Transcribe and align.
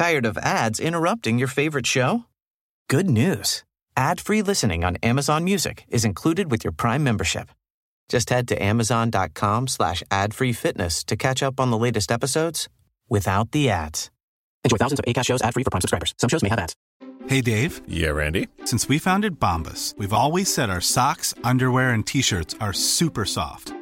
Tired 0.00 0.24
of 0.24 0.38
ads 0.38 0.80
interrupting 0.80 1.38
your 1.38 1.46
favorite 1.46 1.84
show? 1.84 2.24
Good 2.88 3.10
news. 3.10 3.64
Ad-free 3.98 4.40
listening 4.40 4.82
on 4.82 4.96
Amazon 5.02 5.44
Music 5.44 5.84
is 5.90 6.06
included 6.06 6.50
with 6.50 6.64
your 6.64 6.72
Prime 6.72 7.04
membership. 7.04 7.50
Just 8.08 8.30
head 8.30 8.48
to 8.48 8.62
amazon.com 8.62 9.68
slash 9.68 10.02
ad-free 10.10 10.54
fitness 10.54 11.04
to 11.04 11.16
catch 11.16 11.42
up 11.42 11.60
on 11.60 11.70
the 11.70 11.76
latest 11.76 12.10
episodes 12.10 12.66
without 13.10 13.52
the 13.52 13.68
ads. 13.68 14.10
Enjoy 14.64 14.78
thousands 14.78 15.00
of 15.00 15.04
ACAST 15.04 15.26
shows 15.26 15.42
ad-free 15.42 15.64
for 15.64 15.70
Prime 15.70 15.82
subscribers. 15.82 16.14
Some 16.16 16.30
shows 16.30 16.42
may 16.42 16.48
have 16.48 16.58
ads. 16.58 16.74
Hey, 17.26 17.42
Dave. 17.42 17.82
Yeah, 17.86 18.12
Randy. 18.12 18.48
Since 18.64 18.88
we 18.88 18.98
founded 18.98 19.38
Bombas, 19.38 19.98
we've 19.98 20.14
always 20.14 20.50
said 20.50 20.70
our 20.70 20.80
socks, 20.80 21.34
underwear, 21.44 21.90
and 21.90 22.06
T-shirts 22.06 22.54
are 22.58 22.72
super 22.72 23.26
soft. 23.26 23.74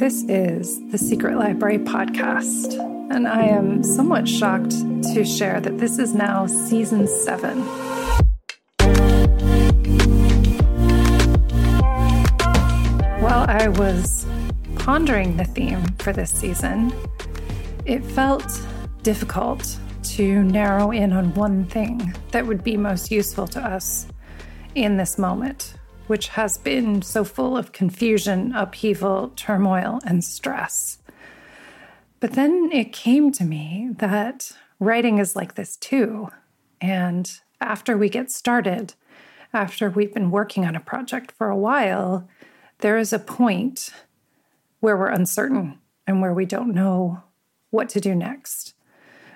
This 0.00 0.24
is 0.30 0.80
the 0.90 0.96
Secret 0.96 1.36
Library 1.36 1.78
podcast, 1.78 2.72
and 3.10 3.28
I 3.28 3.42
am 3.42 3.84
somewhat 3.84 4.26
shocked 4.26 4.70
to 5.12 5.26
share 5.26 5.60
that 5.60 5.76
this 5.76 5.98
is 5.98 6.14
now 6.14 6.46
season 6.46 7.06
seven. 7.06 7.60
While 13.20 13.44
I 13.46 13.68
was 13.68 14.24
pondering 14.76 15.36
the 15.36 15.44
theme 15.44 15.84
for 15.98 16.14
this 16.14 16.30
season, 16.30 16.94
it 17.84 18.02
felt 18.02 18.58
difficult 19.02 19.78
to 20.14 20.42
narrow 20.44 20.92
in 20.92 21.12
on 21.12 21.34
one 21.34 21.66
thing 21.66 22.14
that 22.30 22.46
would 22.46 22.64
be 22.64 22.78
most 22.78 23.10
useful 23.10 23.46
to 23.48 23.60
us 23.60 24.06
in 24.74 24.96
this 24.96 25.18
moment, 25.18 25.74
which 26.10 26.26
has 26.26 26.58
been 26.58 27.00
so 27.02 27.22
full 27.22 27.56
of 27.56 27.70
confusion, 27.70 28.52
upheaval, 28.52 29.32
turmoil, 29.36 30.00
and 30.04 30.24
stress. 30.24 30.98
But 32.18 32.32
then 32.32 32.68
it 32.72 32.92
came 32.92 33.30
to 33.30 33.44
me 33.44 33.90
that 33.98 34.50
writing 34.80 35.18
is 35.18 35.36
like 35.36 35.54
this 35.54 35.76
too. 35.76 36.30
And 36.80 37.30
after 37.60 37.96
we 37.96 38.08
get 38.08 38.28
started, 38.28 38.94
after 39.52 39.88
we've 39.88 40.12
been 40.12 40.32
working 40.32 40.64
on 40.64 40.74
a 40.74 40.80
project 40.80 41.30
for 41.30 41.48
a 41.48 41.56
while, 41.56 42.28
there 42.78 42.98
is 42.98 43.12
a 43.12 43.20
point 43.20 43.90
where 44.80 44.96
we're 44.96 45.10
uncertain 45.10 45.78
and 46.08 46.20
where 46.20 46.34
we 46.34 46.44
don't 46.44 46.74
know 46.74 47.22
what 47.70 47.88
to 47.90 48.00
do 48.00 48.16
next. 48.16 48.74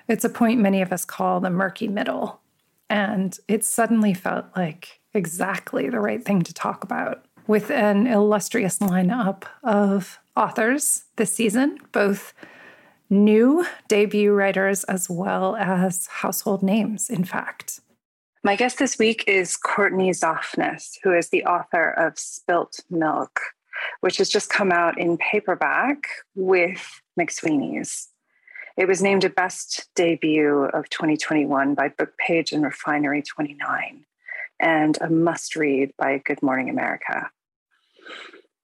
It's 0.09 0.25
a 0.25 0.29
point 0.29 0.59
many 0.59 0.81
of 0.81 0.91
us 0.91 1.05
call 1.05 1.39
the 1.39 1.49
murky 1.49 1.87
middle. 1.87 2.41
And 2.89 3.39
it 3.47 3.63
suddenly 3.63 4.13
felt 4.13 4.47
like 4.57 4.99
exactly 5.15 5.89
the 5.89 5.99
right 5.99 6.23
thing 6.23 6.41
to 6.43 6.53
talk 6.53 6.83
about 6.83 7.25
with 7.47 7.69
an 7.69 8.07
illustrious 8.07 8.79
lineup 8.79 9.43
of 9.63 10.19
authors 10.35 11.05
this 11.15 11.33
season, 11.33 11.79
both 11.91 12.33
new 13.09 13.65
debut 13.87 14.33
writers 14.33 14.83
as 14.85 15.09
well 15.09 15.55
as 15.55 16.07
household 16.07 16.63
names, 16.63 17.09
in 17.09 17.23
fact. 17.23 17.79
My 18.43 18.55
guest 18.55 18.77
this 18.77 18.97
week 18.97 19.23
is 19.27 19.57
Courtney 19.57 20.11
Zoffness, 20.11 20.97
who 21.03 21.13
is 21.13 21.29
the 21.29 21.45
author 21.45 21.91
of 21.91 22.17
Spilt 22.19 22.79
Milk, 22.89 23.39
which 24.01 24.17
has 24.17 24.29
just 24.29 24.49
come 24.49 24.71
out 24.71 24.99
in 24.99 25.17
paperback 25.17 26.07
with 26.35 27.01
McSweeney's. 27.19 28.09
It 28.77 28.87
was 28.87 29.01
named 29.01 29.23
a 29.23 29.29
best 29.29 29.89
debut 29.95 30.65
of 30.73 30.89
2021 30.89 31.75
by 31.75 31.89
Bookpage 31.89 32.51
and 32.51 32.63
Refinery 32.63 33.21
29 33.21 34.05
and 34.59 34.97
a 35.01 35.09
must 35.09 35.55
read 35.55 35.91
by 35.97 36.21
Good 36.25 36.41
Morning 36.41 36.69
America. 36.69 37.29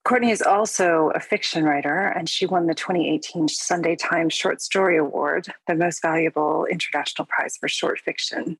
Courtney 0.04 0.32
is 0.32 0.42
also 0.42 1.12
a 1.14 1.20
fiction 1.20 1.64
writer, 1.64 2.08
and 2.08 2.28
she 2.28 2.46
won 2.46 2.66
the 2.66 2.74
2018 2.74 3.48
Sunday 3.48 3.96
Times 3.96 4.34
Short 4.34 4.62
Story 4.62 4.98
Award, 4.98 5.48
the 5.68 5.76
most 5.76 6.02
valuable 6.02 6.66
international 6.66 7.28
prize 7.28 7.56
for 7.60 7.68
short 7.68 8.00
fiction. 8.00 8.58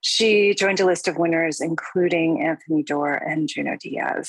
She 0.00 0.54
joined 0.54 0.80
a 0.80 0.86
list 0.86 1.06
of 1.06 1.18
winners, 1.18 1.60
including 1.60 2.40
Anthony 2.40 2.82
Doerr 2.82 3.14
and 3.14 3.48
Junot 3.48 3.80
Díaz. 3.80 4.28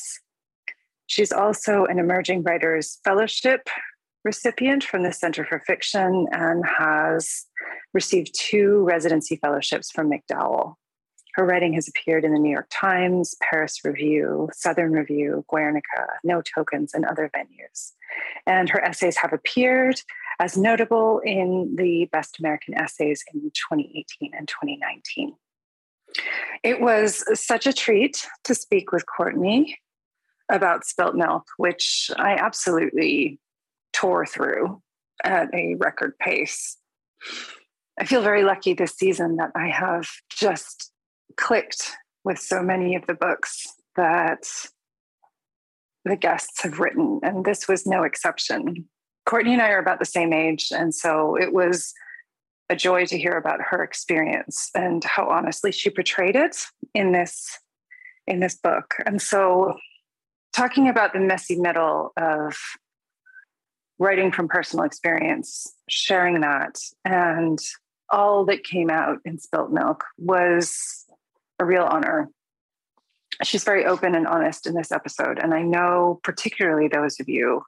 She's 1.05 1.31
also 1.31 1.85
an 1.85 1.99
Emerging 1.99 2.43
Writers 2.43 2.99
Fellowship 3.05 3.69
recipient 4.25 4.83
from 4.83 5.03
the 5.03 5.13
Center 5.13 5.45
for 5.45 5.59
Fiction 5.59 6.27
and 6.31 6.65
has 6.65 7.45
received 7.93 8.35
two 8.37 8.83
residency 8.83 9.37
fellowships 9.37 9.89
from 9.89 10.11
MacDowell. 10.11 10.75
Her 11.37 11.45
writing 11.45 11.73
has 11.73 11.87
appeared 11.87 12.25
in 12.25 12.33
the 12.33 12.39
New 12.39 12.49
York 12.49 12.65
Times, 12.71 13.35
Paris 13.47 13.85
Review, 13.85 14.49
Southern 14.53 14.91
Review, 14.91 15.45
Guernica, 15.47 16.07
No 16.23 16.41
Tokens, 16.41 16.95
and 16.95 17.05
other 17.05 17.29
venues. 17.29 17.91
And 18.47 18.67
her 18.71 18.83
essays 18.83 19.17
have 19.17 19.33
appeared 19.33 20.01
as 20.39 20.57
notable 20.57 21.21
in 21.23 21.75
the 21.77 22.09
Best 22.11 22.39
American 22.39 22.73
Essays 22.73 23.23
in 23.31 23.51
2018 23.51 24.31
and 24.35 24.47
2019. 24.47 25.35
It 26.63 26.81
was 26.81 27.23
such 27.39 27.67
a 27.67 27.73
treat 27.73 28.25
to 28.45 28.55
speak 28.55 28.91
with 28.91 29.05
Courtney 29.05 29.77
about 30.49 30.85
spilt 30.85 31.13
milk, 31.13 31.45
which 31.57 32.09
I 32.17 32.31
absolutely 32.31 33.39
tore 33.93 34.25
through 34.25 34.81
at 35.23 35.53
a 35.53 35.75
record 35.75 36.17
pace. 36.17 36.77
I 37.99 38.05
feel 38.05 38.23
very 38.23 38.43
lucky 38.43 38.73
this 38.73 38.93
season 38.93 39.35
that 39.35 39.51
I 39.55 39.67
have 39.67 40.07
just 40.31 40.93
clicked 41.37 41.93
with 42.23 42.39
so 42.39 42.61
many 42.61 42.95
of 42.95 43.05
the 43.07 43.13
books 43.13 43.65
that 43.95 44.43
the 46.05 46.15
guests 46.15 46.61
have 46.63 46.79
written, 46.79 47.19
and 47.23 47.45
this 47.45 47.67
was 47.67 47.85
no 47.85 48.03
exception. 48.03 48.87
Courtney 49.25 49.53
and 49.53 49.61
I 49.61 49.69
are 49.69 49.79
about 49.79 49.99
the 49.99 50.05
same 50.05 50.33
age, 50.33 50.67
and 50.71 50.93
so 50.93 51.35
it 51.35 51.53
was 51.53 51.93
a 52.69 52.75
joy 52.75 53.05
to 53.05 53.17
hear 53.17 53.37
about 53.37 53.61
her 53.61 53.83
experience 53.83 54.69
and 54.75 55.03
how 55.03 55.29
honestly 55.29 55.71
she 55.71 55.89
portrayed 55.89 56.35
it 56.35 56.65
in 56.93 57.11
this 57.11 57.59
in 58.25 58.39
this 58.41 58.55
book. 58.55 58.95
And 59.05 59.21
so 59.21 59.75
talking 60.51 60.89
about 60.89 61.13
the 61.13 61.19
messy 61.19 61.55
middle 61.55 62.11
of 62.17 62.57
writing 63.99 64.31
from 64.31 64.49
personal 64.49 64.85
experience, 64.85 65.73
sharing 65.89 66.41
that, 66.41 66.77
and 67.05 67.59
all 68.09 68.45
that 68.45 68.63
came 68.63 68.89
out 68.89 69.19
in 69.25 69.39
Spilt 69.39 69.71
Milk 69.71 70.03
was 70.17 71.05
a 71.59 71.65
real 71.65 71.83
honor. 71.83 72.29
She's 73.43 73.63
very 73.63 73.85
open 73.85 74.15
and 74.15 74.27
honest 74.27 74.65
in 74.65 74.73
this 74.73 74.91
episode. 74.91 75.39
And 75.39 75.53
I 75.53 75.61
know, 75.61 76.19
particularly 76.23 76.87
those 76.87 77.19
of 77.19 77.29
you 77.29 77.63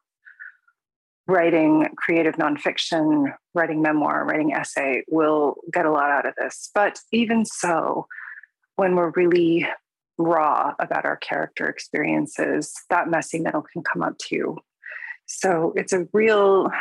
writing 1.27 1.88
creative 1.95 2.36
nonfiction, 2.36 3.31
writing 3.53 3.81
memoir, 3.81 4.25
writing 4.25 4.53
essay 4.53 5.03
will 5.07 5.57
get 5.71 5.86
a 5.86 5.91
lot 5.91 6.09
out 6.09 6.25
of 6.25 6.33
this. 6.36 6.71
But 6.74 7.00
even 7.12 7.45
so, 7.45 8.07
when 8.77 8.95
we're 8.95 9.12
really 9.12 9.68
raw 10.18 10.74
about 10.80 11.06
our 11.06 11.18
character 11.18 11.68
experiences, 11.69 12.74
that 12.89 13.09
messy 13.09 13.39
middle 13.39 13.62
can 13.62 13.83
come 13.83 14.01
up 14.01 14.18
too. 14.18 14.57
So 15.27 15.74
it's 15.75 15.94
a 15.94 16.07
real 16.13 16.71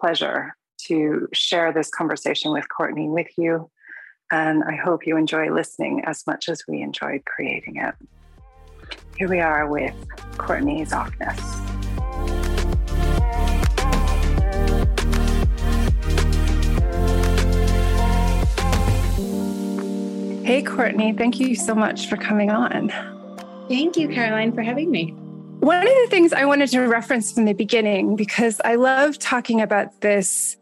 pleasure 0.00 0.56
to 0.86 1.28
share 1.32 1.72
this 1.72 1.90
conversation 1.90 2.52
with 2.52 2.68
Courtney 2.68 3.08
with 3.08 3.28
you. 3.38 3.70
And 4.32 4.64
I 4.64 4.76
hope 4.76 5.06
you 5.06 5.18
enjoy 5.18 5.52
listening 5.52 6.04
as 6.06 6.26
much 6.26 6.48
as 6.48 6.66
we 6.66 6.80
enjoyed 6.80 7.26
creating 7.26 7.76
it. 7.76 7.94
Here 9.18 9.28
we 9.28 9.40
are 9.40 9.68
with 9.68 9.94
Courtney 10.38 10.86
Zoffness. 10.86 11.38
Hey, 20.46 20.62
Courtney, 20.62 21.12
thank 21.12 21.38
you 21.38 21.54
so 21.54 21.74
much 21.74 22.06
for 22.08 22.16
coming 22.16 22.50
on. 22.50 22.90
Thank 23.68 23.98
you, 23.98 24.08
Caroline, 24.08 24.52
for 24.52 24.62
having 24.62 24.90
me. 24.90 25.10
One 25.60 25.86
of 25.86 25.94
the 25.94 26.06
things 26.08 26.32
I 26.32 26.46
wanted 26.46 26.70
to 26.70 26.80
reference 26.80 27.32
from 27.32 27.44
the 27.44 27.52
beginning, 27.52 28.16
because 28.16 28.62
I 28.64 28.76
love 28.76 29.18
talking 29.18 29.60
about 29.60 30.00
this 30.00 30.56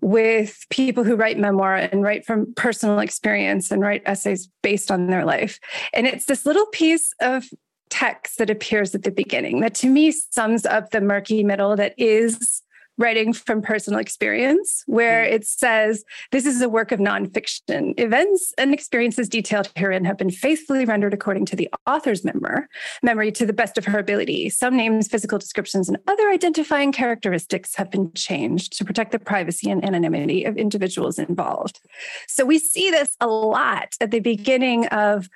with 0.00 0.64
people 0.70 1.04
who 1.04 1.16
write 1.16 1.38
memoir 1.38 1.76
and 1.76 2.02
write 2.02 2.24
from 2.24 2.52
personal 2.54 2.98
experience 2.98 3.70
and 3.70 3.82
write 3.82 4.02
essays 4.06 4.48
based 4.62 4.90
on 4.90 5.06
their 5.06 5.24
life. 5.24 5.58
And 5.92 6.06
it's 6.06 6.26
this 6.26 6.46
little 6.46 6.66
piece 6.66 7.12
of 7.20 7.44
text 7.90 8.38
that 8.38 8.50
appears 8.50 8.94
at 8.94 9.02
the 9.02 9.10
beginning 9.10 9.60
that 9.60 9.74
to 9.74 9.88
me 9.88 10.10
sums 10.10 10.66
up 10.66 10.90
the 10.90 11.00
murky 11.00 11.42
middle 11.42 11.74
that 11.76 11.94
is 11.96 12.62
writing 12.98 13.32
from 13.32 13.62
personal 13.62 14.00
experience, 14.00 14.82
where 14.86 15.24
mm. 15.24 15.32
it 15.32 15.46
says, 15.46 16.04
This 16.32 16.44
is 16.44 16.60
a 16.60 16.68
work 16.68 16.92
of 16.92 17.00
nonfiction. 17.00 17.98
Events 17.98 18.52
and 18.58 18.74
experiences 18.74 19.28
detailed 19.28 19.70
herein 19.76 20.04
have 20.04 20.18
been 20.18 20.30
faithfully 20.30 20.84
rendered 20.84 21.14
according 21.14 21.46
to 21.46 21.56
the 21.56 21.68
author's 21.86 22.24
memory, 22.24 22.64
memory 23.02 23.32
to 23.32 23.46
the 23.46 23.52
best 23.52 23.78
of 23.78 23.84
her 23.86 23.98
ability. 23.98 24.50
Some 24.50 24.76
names, 24.76 25.08
physical 25.08 25.38
descriptions, 25.38 25.88
and 25.88 25.98
other 26.06 26.28
identifying 26.28 26.92
characteristics 26.92 27.74
have 27.76 27.90
been 27.90 28.12
changed 28.12 28.76
to 28.78 28.84
protect 28.84 29.12
the 29.12 29.18
privacy 29.18 29.70
and 29.70 29.84
anonymity 29.84 30.44
of 30.44 30.56
individuals 30.56 31.18
involved. 31.18 31.80
So 32.26 32.44
we 32.44 32.58
see 32.58 32.90
this 32.90 33.16
a 33.20 33.28
lot 33.28 33.94
at 34.00 34.10
the 34.10 34.20
beginning 34.20 34.86
of 34.88 35.28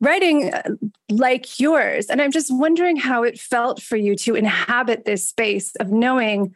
writing 0.00 0.52
uh, 0.52 0.62
like 1.08 1.58
yours. 1.58 2.06
And 2.06 2.20
I'm 2.20 2.30
just 2.30 2.48
wondering 2.50 2.96
how 2.96 3.22
it 3.22 3.38
felt 3.38 3.82
for 3.82 3.96
you 3.96 4.14
to 4.16 4.34
inhabit 4.34 5.04
this 5.04 5.26
space 5.28 5.74
of 5.76 5.90
knowing 5.90 6.54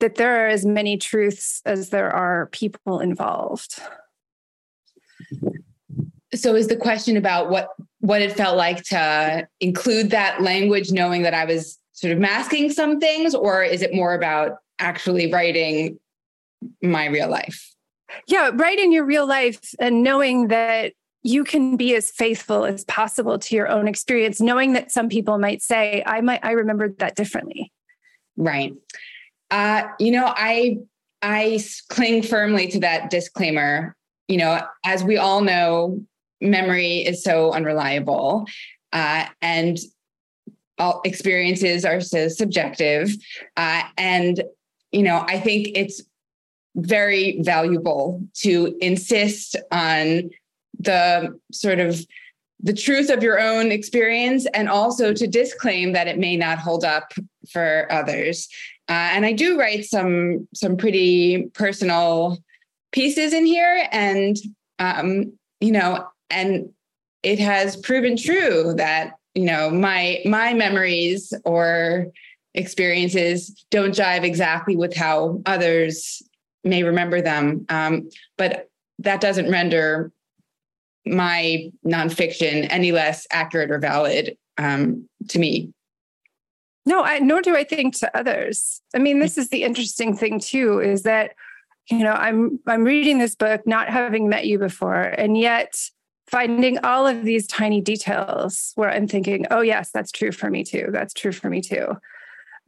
that 0.00 0.16
there 0.16 0.44
are 0.44 0.48
as 0.48 0.64
many 0.64 0.96
truths 0.96 1.62
as 1.64 1.90
there 1.90 2.10
are 2.10 2.46
people 2.46 3.00
involved. 3.00 3.80
So 6.34 6.54
is 6.54 6.68
the 6.68 6.76
question 6.76 7.16
about 7.16 7.50
what 7.50 7.68
what 8.00 8.20
it 8.22 8.36
felt 8.36 8.56
like 8.56 8.82
to 8.84 9.48
include 9.60 10.10
that 10.10 10.42
language 10.42 10.92
knowing 10.92 11.22
that 11.22 11.34
I 11.34 11.44
was 11.44 11.78
sort 11.92 12.12
of 12.12 12.18
masking 12.18 12.70
some 12.70 13.00
things 13.00 13.34
or 13.34 13.62
is 13.62 13.82
it 13.82 13.94
more 13.94 14.14
about 14.14 14.58
actually 14.78 15.32
writing 15.32 15.98
my 16.82 17.06
real 17.06 17.28
life? 17.28 17.72
Yeah, 18.28 18.50
writing 18.52 18.92
your 18.92 19.04
real 19.04 19.26
life 19.26 19.74
and 19.80 20.02
knowing 20.02 20.48
that 20.48 20.92
you 21.22 21.42
can 21.42 21.76
be 21.76 21.94
as 21.96 22.10
faithful 22.10 22.64
as 22.64 22.84
possible 22.84 23.38
to 23.38 23.56
your 23.56 23.68
own 23.68 23.88
experience 23.88 24.40
knowing 24.40 24.74
that 24.74 24.92
some 24.92 25.08
people 25.08 25.38
might 25.38 25.62
say 25.62 26.02
I 26.06 26.20
might 26.20 26.44
I 26.44 26.52
remembered 26.52 26.98
that 26.98 27.16
differently. 27.16 27.72
Right. 28.36 28.74
Uh, 29.50 29.84
you 29.98 30.10
know, 30.10 30.24
I 30.26 30.78
I 31.22 31.60
cling 31.88 32.22
firmly 32.22 32.68
to 32.68 32.80
that 32.80 33.10
disclaimer. 33.10 33.96
You 34.28 34.38
know, 34.38 34.60
as 34.84 35.04
we 35.04 35.16
all 35.16 35.40
know, 35.40 36.00
memory 36.40 36.98
is 36.98 37.22
so 37.22 37.52
unreliable, 37.52 38.46
uh, 38.92 39.26
and 39.40 39.78
all 40.78 41.00
experiences 41.04 41.84
are 41.84 42.00
so 42.00 42.28
subjective. 42.28 43.10
Uh, 43.56 43.82
and 43.96 44.42
you 44.92 45.02
know, 45.02 45.24
I 45.26 45.40
think 45.40 45.68
it's 45.74 46.02
very 46.74 47.40
valuable 47.40 48.22
to 48.34 48.76
insist 48.80 49.56
on 49.70 50.30
the 50.78 51.38
sort 51.52 51.80
of 51.80 52.06
the 52.60 52.72
truth 52.72 53.10
of 53.10 53.22
your 53.22 53.40
own 53.40 53.70
experience 53.70 54.46
and 54.54 54.68
also 54.68 55.12
to 55.12 55.26
disclaim 55.26 55.92
that 55.92 56.06
it 56.06 56.18
may 56.18 56.36
not 56.36 56.58
hold 56.58 56.84
up 56.84 57.12
for 57.50 57.86
others 57.90 58.48
uh, 58.88 59.10
and 59.14 59.26
I 59.26 59.32
do 59.32 59.58
write 59.58 59.84
some 59.84 60.46
some 60.54 60.76
pretty 60.76 61.50
personal 61.54 62.38
pieces 62.92 63.32
in 63.32 63.44
here, 63.44 63.88
and 63.90 64.36
um, 64.78 65.32
you 65.60 65.72
know, 65.72 66.06
and 66.30 66.70
it 67.22 67.38
has 67.38 67.76
proven 67.76 68.16
true 68.16 68.74
that 68.76 69.14
you 69.34 69.44
know 69.44 69.70
my 69.70 70.22
my 70.24 70.54
memories 70.54 71.32
or 71.44 72.06
experiences 72.54 73.64
don't 73.70 73.94
jive 73.94 74.24
exactly 74.24 74.76
with 74.76 74.96
how 74.96 75.42
others 75.46 76.22
may 76.64 76.82
remember 76.82 77.20
them. 77.20 77.66
Um, 77.68 78.08
but 78.38 78.70
that 78.98 79.20
doesn't 79.20 79.50
render 79.50 80.10
my 81.04 81.70
nonfiction 81.84 82.66
any 82.70 82.92
less 82.92 83.26
accurate 83.30 83.70
or 83.70 83.78
valid 83.78 84.36
um, 84.58 85.08
to 85.28 85.38
me. 85.38 85.72
No, 86.86 87.02
I, 87.02 87.18
nor 87.18 87.42
do 87.42 87.56
I 87.56 87.64
think 87.64 87.98
to 87.98 88.16
others. 88.16 88.80
I 88.94 88.98
mean, 88.98 89.18
this 89.18 89.36
is 89.36 89.48
the 89.48 89.64
interesting 89.64 90.16
thing 90.16 90.38
too, 90.38 90.80
is 90.80 91.02
that 91.02 91.34
you 91.90 91.98
know 91.98 92.12
I'm 92.12 92.60
I'm 92.66 92.84
reading 92.84 93.18
this 93.18 93.34
book, 93.34 93.66
not 93.66 93.88
having 93.88 94.28
met 94.28 94.46
you 94.46 94.58
before, 94.58 95.02
and 95.02 95.36
yet 95.36 95.74
finding 96.28 96.78
all 96.78 97.06
of 97.06 97.24
these 97.24 97.46
tiny 97.46 97.80
details 97.80 98.72
where 98.74 98.90
I'm 98.90 99.06
thinking, 99.06 99.46
oh 99.50 99.60
yes, 99.60 99.90
that's 99.92 100.10
true 100.10 100.32
for 100.32 100.50
me 100.50 100.64
too. 100.64 100.88
That's 100.90 101.14
true 101.14 101.32
for 101.32 101.50
me 101.50 101.60
too. 101.60 101.96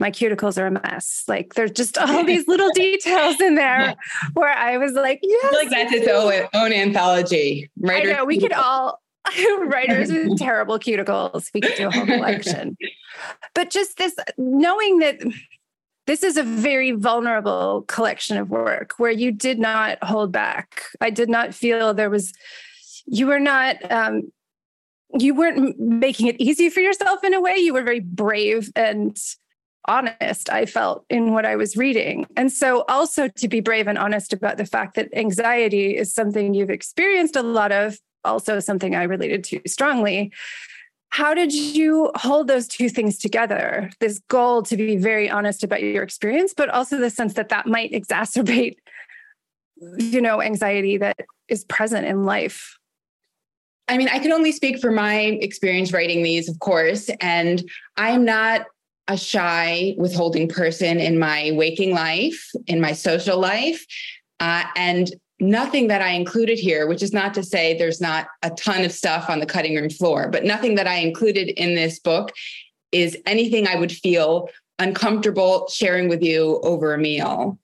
My 0.00 0.12
cuticles 0.12 0.60
are 0.60 0.66
a 0.66 0.70
mess. 0.70 1.24
Like 1.26 1.54
there's 1.54 1.72
just 1.72 1.98
all 1.98 2.24
these 2.26 2.46
little 2.46 2.70
details 2.72 3.40
in 3.40 3.56
there 3.56 3.96
where 4.34 4.52
I 4.56 4.78
was 4.78 4.92
like, 4.92 5.20
yes. 5.22 5.54
like 5.54 5.70
that's 5.70 5.92
its 5.92 6.08
own, 6.08 6.48
own 6.54 6.72
anthology. 6.72 7.70
Right? 7.80 8.06
I 8.06 8.12
know 8.12 8.24
we 8.24 8.38
could 8.38 8.52
all 8.52 9.00
writers 9.66 10.12
with 10.12 10.38
terrible 10.38 10.78
cuticles. 10.78 11.50
We 11.52 11.60
could 11.60 11.74
do 11.76 11.88
a 11.88 11.90
whole 11.90 12.06
collection. 12.06 12.76
but 13.54 13.70
just 13.70 13.98
this 13.98 14.14
knowing 14.36 14.98
that 14.98 15.20
this 16.06 16.22
is 16.22 16.38
a 16.38 16.42
very 16.42 16.92
vulnerable 16.92 17.84
collection 17.86 18.38
of 18.38 18.48
work 18.48 18.94
where 18.96 19.10
you 19.10 19.30
did 19.30 19.58
not 19.58 20.02
hold 20.02 20.32
back. 20.32 20.82
I 21.02 21.10
did 21.10 21.28
not 21.28 21.54
feel 21.54 21.92
there 21.92 22.08
was, 22.08 22.32
you 23.04 23.26
were 23.26 23.38
not, 23.38 23.76
um, 23.92 24.32
you 25.18 25.34
weren't 25.34 25.78
making 25.78 26.26
it 26.28 26.36
easy 26.40 26.70
for 26.70 26.80
yourself 26.80 27.22
in 27.24 27.34
a 27.34 27.40
way. 27.40 27.56
You 27.56 27.74
were 27.74 27.82
very 27.82 28.00
brave 28.00 28.70
and 28.74 29.18
honest, 29.86 30.50
I 30.50 30.66
felt 30.66 31.04
in 31.10 31.32
what 31.32 31.44
I 31.44 31.56
was 31.56 31.76
reading. 31.76 32.26
And 32.36 32.52
so, 32.52 32.84
also 32.88 33.28
to 33.28 33.48
be 33.48 33.60
brave 33.60 33.86
and 33.86 33.98
honest 33.98 34.32
about 34.32 34.56
the 34.56 34.66
fact 34.66 34.94
that 34.96 35.08
anxiety 35.14 35.96
is 35.96 36.14
something 36.14 36.54
you've 36.54 36.70
experienced 36.70 37.36
a 37.36 37.42
lot 37.42 37.72
of, 37.72 37.98
also 38.28 38.60
something 38.60 38.94
I 38.94 39.04
related 39.04 39.44
to 39.44 39.60
strongly. 39.66 40.32
How 41.10 41.34
did 41.34 41.52
you 41.52 42.10
hold 42.14 42.48
those 42.48 42.68
two 42.68 42.88
things 42.88 43.18
together? 43.18 43.90
This 43.98 44.20
goal 44.28 44.62
to 44.64 44.76
be 44.76 44.96
very 44.96 45.30
honest 45.30 45.64
about 45.64 45.82
your 45.82 46.02
experience, 46.02 46.52
but 46.54 46.68
also 46.68 46.98
the 46.98 47.10
sense 47.10 47.34
that 47.34 47.48
that 47.48 47.66
might 47.66 47.92
exacerbate, 47.92 48.76
you 49.96 50.20
know, 50.20 50.42
anxiety 50.42 50.98
that 50.98 51.16
is 51.48 51.64
present 51.64 52.06
in 52.06 52.24
life. 52.24 52.78
I 53.88 53.96
mean, 53.96 54.08
I 54.08 54.18
can 54.18 54.32
only 54.32 54.52
speak 54.52 54.80
for 54.80 54.90
my 54.90 55.18
experience 55.18 55.92
writing 55.92 56.22
these, 56.22 56.48
of 56.48 56.58
course, 56.58 57.08
and 57.22 57.64
I 57.96 58.10
am 58.10 58.24
not 58.26 58.66
a 59.08 59.16
shy, 59.16 59.94
withholding 59.96 60.48
person 60.48 61.00
in 61.00 61.18
my 61.18 61.52
waking 61.54 61.94
life, 61.94 62.50
in 62.66 62.82
my 62.82 62.92
social 62.92 63.38
life. 63.38 63.86
Uh, 64.40 64.64
and 64.76 65.10
nothing 65.40 65.88
that 65.88 66.02
I 66.02 66.10
included 66.10 66.58
here, 66.58 66.86
which 66.86 67.02
is 67.02 67.12
not 67.12 67.34
to 67.34 67.42
say 67.42 67.76
there's 67.76 68.00
not 68.00 68.28
a 68.42 68.50
ton 68.50 68.84
of 68.84 68.92
stuff 68.92 69.30
on 69.30 69.40
the 69.40 69.46
cutting 69.46 69.76
room 69.76 69.90
floor, 69.90 70.28
but 70.28 70.44
nothing 70.44 70.74
that 70.76 70.86
I 70.86 70.96
included 70.96 71.48
in 71.50 71.74
this 71.74 71.98
book 71.98 72.32
is 72.92 73.16
anything 73.26 73.66
I 73.66 73.76
would 73.76 73.92
feel 73.92 74.48
uncomfortable 74.78 75.68
sharing 75.68 76.08
with 76.08 76.22
you 76.22 76.60
over 76.62 76.94
a 76.94 76.98
meal. 76.98 77.58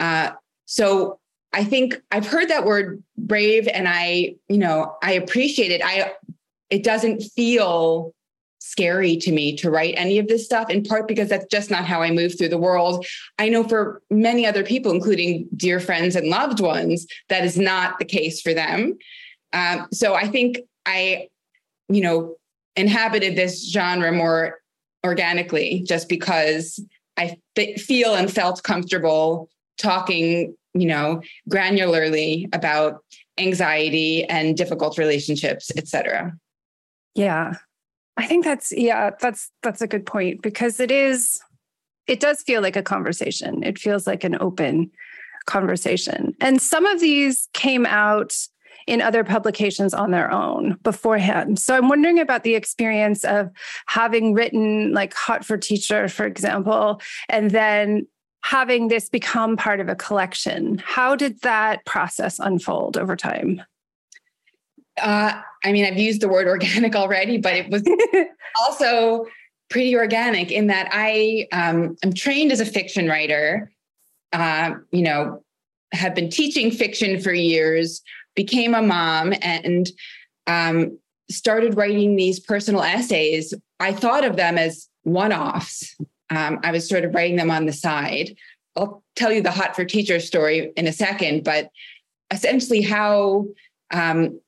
Uh, 0.00 0.32
so 0.66 1.18
I 1.52 1.64
think 1.64 2.00
I've 2.10 2.26
heard 2.26 2.48
that 2.48 2.64
word 2.64 3.02
brave 3.16 3.68
and 3.68 3.86
I, 3.88 4.36
you 4.48 4.58
know, 4.58 4.96
I 5.02 5.12
appreciate 5.12 5.70
it. 5.70 5.82
I, 5.84 6.12
it 6.70 6.82
doesn't 6.82 7.22
feel 7.22 8.14
scary 8.74 9.16
to 9.16 9.30
me 9.30 9.56
to 9.56 9.70
write 9.70 9.94
any 9.96 10.18
of 10.18 10.26
this 10.26 10.44
stuff, 10.44 10.68
in 10.68 10.82
part 10.82 11.06
because 11.06 11.28
that's 11.28 11.46
just 11.46 11.70
not 11.70 11.84
how 11.84 12.02
I 12.02 12.10
move 12.10 12.36
through 12.36 12.48
the 12.48 12.58
world. 12.58 13.06
I 13.38 13.48
know 13.48 13.62
for 13.62 14.02
many 14.10 14.44
other 14.46 14.64
people, 14.64 14.90
including 14.90 15.48
dear 15.56 15.78
friends 15.78 16.16
and 16.16 16.26
loved 16.26 16.58
ones, 16.58 17.06
that 17.28 17.44
is 17.44 17.56
not 17.56 18.00
the 18.00 18.04
case 18.04 18.40
for 18.40 18.52
them. 18.52 18.98
Um, 19.52 19.86
so 19.92 20.14
I 20.14 20.26
think 20.26 20.58
I, 20.84 21.28
you 21.88 22.00
know, 22.00 22.34
inhabited 22.74 23.36
this 23.36 23.70
genre 23.70 24.10
more 24.10 24.58
organically 25.06 25.84
just 25.86 26.08
because 26.08 26.84
I 27.16 27.36
feel 27.78 28.14
and 28.16 28.28
felt 28.28 28.64
comfortable 28.64 29.48
talking, 29.78 30.56
you 30.74 30.86
know, 30.86 31.22
granularly 31.48 32.52
about 32.52 33.04
anxiety 33.38 34.24
and 34.24 34.56
difficult 34.56 34.98
relationships, 34.98 35.70
et 35.76 35.86
cetera. 35.86 36.32
Yeah. 37.14 37.54
I 38.16 38.26
think 38.26 38.44
that's 38.44 38.72
yeah, 38.72 39.10
that's 39.20 39.50
that's 39.62 39.80
a 39.80 39.86
good 39.86 40.06
point 40.06 40.42
because 40.42 40.80
it 40.80 40.90
is 40.90 41.40
it 42.06 42.20
does 42.20 42.42
feel 42.42 42.62
like 42.62 42.76
a 42.76 42.82
conversation. 42.82 43.62
It 43.62 43.78
feels 43.78 44.06
like 44.06 44.24
an 44.24 44.36
open 44.40 44.90
conversation. 45.46 46.34
And 46.40 46.60
some 46.60 46.86
of 46.86 47.00
these 47.00 47.48
came 47.52 47.86
out 47.86 48.34
in 48.86 49.00
other 49.00 49.24
publications 49.24 49.94
on 49.94 50.10
their 50.10 50.30
own 50.30 50.76
beforehand. 50.82 51.58
So 51.58 51.74
I'm 51.74 51.88
wondering 51.88 52.18
about 52.20 52.44
the 52.44 52.54
experience 52.54 53.24
of 53.24 53.50
having 53.86 54.34
written 54.34 54.92
like 54.92 55.14
Hot 55.14 55.44
for 55.44 55.56
Teacher, 55.56 56.08
for 56.08 56.26
example, 56.26 57.00
and 57.28 57.50
then 57.50 58.06
having 58.42 58.88
this 58.88 59.08
become 59.08 59.56
part 59.56 59.80
of 59.80 59.88
a 59.88 59.94
collection. 59.94 60.82
How 60.84 61.16
did 61.16 61.40
that 61.40 61.84
process 61.86 62.38
unfold 62.38 62.98
over 62.98 63.16
time? 63.16 63.62
Uh, 65.00 65.40
I 65.64 65.72
mean, 65.72 65.84
I've 65.84 65.98
used 65.98 66.20
the 66.20 66.28
word 66.28 66.46
organic 66.48 66.94
already, 66.94 67.38
but 67.38 67.54
it 67.54 67.70
was 67.70 67.82
also 68.60 69.26
pretty 69.70 69.96
organic 69.96 70.52
in 70.52 70.68
that 70.68 70.88
I 70.92 71.46
um, 71.52 71.96
am 72.02 72.12
trained 72.12 72.52
as 72.52 72.60
a 72.60 72.66
fiction 72.66 73.08
writer. 73.08 73.70
Uh, 74.32 74.74
you 74.90 75.02
know, 75.02 75.42
have 75.92 76.14
been 76.14 76.28
teaching 76.28 76.70
fiction 76.70 77.20
for 77.20 77.32
years, 77.32 78.02
became 78.34 78.74
a 78.74 78.82
mom, 78.82 79.32
and 79.42 79.88
um, 80.46 80.98
started 81.30 81.76
writing 81.76 82.16
these 82.16 82.40
personal 82.40 82.82
essays. 82.82 83.54
I 83.80 83.92
thought 83.92 84.24
of 84.24 84.36
them 84.36 84.58
as 84.58 84.88
one-offs. 85.04 85.96
Um, 86.30 86.58
I 86.62 86.72
was 86.72 86.88
sort 86.88 87.04
of 87.04 87.14
writing 87.14 87.36
them 87.36 87.50
on 87.50 87.66
the 87.66 87.72
side. 87.72 88.34
I'll 88.76 89.04
tell 89.14 89.32
you 89.32 89.40
the 89.40 89.50
hot 89.50 89.76
for 89.76 89.84
teacher 89.84 90.18
story 90.18 90.72
in 90.76 90.86
a 90.86 90.92
second, 90.92 91.44
but 91.44 91.70
essentially 92.32 92.82
how 92.82 93.46
um, 93.92 94.40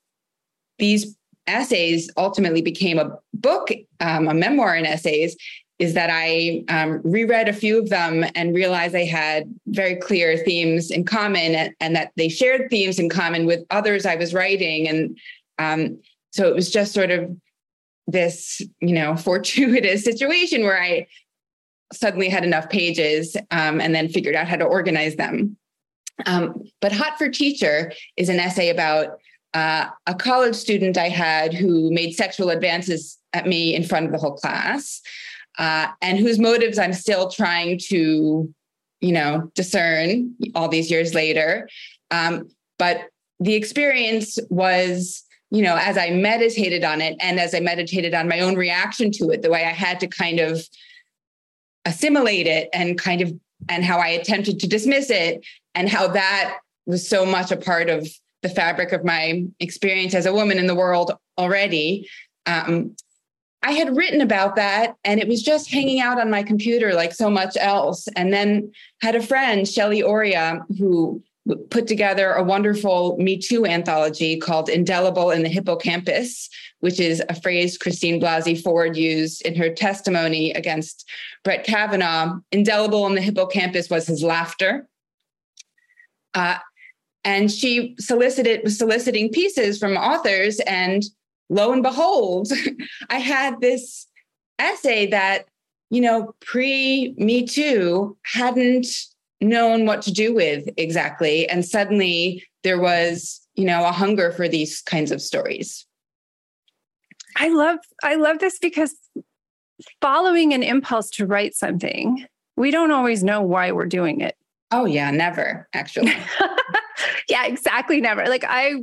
these 0.79 1.17
essays 1.47 2.11
ultimately 2.17 2.63
became 2.63 2.99
a 2.99 3.19
book, 3.35 3.71
um, 4.01 4.29
a 4.29 4.35
memoir 4.35 4.77
in 4.77 4.85
essays, 4.85 5.37
is 5.79 5.95
that 5.95 6.11
I 6.11 6.65
um, 6.69 7.01
reread 7.05 7.49
a 7.49 7.53
few 7.53 7.79
of 7.79 7.91
them 7.91 8.25
and 8.35 8.55
realized 8.55 8.95
they 8.95 9.07
had 9.07 9.53
very 9.67 9.97
clear 9.97 10.39
themes 10.39 10.91
in 10.91 11.05
common 11.05 11.55
and, 11.55 11.75
and, 11.81 11.95
that 11.95 12.13
they 12.17 12.29
shared 12.29 12.71
themes 12.71 12.99
in 12.99 13.11
common 13.11 13.45
with 13.45 13.61
others 13.71 14.07
I 14.07 14.17
was 14.17 14.33
writing. 14.33 14.89
And 14.89 15.19
um, 15.59 16.01
so 16.31 16.49
it 16.49 16.55
was 16.55 16.71
just 16.71 16.95
sort 16.95 17.11
of 17.11 17.31
this, 18.07 18.63
you 18.81 18.95
know, 18.95 19.17
fortuitous 19.17 20.03
situation 20.03 20.63
where 20.63 20.81
I 20.81 21.07
suddenly 21.93 22.29
had 22.29 22.45
enough 22.45 22.69
pages 22.71 23.37
um, 23.51 23.81
and 23.81 23.95
then 23.95 24.09
figured 24.09 24.35
out 24.35 24.49
how 24.49 24.57
to 24.57 24.65
organize 24.65 25.17
them. 25.17 25.57
Um, 26.25 26.65
but 26.81 26.93
Hot 26.93 27.19
for 27.19 27.29
Teacher 27.29 27.93
is 28.17 28.31
an 28.31 28.41
essay 28.41 28.71
about 28.71 29.19
uh, 29.57 29.89
a 30.07 30.15
college 30.15 30.55
student 30.55 30.99
I 30.99 31.09
had 31.09 31.55
who 31.55 31.91
made 31.91 32.13
sexual 32.13 32.51
advances 32.51 33.17
at 33.33 33.47
me 33.47 33.75
in 33.75 33.83
front 33.83 34.05
of 34.05 34.13
the 34.13 34.19
whole 34.19 34.37
class, 34.37 35.01
uh, 35.57 35.87
and 36.03 36.19
whose 36.19 36.39
motives 36.39 36.79
I'm 36.79 36.93
still 36.93 37.31
trying 37.31 37.81
to, 37.89 38.53
you 39.01 39.13
know, 39.13 39.51
discern 39.55 40.35
all 40.55 40.69
these 40.69 40.91
years 40.91 41.15
later. 41.15 41.71
Um, 42.11 42.51
but 42.79 43.09
the 43.41 43.55
experience 43.55 44.39
was, 44.51 45.25
you 45.51 45.63
know, 45.63 45.77
as 45.81 45.97
I 45.97 46.11
meditated 46.11 46.85
on 46.85 47.01
it 47.01 47.17
and 47.19 47.41
as 47.41 47.55
I 47.55 47.61
meditated 47.61 48.13
on 48.13 48.29
my 48.29 48.41
own 48.41 48.57
reaction 48.57 49.11
to 49.13 49.31
it, 49.31 49.41
the 49.41 49.51
way 49.51 49.65
I 49.65 49.73
had 49.73 50.01
to 50.01 50.07
kind 50.07 50.39
of 50.39 50.61
assimilate 51.87 52.47
it 52.47 52.69
and 52.75 52.99
kind 52.99 53.23
of 53.23 53.33
and 53.71 53.87
how 53.87 54.01
I 54.01 54.09
attempted 54.09 54.61
to 54.61 54.69
dismiss 54.69 55.09
it 55.09 55.47
and 55.75 55.89
how 55.89 56.09
that 56.09 56.59
was 56.85 57.09
so 57.09 57.25
much 57.25 57.51
a 57.51 57.57
part 57.57 57.89
of 57.89 58.07
the 58.47 58.55
fabric 58.55 58.93
of 58.93 59.05
my 59.05 59.45
experience 59.59 60.15
as 60.15 60.27
a 60.27 60.33
woman 60.33 60.59
in 60.59 60.69
the 60.69 60.75
world 60.75 61.13
already. 61.37 62.09
Um, 62.47 62.95
I 63.63 63.73
had 63.73 63.97
written 63.97 64.21
about 64.21 64.55
that 64.55 64.95
and 65.05 65.19
it 65.19 65.27
was 65.27 65.43
just 65.43 65.69
hanging 65.69 66.01
out 66.01 66.21
on 66.21 66.31
my 66.31 66.45
computer 66.45 66.95
like 66.95 67.13
so 67.13 67.29
much 67.29 67.57
else. 67.59 68.07
And 68.15 68.33
then 68.33 68.71
had 69.03 69.17
a 69.17 69.23
friend, 69.23 69.67
Shelly 69.67 70.01
Oria, 70.01 70.65
who 70.79 71.21
put 71.71 71.89
together 71.89 72.33
a 72.33 72.45
wonderful 72.45 73.17
Me 73.19 73.37
Too 73.37 73.67
anthology 73.67 74.39
called 74.39 74.69
Indelible 74.69 75.33
in 75.33 75.43
the 75.43 75.49
Hippocampus, 75.49 76.49
which 76.81 77.01
is 77.01 77.21
a 77.29 77.41
phrase 77.41 77.77
Christine 77.77 78.21
Blasey 78.21 78.61
Ford 78.61 78.97
used 78.97 79.43
in 79.43 79.57
her 79.57 79.71
testimony 79.71 80.53
against 80.53 81.09
Brett 81.43 81.65
Kavanaugh. 81.65 82.39
Indelible 82.53 83.07
in 83.07 83.17
the 83.17 83.21
hippocampus 83.21 83.91
was 83.91 84.07
his 84.07 84.23
laughter. 84.23 84.89
Uh, 86.35 86.59
and 87.27 87.53
she 87.53 87.95
solicited 87.99 88.63
was 88.65 88.79
soliciting 88.79 89.31
pieces 89.31 89.79
from 89.79 89.99
authors 89.99 90.59
and 90.61 91.03
lo 91.51 91.73
and 91.73 91.83
behold 91.83 92.51
i 93.11 93.19
had 93.19 93.61
this 93.61 94.07
essay 94.59 95.07
that 95.07 95.45
you 95.91 96.01
know 96.01 96.35
pre 96.41 97.15
me 97.19 97.47
too 97.47 98.17
hadn't 98.25 98.87
known 99.41 99.87
what 99.87 100.03
to 100.03 100.13
do 100.13 100.35
with 100.35 100.69
exactly. 100.77 101.49
And 101.49 101.65
suddenly 101.65 102.45
there 102.63 102.81
was 102.81 103.41
you 103.55 103.65
know 103.65 103.87
a 103.87 103.93
hunger 103.93 104.33
for 104.33 104.49
these 104.49 104.83
kinds 104.83 105.11
of 105.11 105.23
stories. 105.23 105.87
I 107.37 107.49
love 107.49 107.79
i 108.03 108.15
love 108.15 108.39
this 108.39 108.59
because 108.59 108.95
following 110.01 110.55
an 110.55 110.63
impulse 110.63 111.11
to 111.11 111.27
write 111.27 111.55
something 111.55 112.27
we 112.57 112.71
don't 112.71 112.91
always 112.91 113.23
know 113.23 113.43
why 113.43 113.73
we're 113.73 113.87
doing 113.87 114.21
it. 114.21 114.37
Oh 114.71 114.87
yeah 114.87 115.11
never 115.11 115.69
actually 115.75 116.13
yeah, 117.29 117.47
exactly. 117.47 118.01
Never. 118.01 118.27
Like 118.27 118.45
I, 118.47 118.83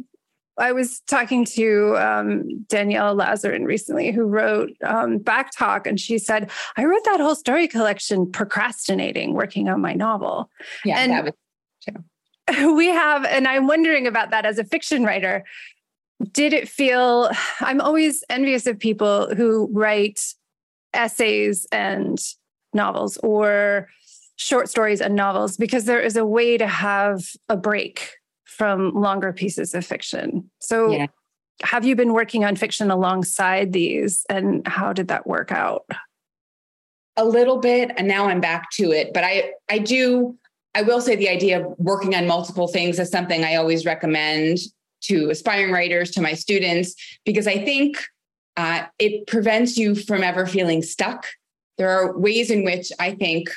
I 0.58 0.72
was 0.72 1.02
talking 1.08 1.46
to 1.46 1.98
um, 1.98 2.66
Danielle 2.68 3.16
Lazarin 3.16 3.66
recently, 3.66 4.12
who 4.12 4.24
wrote 4.24 4.72
um, 4.84 5.18
Back 5.18 5.52
Talk, 5.52 5.88
and 5.88 6.00
she 6.00 6.18
said, 6.18 6.52
"I 6.78 6.86
wrote 6.86 7.04
that 7.06 7.20
whole 7.20 7.36
story 7.36 7.68
collection 7.68 8.32
procrastinating, 8.32 9.34
working 9.34 9.70
on 9.70 9.82
my 9.82 9.94
novel." 9.94 10.50
Yeah, 10.86 11.00
and 11.00 11.12
that 11.12 11.24
was 11.24 11.34
true. 11.84 12.04
We 12.76 12.88
have, 12.88 13.24
and 13.24 13.48
I'm 13.48 13.68
wondering 13.68 14.06
about 14.06 14.30
that 14.32 14.46
as 14.46 14.60
a 14.60 14.66
fiction 14.66 15.04
writer. 15.04 15.46
Did 16.32 16.54
it 16.54 16.68
feel? 16.68 17.32
I'm 17.62 17.82
always 17.82 18.24
envious 18.30 18.68
of 18.68 18.78
people 18.78 19.34
who 19.36 19.70
write 19.72 20.20
essays 20.94 21.66
and 21.72 22.20
novels 22.74 23.18
or 23.24 23.88
short 24.36 24.70
stories 24.70 25.02
and 25.02 25.16
novels 25.16 25.58
because 25.58 25.86
there 25.86 26.00
is 26.00 26.16
a 26.16 26.26
way 26.26 26.58
to 26.58 26.68
have 26.68 27.24
a 27.50 27.58
break 27.58 28.12
from 28.64 28.94
longer 28.94 29.34
pieces 29.34 29.74
of 29.74 29.86
fiction. 29.86 30.50
So, 30.62 30.90
yeah. 30.90 31.08
have 31.64 31.84
you 31.84 31.98
been 31.98 32.14
working 32.14 32.46
on 32.46 32.56
fiction 32.56 32.92
alongside 32.92 33.74
these, 33.74 34.26
and 34.30 34.66
how 34.66 34.94
did 34.94 35.10
that 35.10 35.28
work 35.28 35.52
out? 35.52 35.84
A 37.18 37.26
little 37.26 37.58
bit, 37.58 37.92
and 37.98 38.08
now 38.08 38.30
I'm 38.30 38.40
back 38.40 38.72
to 38.76 38.94
it. 38.94 39.14
But 39.14 39.26
I, 39.26 39.52
I 39.70 39.80
do, 39.80 40.38
I 40.74 40.82
will 40.82 41.02
say 41.02 41.18
the 41.18 41.28
idea 41.28 41.60
of 41.60 41.76
working 41.78 42.16
on 42.16 42.26
multiple 42.26 42.70
things 42.70 43.00
is 43.00 43.10
something 43.10 43.44
I 43.44 43.56
always 43.56 43.86
recommend 43.86 44.60
to 45.08 45.30
aspiring 45.30 45.74
writers, 45.74 46.10
to 46.12 46.22
my 46.22 46.34
students, 46.34 46.96
because 47.26 47.48
I 47.48 47.58
think 47.66 47.98
uh, 48.56 48.84
it 48.98 49.28
prevents 49.28 49.76
you 49.76 49.94
from 49.94 50.24
ever 50.24 50.46
feeling 50.46 50.82
stuck. 50.82 51.28
There 51.78 51.90
are 51.90 52.18
ways 52.18 52.50
in 52.50 52.64
which 52.64 52.94
I 52.98 53.14
think 53.14 53.50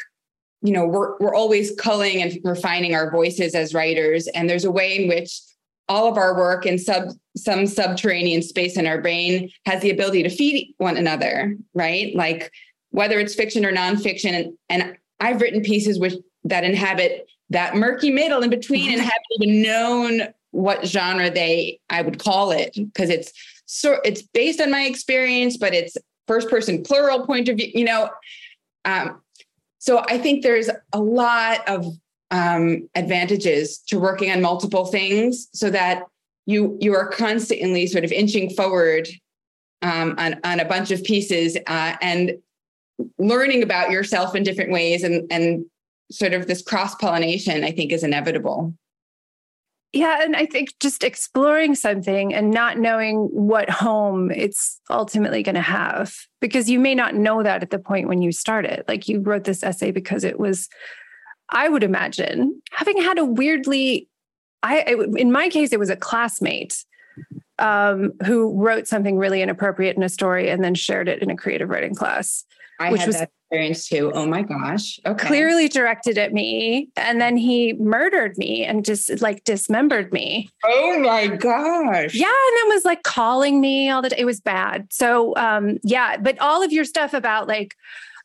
you 0.62 0.72
know 0.72 0.86
we're 0.86 1.16
we're 1.18 1.34
always 1.34 1.72
culling 1.78 2.22
and 2.22 2.38
refining 2.44 2.94
our 2.94 3.10
voices 3.10 3.54
as 3.54 3.74
writers. 3.74 4.26
And 4.28 4.48
there's 4.48 4.64
a 4.64 4.70
way 4.70 5.02
in 5.02 5.08
which 5.08 5.40
all 5.88 6.08
of 6.08 6.16
our 6.16 6.36
work 6.36 6.66
in 6.66 6.78
sub 6.78 7.10
some 7.36 7.66
subterranean 7.66 8.42
space 8.42 8.76
in 8.76 8.86
our 8.86 9.00
brain 9.00 9.50
has 9.66 9.82
the 9.82 9.90
ability 9.90 10.22
to 10.22 10.30
feed 10.30 10.74
one 10.78 10.96
another 10.96 11.56
right? 11.74 12.14
Like 12.14 12.52
whether 12.90 13.18
it's 13.18 13.34
fiction 13.34 13.64
or 13.66 13.72
nonfiction 13.72 14.32
and, 14.32 14.58
and 14.70 14.96
i've 15.20 15.40
written 15.40 15.60
pieces 15.60 15.98
which 15.98 16.14
that 16.44 16.64
inhabit 16.64 17.28
that 17.50 17.76
murky 17.76 18.10
middle 18.10 18.42
in 18.42 18.50
between 18.50 18.90
and 18.90 19.00
haven't 19.12 19.22
even 19.40 19.62
known 19.62 20.22
what 20.52 20.86
genre 20.86 21.30
they 21.30 21.78
i 21.90 22.00
would 22.00 22.18
call 22.18 22.50
it. 22.50 22.72
Because 22.74 23.10
it's 23.10 23.32
so 23.66 23.98
it's 24.04 24.22
based 24.22 24.60
on 24.60 24.70
my 24.70 24.82
experience 24.82 25.56
but 25.56 25.74
it's 25.74 25.96
first 26.26 26.48
person 26.48 26.82
plural 26.82 27.26
point 27.26 27.48
of 27.48 27.56
view 27.56 27.70
you 27.74 27.84
know? 27.84 28.10
Um, 28.84 29.20
so 29.86 30.04
I 30.08 30.18
think 30.18 30.42
there's 30.42 30.68
a 30.92 31.00
lot 31.00 31.66
of 31.68 31.86
um, 32.32 32.88
advantages 32.96 33.78
to 33.86 34.00
working 34.00 34.32
on 34.32 34.42
multiple 34.42 34.86
things 34.86 35.48
so 35.52 35.70
that 35.70 36.02
you 36.44 36.76
you 36.80 36.92
are 36.94 37.08
constantly 37.08 37.86
sort 37.86 38.04
of 38.04 38.10
inching 38.10 38.50
forward 38.50 39.08
um, 39.82 40.16
on, 40.18 40.40
on 40.42 40.58
a 40.58 40.64
bunch 40.64 40.90
of 40.90 41.04
pieces 41.04 41.56
uh, 41.68 41.96
and 42.02 42.32
learning 43.18 43.62
about 43.62 43.90
yourself 43.90 44.34
in 44.34 44.42
different 44.42 44.72
ways 44.72 45.04
and 45.04 45.30
and 45.30 45.64
sort 46.10 46.34
of 46.34 46.48
this 46.48 46.62
cross 46.62 46.96
pollination 46.96 47.62
I 47.62 47.70
think 47.70 47.92
is 47.92 48.02
inevitable. 48.02 48.74
Yeah, 49.96 50.22
and 50.22 50.36
I 50.36 50.44
think 50.44 50.74
just 50.78 51.02
exploring 51.02 51.74
something 51.74 52.34
and 52.34 52.50
not 52.50 52.76
knowing 52.76 53.28
what 53.32 53.70
home 53.70 54.30
it's 54.30 54.78
ultimately 54.90 55.42
going 55.42 55.54
to 55.54 55.62
have, 55.62 56.14
because 56.38 56.68
you 56.68 56.78
may 56.78 56.94
not 56.94 57.14
know 57.14 57.42
that 57.42 57.62
at 57.62 57.70
the 57.70 57.78
point 57.78 58.06
when 58.06 58.20
you 58.20 58.30
start 58.30 58.66
it. 58.66 58.84
Like 58.88 59.08
you 59.08 59.20
wrote 59.20 59.44
this 59.44 59.62
essay 59.62 59.92
because 59.92 60.22
it 60.22 60.38
was, 60.38 60.68
I 61.48 61.70
would 61.70 61.82
imagine, 61.82 62.60
having 62.72 63.00
had 63.00 63.16
a 63.16 63.24
weirdly, 63.24 64.10
I 64.62 64.82
in 65.16 65.32
my 65.32 65.48
case 65.48 65.72
it 65.72 65.78
was 65.78 65.88
a 65.88 65.96
classmate 65.96 66.84
um, 67.58 68.12
who 68.26 68.52
wrote 68.54 68.86
something 68.86 69.16
really 69.16 69.40
inappropriate 69.40 69.96
in 69.96 70.02
a 70.02 70.10
story 70.10 70.50
and 70.50 70.62
then 70.62 70.74
shared 70.74 71.08
it 71.08 71.22
in 71.22 71.30
a 71.30 71.36
creative 71.36 71.70
writing 71.70 71.94
class. 71.94 72.44
I 72.78 72.92
which 72.92 73.06
was 73.06 73.16
experience 73.50 73.88
too. 73.88 74.10
Oh 74.14 74.26
my 74.26 74.42
gosh. 74.42 74.98
Okay. 75.06 75.26
Clearly 75.26 75.68
directed 75.68 76.18
at 76.18 76.32
me. 76.32 76.88
And 76.96 77.20
then 77.20 77.36
he 77.36 77.74
murdered 77.74 78.36
me 78.38 78.64
and 78.64 78.84
just 78.84 79.20
like 79.20 79.44
dismembered 79.44 80.12
me. 80.12 80.50
Oh 80.64 80.98
my 80.98 81.28
gosh. 81.28 82.14
Yeah. 82.14 82.26
And 82.26 82.58
then 82.58 82.74
was 82.74 82.84
like 82.84 83.02
calling 83.04 83.60
me 83.60 83.88
all 83.88 84.02
the 84.02 84.10
time. 84.10 84.18
It 84.18 84.24
was 84.24 84.40
bad. 84.40 84.92
So 84.92 85.36
um, 85.36 85.78
yeah, 85.84 86.16
but 86.16 86.38
all 86.40 86.62
of 86.62 86.72
your 86.72 86.84
stuff 86.84 87.14
about 87.14 87.46
like, 87.46 87.76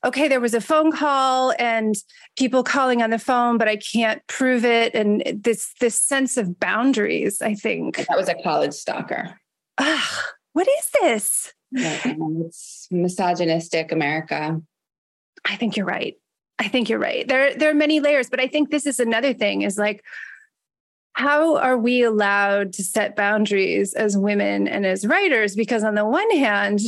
okay, 0.04 0.28
there 0.28 0.40
was 0.40 0.56
a 0.56 0.62
phone 0.62 0.92
call 0.92 1.54
and 1.60 1.96
people 2.36 2.64
calling 2.64 3.04
on 3.04 3.12
the 3.12 3.20
phone, 3.20 3.60
but 3.60 3.68
I 3.68 3.76
can't 3.76 4.26
prove 4.28 4.66
it. 4.66 4.96
And 4.96 5.22
this 5.36 5.74
this 5.80 6.00
sense 6.00 6.38
of 6.38 6.60
boundaries, 6.60 7.42
I 7.42 7.54
think. 7.54 7.98
That 7.98 8.18
was 8.18 8.30
a 8.30 8.36
college 8.42 8.74
stalker. 8.74 9.40
Ugh, 9.78 10.24
what 10.54 10.68
is 10.68 10.90
this? 11.02 11.54
it's 11.74 12.88
misogynistic 12.92 13.92
America. 13.92 14.62
I 15.46 15.56
think 15.56 15.78
you're 15.78 15.86
right. 15.86 16.16
I 16.60 16.68
think 16.68 16.90
you're 16.90 17.00
right. 17.00 17.28
There, 17.28 17.56
there 17.56 17.72
are 17.72 17.76
many 17.76 18.00
layers, 18.00 18.30
but 18.30 18.40
I 18.40 18.48
think 18.48 18.70
this 18.70 18.86
is 18.86 19.00
another 19.00 19.34
thing 19.34 19.64
is 19.64 19.78
like, 19.78 20.04
how 21.14 21.58
are 21.58 21.78
we 21.78 22.04
allowed 22.04 22.74
to 22.74 22.84
set 22.84 23.16
boundaries 23.16 23.94
as 23.94 24.18
women 24.18 24.68
and 24.68 24.86
as 24.86 25.06
writers? 25.06 25.56
Because 25.56 25.84
on 25.84 25.96
the 25.96 26.06
one 26.06 26.30
hand, 26.32 26.80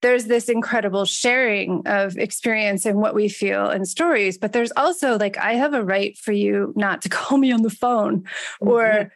there's 0.00 0.26
this 0.26 0.48
incredible 0.48 1.04
sharing 1.04 1.82
of 1.86 2.16
experience 2.16 2.86
and 2.86 3.00
what 3.00 3.14
we 3.14 3.28
feel 3.28 3.68
and 3.68 3.86
stories, 3.88 4.38
but 4.38 4.52
there's 4.52 4.72
also 4.76 5.18
like, 5.18 5.36
I 5.36 5.54
have 5.54 5.74
a 5.74 5.84
right 5.84 6.16
for 6.16 6.32
you 6.32 6.72
not 6.76 7.02
to 7.02 7.08
call 7.10 7.38
me 7.38 7.52
on 7.52 7.62
the 7.62 7.70
phone 7.70 8.20
mm-hmm. 8.22 8.68
or 8.68 9.12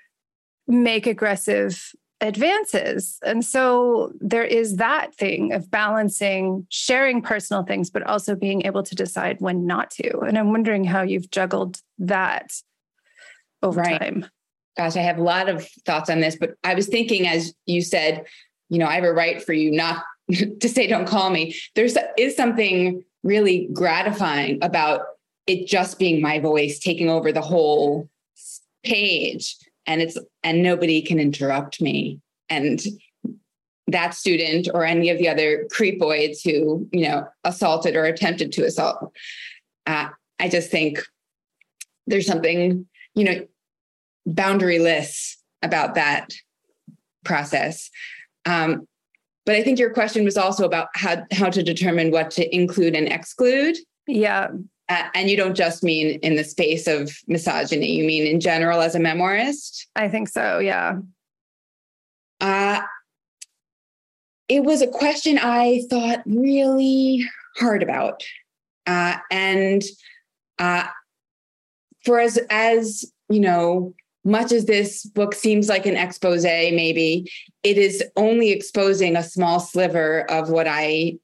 make 0.66 1.06
aggressive 1.06 1.92
advances. 2.22 3.18
And 3.24 3.44
so 3.44 4.12
there 4.20 4.44
is 4.44 4.76
that 4.76 5.12
thing 5.14 5.52
of 5.52 5.70
balancing 5.70 6.66
sharing 6.70 7.20
personal 7.20 7.64
things, 7.64 7.90
but 7.90 8.04
also 8.04 8.36
being 8.36 8.64
able 8.64 8.84
to 8.84 8.94
decide 8.94 9.40
when 9.40 9.66
not 9.66 9.90
to. 9.92 10.20
And 10.20 10.38
I'm 10.38 10.52
wondering 10.52 10.84
how 10.84 11.02
you've 11.02 11.30
juggled 11.30 11.80
that 11.98 12.52
over 13.62 13.80
right. 13.80 14.00
time. 14.00 14.26
Gosh, 14.76 14.96
I 14.96 15.00
have 15.00 15.18
a 15.18 15.22
lot 15.22 15.48
of 15.48 15.68
thoughts 15.84 16.08
on 16.08 16.20
this, 16.20 16.36
but 16.36 16.54
I 16.62 16.74
was 16.74 16.86
thinking 16.86 17.26
as 17.26 17.54
you 17.66 17.82
said, 17.82 18.24
you 18.70 18.78
know, 18.78 18.86
I 18.86 18.94
have 18.94 19.04
a 19.04 19.12
right 19.12 19.42
for 19.42 19.52
you 19.52 19.72
not 19.72 20.04
to 20.30 20.68
say 20.68 20.86
don't 20.86 21.06
call 21.06 21.28
me. 21.28 21.56
There's 21.74 21.96
is 22.16 22.36
something 22.36 23.04
really 23.24 23.68
gratifying 23.72 24.58
about 24.62 25.02
it 25.48 25.66
just 25.66 25.98
being 25.98 26.22
my 26.22 26.38
voice 26.38 26.78
taking 26.78 27.10
over 27.10 27.32
the 27.32 27.42
whole 27.42 28.08
page 28.84 29.56
and 29.86 30.00
it's 30.00 30.18
and 30.42 30.62
nobody 30.62 31.02
can 31.02 31.18
interrupt 31.18 31.80
me. 31.80 32.20
And 32.48 32.80
that 33.88 34.14
student 34.14 34.68
or 34.72 34.84
any 34.84 35.10
of 35.10 35.18
the 35.18 35.28
other 35.28 35.66
creepoids 35.72 36.38
who 36.44 36.88
you 36.92 37.08
know 37.08 37.26
assaulted 37.44 37.96
or 37.96 38.04
attempted 38.04 38.52
to 38.52 38.64
assault 38.64 39.12
uh, 39.86 40.08
i 40.38 40.48
just 40.48 40.70
think 40.70 41.02
there's 42.06 42.26
something 42.26 42.86
you 43.14 43.24
know 43.24 43.46
boundaryless 44.28 45.36
about 45.62 45.94
that 45.94 46.32
process. 47.24 47.90
Um, 48.46 48.86
but 49.44 49.54
i 49.54 49.62
think 49.62 49.78
your 49.78 49.92
question 49.92 50.24
was 50.24 50.36
also 50.36 50.64
about 50.64 50.88
how 50.94 51.24
how 51.32 51.50
to 51.50 51.62
determine 51.62 52.10
what 52.10 52.30
to 52.32 52.54
include 52.54 52.94
and 52.94 53.08
exclude. 53.08 53.76
Yeah 54.06 54.48
and 55.14 55.30
you 55.30 55.36
don't 55.36 55.56
just 55.56 55.82
mean 55.82 56.18
in 56.22 56.36
the 56.36 56.44
space 56.44 56.86
of 56.86 57.10
misogyny, 57.26 57.92
you 57.92 58.04
mean 58.04 58.26
in 58.26 58.40
general 58.40 58.80
as 58.80 58.94
a 58.94 58.98
memoirist? 58.98 59.86
I 59.96 60.08
think 60.08 60.28
so, 60.28 60.58
yeah. 60.58 60.98
Uh, 62.40 62.80
it 64.48 64.64
was 64.64 64.82
a 64.82 64.86
question 64.86 65.38
I 65.38 65.82
thought 65.88 66.22
really 66.26 67.24
hard 67.56 67.82
about. 67.82 68.22
Uh, 68.86 69.16
and 69.30 69.82
uh, 70.58 70.86
for 72.04 72.18
as, 72.18 72.38
as, 72.50 73.04
you 73.28 73.40
know, 73.40 73.94
much 74.24 74.52
as 74.52 74.66
this 74.66 75.04
book 75.04 75.34
seems 75.34 75.68
like 75.68 75.86
an 75.86 75.96
expose, 75.96 76.44
maybe 76.44 77.30
it 77.62 77.78
is 77.78 78.02
only 78.16 78.50
exposing 78.50 79.16
a 79.16 79.22
small 79.22 79.58
sliver 79.60 80.30
of 80.30 80.50
what 80.50 80.66
I 80.68 81.18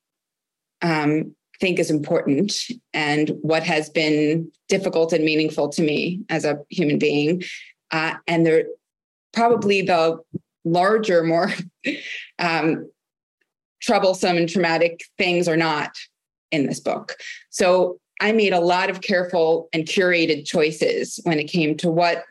um, 0.82 1.34
think 1.60 1.78
is 1.78 1.90
important 1.90 2.54
and 2.92 3.30
what 3.42 3.62
has 3.62 3.90
been 3.90 4.50
difficult 4.68 5.12
and 5.12 5.24
meaningful 5.24 5.68
to 5.70 5.82
me 5.82 6.20
as 6.28 6.44
a 6.44 6.58
human 6.70 6.98
being. 6.98 7.42
Uh, 7.90 8.14
and 8.26 8.46
they're 8.46 8.66
probably 9.32 9.82
the 9.82 10.18
larger, 10.64 11.24
more 11.24 11.52
um, 12.38 12.88
troublesome 13.80 14.36
and 14.36 14.48
traumatic 14.48 15.04
things 15.16 15.48
are 15.48 15.56
not 15.56 15.90
in 16.50 16.66
this 16.66 16.80
book. 16.80 17.16
So 17.50 17.98
I 18.20 18.32
made 18.32 18.52
a 18.52 18.60
lot 18.60 18.90
of 18.90 19.00
careful 19.00 19.68
and 19.72 19.84
curated 19.84 20.44
choices 20.44 21.20
when 21.24 21.38
it 21.38 21.44
came 21.44 21.76
to 21.78 21.90
what 21.90 22.24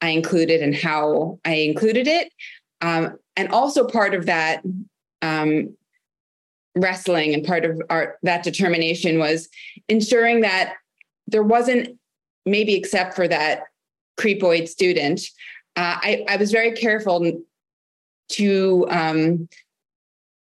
I 0.00 0.08
included 0.08 0.62
and 0.62 0.74
how 0.74 1.38
I 1.44 1.54
included 1.54 2.06
it. 2.06 2.32
Um, 2.80 3.18
and 3.36 3.48
also 3.48 3.86
part 3.86 4.14
of 4.14 4.26
that 4.26 4.62
um, 5.22 5.74
wrestling 6.76 7.34
and 7.34 7.44
part 7.44 7.64
of 7.64 7.80
our 7.90 8.16
that 8.22 8.42
determination 8.42 9.18
was 9.18 9.48
ensuring 9.88 10.40
that 10.40 10.74
there 11.26 11.42
wasn't 11.42 11.98
maybe 12.46 12.74
except 12.74 13.14
for 13.14 13.26
that 13.26 13.62
creepoid 14.18 14.68
student 14.68 15.20
uh, 15.76 15.96
I, 16.02 16.24
I 16.28 16.36
was 16.36 16.50
very 16.52 16.72
careful 16.72 17.42
to 18.30 18.86
um, 18.90 19.48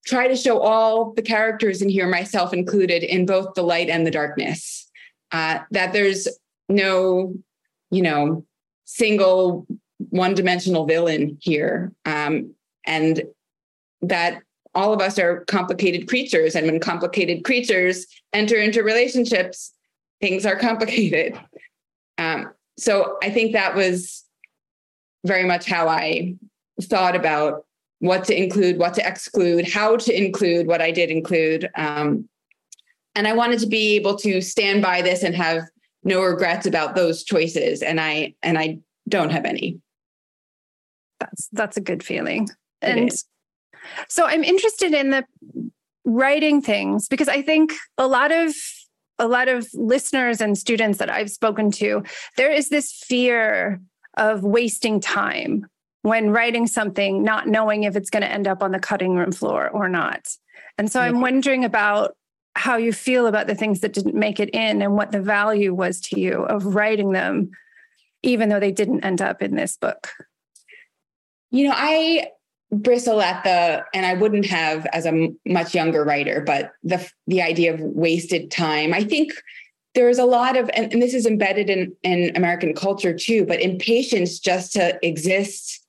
try 0.06 0.28
to 0.28 0.36
show 0.36 0.60
all 0.60 1.12
the 1.12 1.22
characters 1.22 1.82
in 1.82 1.88
here 1.88 2.08
myself 2.08 2.52
included 2.52 3.02
in 3.02 3.26
both 3.26 3.54
the 3.54 3.62
light 3.62 3.88
and 3.88 4.06
the 4.06 4.10
darkness. 4.10 4.90
Uh, 5.32 5.58
that 5.72 5.92
there's 5.92 6.28
no 6.68 7.34
you 7.90 8.02
know 8.02 8.44
single 8.84 9.66
one-dimensional 10.10 10.86
villain 10.86 11.36
here 11.40 11.92
um, 12.04 12.54
and 12.86 13.22
that 14.02 14.42
all 14.76 14.92
of 14.92 15.00
us 15.00 15.18
are 15.18 15.44
complicated 15.46 16.06
creatures. 16.06 16.54
And 16.54 16.66
when 16.66 16.78
complicated 16.78 17.44
creatures 17.44 18.06
enter 18.32 18.56
into 18.56 18.84
relationships, 18.84 19.72
things 20.20 20.46
are 20.46 20.56
complicated. 20.56 21.38
Um, 22.18 22.54
so 22.78 23.18
I 23.22 23.28
think 23.28 23.52
that 23.52 23.74
was 23.74 24.24
very 25.26 25.44
much 25.44 25.66
how 25.66 25.86
I 25.86 26.34
thought 26.80 27.14
about 27.14 27.66
what 27.98 28.24
to 28.24 28.34
include, 28.34 28.78
what 28.78 28.94
to 28.94 29.06
exclude, 29.06 29.70
how 29.70 29.98
to 29.98 30.16
include 30.16 30.66
what 30.66 30.80
I 30.80 30.92
did 30.92 31.10
include. 31.10 31.68
Um, 31.74 32.26
and 33.14 33.28
I 33.28 33.34
wanted 33.34 33.58
to 33.58 33.66
be 33.66 33.96
able 33.96 34.16
to 34.16 34.40
stand 34.40 34.80
by 34.80 35.02
this 35.02 35.24
and 35.24 35.36
have 35.36 35.64
no 36.04 36.22
regrets 36.22 36.64
about 36.64 36.94
those 36.94 37.22
choices. 37.22 37.82
And 37.82 38.00
I 38.00 38.34
and 38.42 38.58
I 38.58 38.78
don't 39.06 39.30
have 39.30 39.44
any. 39.44 39.78
That's 41.20 41.48
that's 41.52 41.76
a 41.76 41.82
good 41.82 42.02
feeling. 42.02 42.48
and 42.80 43.10
so 44.08 44.26
I'm 44.26 44.44
interested 44.44 44.92
in 44.92 45.10
the 45.10 45.24
writing 46.04 46.62
things 46.62 47.08
because 47.08 47.28
I 47.28 47.42
think 47.42 47.72
a 47.98 48.06
lot 48.06 48.32
of 48.32 48.54
a 49.18 49.26
lot 49.26 49.48
of 49.48 49.66
listeners 49.72 50.40
and 50.40 50.58
students 50.58 50.98
that 50.98 51.10
I've 51.10 51.30
spoken 51.30 51.70
to, 51.72 52.02
there 52.36 52.52
is 52.52 52.68
this 52.68 52.92
fear 52.92 53.80
of 54.16 54.42
wasting 54.42 55.00
time 55.00 55.66
when 56.02 56.30
writing 56.30 56.66
something, 56.66 57.22
not 57.22 57.48
knowing 57.48 57.84
if 57.84 57.96
it's 57.96 58.10
going 58.10 58.22
to 58.22 58.30
end 58.30 58.46
up 58.46 58.62
on 58.62 58.72
the 58.72 58.78
cutting 58.78 59.16
room 59.16 59.32
floor 59.32 59.68
or 59.70 59.88
not. 59.88 60.28
And 60.78 60.92
so 60.92 61.00
I'm 61.00 61.20
wondering 61.20 61.64
about 61.64 62.14
how 62.54 62.76
you 62.76 62.92
feel 62.92 63.26
about 63.26 63.46
the 63.46 63.54
things 63.54 63.80
that 63.80 63.92
didn't 63.92 64.14
make 64.14 64.38
it 64.38 64.50
in 64.50 64.82
and 64.82 64.94
what 64.94 65.12
the 65.12 65.20
value 65.20 65.74
was 65.74 66.00
to 66.00 66.20
you 66.20 66.42
of 66.44 66.74
writing 66.74 67.12
them, 67.12 67.50
even 68.22 68.48
though 68.48 68.60
they 68.60 68.72
didn't 68.72 69.04
end 69.04 69.20
up 69.20 69.42
in 69.42 69.56
this 69.56 69.76
book. 69.76 70.10
You 71.50 71.68
know, 71.68 71.74
I 71.74 72.28
bristle 72.72 73.20
at 73.20 73.44
the 73.44 73.84
and 73.94 74.04
i 74.04 74.14
wouldn't 74.14 74.46
have 74.46 74.86
as 74.86 75.06
a 75.06 75.28
much 75.46 75.74
younger 75.74 76.04
writer 76.04 76.42
but 76.44 76.72
the 76.82 77.08
the 77.26 77.42
idea 77.42 77.72
of 77.72 77.80
wasted 77.80 78.50
time. 78.50 78.92
I 78.92 79.04
think 79.04 79.32
there's 79.94 80.18
a 80.18 80.24
lot 80.24 80.56
of 80.56 80.68
and, 80.74 80.92
and 80.92 81.00
this 81.00 81.14
is 81.14 81.26
embedded 81.26 81.70
in 81.70 81.94
in 82.02 82.36
american 82.36 82.74
culture 82.74 83.14
too 83.14 83.46
but 83.46 83.60
impatience 83.60 84.38
just 84.38 84.72
to 84.72 84.98
exist 85.06 85.84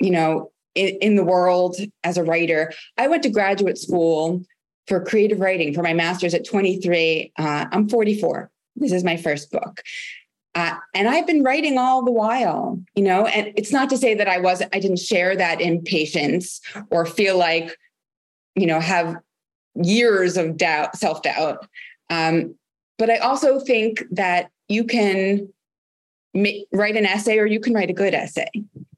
you 0.00 0.10
know 0.10 0.50
in, 0.74 0.96
in 1.00 1.16
the 1.16 1.24
world 1.24 1.76
as 2.04 2.16
a 2.16 2.24
writer. 2.24 2.72
I 2.96 3.08
went 3.08 3.22
to 3.24 3.30
graduate 3.30 3.76
school 3.76 4.42
for 4.86 5.04
creative 5.04 5.40
writing 5.40 5.74
for 5.74 5.82
my 5.82 5.92
master's 5.92 6.34
at 6.34 6.46
23 6.46 7.32
uh, 7.38 7.66
i'm 7.70 7.88
44 7.88 8.50
this 8.76 8.92
is 8.92 9.04
my 9.04 9.16
first 9.16 9.50
book 9.50 9.82
uh, 10.54 10.74
and 10.94 11.08
I've 11.08 11.26
been 11.26 11.42
writing 11.42 11.78
all 11.78 12.04
the 12.04 12.12
while, 12.12 12.78
you 12.94 13.02
know, 13.02 13.26
and 13.26 13.52
it's 13.56 13.72
not 13.72 13.88
to 13.90 13.96
say 13.96 14.14
that 14.14 14.28
I 14.28 14.38
wasn't, 14.38 14.74
I 14.74 14.80
didn't 14.80 14.98
share 14.98 15.34
that 15.36 15.60
impatience 15.60 16.60
or 16.90 17.06
feel 17.06 17.38
like, 17.38 17.76
you 18.54 18.66
know, 18.66 18.78
have 18.78 19.16
years 19.74 20.36
of 20.36 20.58
doubt, 20.58 20.96
self 20.96 21.22
doubt. 21.22 21.66
Um, 22.10 22.54
but 22.98 23.08
I 23.08 23.16
also 23.18 23.60
think 23.60 24.02
that 24.10 24.50
you 24.68 24.84
can 24.84 25.48
write 26.34 26.96
an 26.96 27.06
essay 27.06 27.38
or 27.38 27.46
you 27.46 27.60
can 27.60 27.72
write 27.72 27.90
a 27.90 27.94
good 27.94 28.14
essay. 28.14 28.50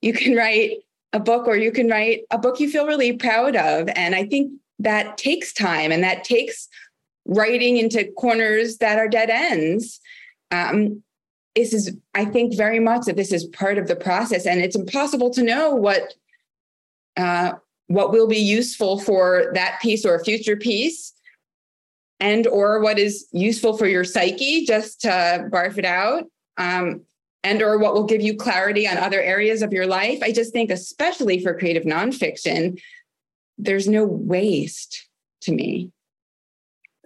You 0.02 0.12
can 0.12 0.34
write 0.34 0.78
a 1.12 1.20
book 1.20 1.46
or 1.46 1.56
you 1.56 1.70
can 1.70 1.88
write 1.88 2.22
a 2.32 2.38
book 2.38 2.58
you 2.58 2.68
feel 2.68 2.86
really 2.86 3.12
proud 3.12 3.54
of. 3.54 3.88
And 3.94 4.16
I 4.16 4.26
think 4.26 4.52
that 4.80 5.16
takes 5.16 5.52
time 5.52 5.92
and 5.92 6.02
that 6.02 6.24
takes 6.24 6.68
writing 7.26 7.76
into 7.76 8.10
corners 8.12 8.78
that 8.78 8.98
are 8.98 9.08
dead 9.08 9.30
ends. 9.30 10.00
Um, 10.50 11.02
this 11.56 11.72
is 11.72 11.96
i 12.14 12.24
think 12.24 12.56
very 12.56 12.80
much 12.80 13.06
that 13.06 13.16
this 13.16 13.32
is 13.32 13.44
part 13.46 13.78
of 13.78 13.86
the 13.88 13.96
process 13.96 14.46
and 14.46 14.60
it's 14.60 14.76
impossible 14.76 15.30
to 15.30 15.42
know 15.42 15.74
what 15.74 16.14
uh, 17.16 17.52
what 17.86 18.10
will 18.10 18.26
be 18.26 18.38
useful 18.38 18.98
for 18.98 19.52
that 19.54 19.78
piece 19.80 20.04
or 20.04 20.16
a 20.16 20.24
future 20.24 20.56
piece 20.56 21.12
and 22.18 22.46
or 22.46 22.80
what 22.80 22.98
is 22.98 23.28
useful 23.32 23.76
for 23.76 23.86
your 23.86 24.04
psyche 24.04 24.64
just 24.64 25.02
to 25.02 25.08
barf 25.52 25.78
it 25.78 25.84
out 25.84 26.24
um, 26.56 27.02
and 27.44 27.60
or 27.62 27.78
what 27.78 27.94
will 27.94 28.04
give 28.04 28.22
you 28.22 28.34
clarity 28.34 28.88
on 28.88 28.96
other 28.96 29.20
areas 29.20 29.62
of 29.62 29.72
your 29.72 29.86
life. 29.86 30.20
I 30.22 30.32
just 30.32 30.52
think, 30.52 30.70
especially 30.70 31.42
for 31.42 31.56
creative 31.56 31.84
nonfiction, 31.84 32.80
there's 33.58 33.86
no 33.86 34.04
waste 34.06 35.06
to 35.42 35.52
me. 35.52 35.90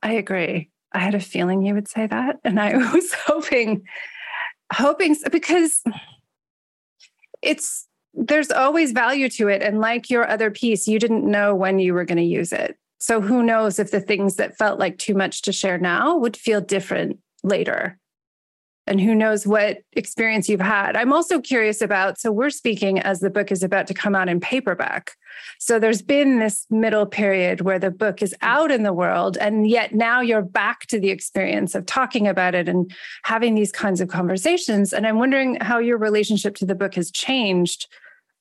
I 0.03 0.13
agree. 0.13 0.71
I 0.93 1.01
had 1.01 1.17
a 1.17 1.21
feeling 1.21 1.63
you 1.63 1.75
would 1.75 1.89
say 1.89 2.07
that. 2.07 2.37
And 2.45 2.61
I 2.61 2.77
was 2.93 3.13
hoping, 3.13 3.85
hoping 4.73 5.17
because 5.31 5.83
it's 7.43 7.87
there's 8.15 8.51
always 8.51 8.93
value 8.93 9.29
to 9.29 9.49
it. 9.49 9.63
And 9.63 9.81
like 9.81 10.11
your 10.11 10.29
other 10.29 10.51
piece, 10.51 10.89
you 10.89 10.99
didn't 10.99 11.25
know 11.25 11.55
when 11.55 11.79
you 11.79 11.95
were 11.95 12.05
going 12.05 12.19
to 12.19 12.25
use 12.25 12.53
it. 12.53 12.77
So 12.99 13.21
who 13.21 13.43
knows 13.43 13.79
if 13.79 13.93
the 13.93 14.01
things 14.01 14.37
that 14.37 14.59
felt 14.59 14.81
like 14.81 14.99
too 14.99 15.15
much 15.15 15.43
to 15.43 15.53
share 15.53 15.79
now 15.79 16.17
would 16.17 16.37
feel 16.37 16.61
different 16.61 17.19
later 17.45 17.99
and 18.89 19.01
who 19.01 19.15
knows 19.15 19.47
what 19.47 19.79
experience 19.93 20.49
you've 20.49 20.61
had. 20.61 20.97
I'm 20.97 21.13
also 21.13 21.41
curious 21.41 21.83
about 21.83 22.19
so 22.19 22.33
we're 22.33 22.51
speaking 22.51 22.99
as 22.99 23.21
the 23.21 23.31
book 23.31 23.53
is 23.53 23.63
about 23.63 23.87
to 23.89 23.95
come 23.95 24.15
out 24.15 24.29
in 24.29 24.41
paperback. 24.41 25.13
So 25.59 25.79
there's 25.79 26.03
been 26.03 26.39
this 26.39 26.67
middle 26.71 27.07
period 27.07 27.61
where 27.61 27.79
the 27.79 27.91
book 27.91 28.23
is 28.23 28.35
out 28.41 28.73
in 28.73 28.83
the 28.83 28.93
world 28.93 29.37
and 29.37 29.69
yet 29.69 29.95
now 29.95 30.21
you're 30.21 30.43
back 30.43 30.87
to 30.87 30.99
the 30.99 31.11
experience 31.11 31.75
of 31.75 31.87
talking 31.87 32.27
about 32.27 32.55
it 32.55 32.69
and 32.69 32.93
having 33.25 33.55
these 33.55 33.71
kinds 33.71 34.01
of 34.01 34.09
conversations 34.09 34.93
and 34.93 35.07
I'm 35.07 35.19
wondering 35.19 35.59
how 35.61 35.79
your 35.79 35.99
relationship 35.99 36.57
to 36.57 36.67
the 36.67 36.75
book 36.75 36.95
has 36.95 37.11
changed 37.11 37.87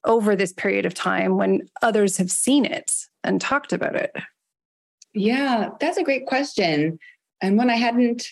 over 0.06 0.36
this 0.36 0.54
period 0.54 0.86
of 0.86 0.94
time 0.94 1.38
when 1.38 1.68
others 1.82 2.18
have 2.18 2.32
seen 2.32 2.66
it 2.66 2.94
and 3.24 3.42
talked 3.42 3.74
about 3.74 3.96
it. 3.96 4.16
Yeah, 5.14 5.72
that's 5.80 5.98
a 5.98 6.04
great 6.04 6.26
question 6.26 7.00
and 7.42 7.58
one 7.58 7.70
I 7.70 7.76
hadn't 7.76 8.30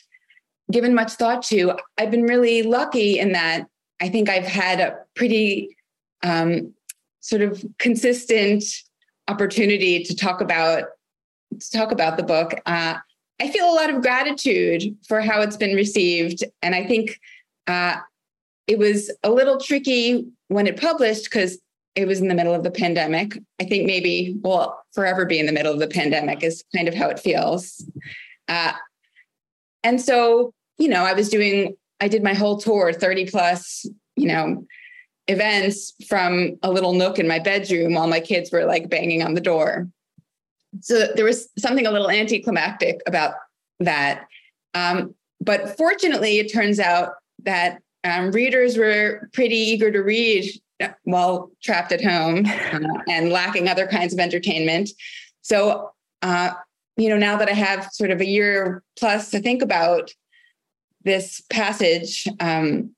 given 0.71 0.93
much 0.93 1.13
thought 1.13 1.43
to. 1.43 1.77
I've 1.97 2.11
been 2.11 2.23
really 2.23 2.63
lucky 2.63 3.19
in 3.19 3.33
that 3.33 3.67
I 4.01 4.09
think 4.09 4.29
I've 4.29 4.47
had 4.47 4.79
a 4.79 4.97
pretty 5.15 5.75
um, 6.23 6.73
sort 7.21 7.41
of 7.41 7.63
consistent 7.79 8.63
opportunity 9.27 10.03
to 10.03 10.15
talk 10.15 10.41
about 10.41 10.83
to 11.59 11.71
talk 11.71 11.91
about 11.91 12.17
the 12.17 12.23
book. 12.23 12.53
Uh, 12.65 12.95
I 13.39 13.49
feel 13.49 13.69
a 13.69 13.75
lot 13.75 13.89
of 13.89 14.01
gratitude 14.01 14.95
for 15.07 15.21
how 15.21 15.41
it's 15.41 15.57
been 15.57 15.75
received, 15.75 16.43
and 16.61 16.75
I 16.75 16.85
think 16.85 17.19
uh, 17.67 17.97
it 18.67 18.77
was 18.77 19.11
a 19.23 19.29
little 19.29 19.59
tricky 19.59 20.25
when 20.47 20.67
it 20.67 20.79
published 20.79 21.25
because 21.25 21.59
it 21.95 22.07
was 22.07 22.19
in 22.19 22.27
the 22.27 22.35
middle 22.35 22.53
of 22.53 22.63
the 22.63 22.71
pandemic. 22.71 23.37
I 23.59 23.63
think 23.65 23.85
maybe 23.85 24.35
we'll 24.41 24.77
forever 24.93 25.25
be 25.25 25.39
in 25.39 25.45
the 25.45 25.53
middle 25.53 25.73
of 25.73 25.79
the 25.79 25.87
pandemic 25.87 26.43
is 26.43 26.63
kind 26.75 26.87
of 26.87 26.93
how 26.93 27.09
it 27.09 27.19
feels. 27.19 27.85
Uh, 28.47 28.73
and 29.85 30.01
so, 30.01 30.51
you 30.79 30.87
know, 30.87 31.03
I 31.03 31.13
was 31.13 31.29
doing, 31.29 31.77
I 32.01 32.07
did 32.07 32.23
my 32.23 32.33
whole 32.33 32.57
tour, 32.57 32.91
30 32.91 33.27
plus, 33.27 33.85
you 34.15 34.27
know, 34.27 34.65
events 35.27 35.93
from 36.07 36.57
a 36.63 36.71
little 36.71 36.93
nook 36.93 37.19
in 37.19 37.27
my 37.27 37.37
bedroom 37.37 37.93
while 37.93 38.07
my 38.07 38.19
kids 38.19 38.51
were 38.51 38.65
like 38.65 38.89
banging 38.89 39.21
on 39.21 39.35
the 39.35 39.41
door. 39.41 39.87
So 40.81 41.13
there 41.15 41.23
was 41.23 41.49
something 41.59 41.85
a 41.85 41.91
little 41.91 42.09
anticlimactic 42.09 42.99
about 43.05 43.35
that. 43.79 44.25
Um, 44.73 45.13
but 45.39 45.77
fortunately, 45.77 46.39
it 46.39 46.51
turns 46.51 46.79
out 46.79 47.13
that 47.43 47.79
um, 48.03 48.31
readers 48.31 48.77
were 48.77 49.29
pretty 49.33 49.55
eager 49.55 49.91
to 49.91 49.99
read 49.99 50.49
while 51.03 51.51
trapped 51.63 51.91
at 51.91 52.03
home 52.03 52.47
uh, 52.47 53.03
and 53.07 53.29
lacking 53.29 53.69
other 53.69 53.85
kinds 53.85 54.13
of 54.13 54.19
entertainment. 54.19 54.89
So 55.43 55.91
uh, 56.23 56.53
you 56.97 57.09
know, 57.09 57.17
now 57.17 57.37
that 57.37 57.49
I 57.49 57.53
have 57.53 57.89
sort 57.91 58.11
of 58.11 58.21
a 58.21 58.25
year 58.25 58.83
plus 58.97 59.31
to 59.31 59.39
think 59.39 59.61
about 59.61 60.13
this 61.03 61.41
passage, 61.49 62.27
um, 62.39 62.91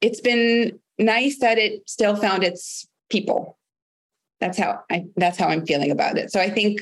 it's 0.00 0.20
been 0.20 0.78
nice 0.98 1.38
that 1.40 1.58
it 1.58 1.88
still 1.88 2.16
found 2.16 2.44
its 2.44 2.86
people. 3.10 3.58
That's 4.40 4.58
how 4.58 4.80
I 4.90 5.04
that's 5.16 5.38
how 5.38 5.48
I'm 5.48 5.66
feeling 5.66 5.90
about 5.90 6.16
it. 6.16 6.32
So 6.32 6.40
I 6.40 6.48
think 6.48 6.80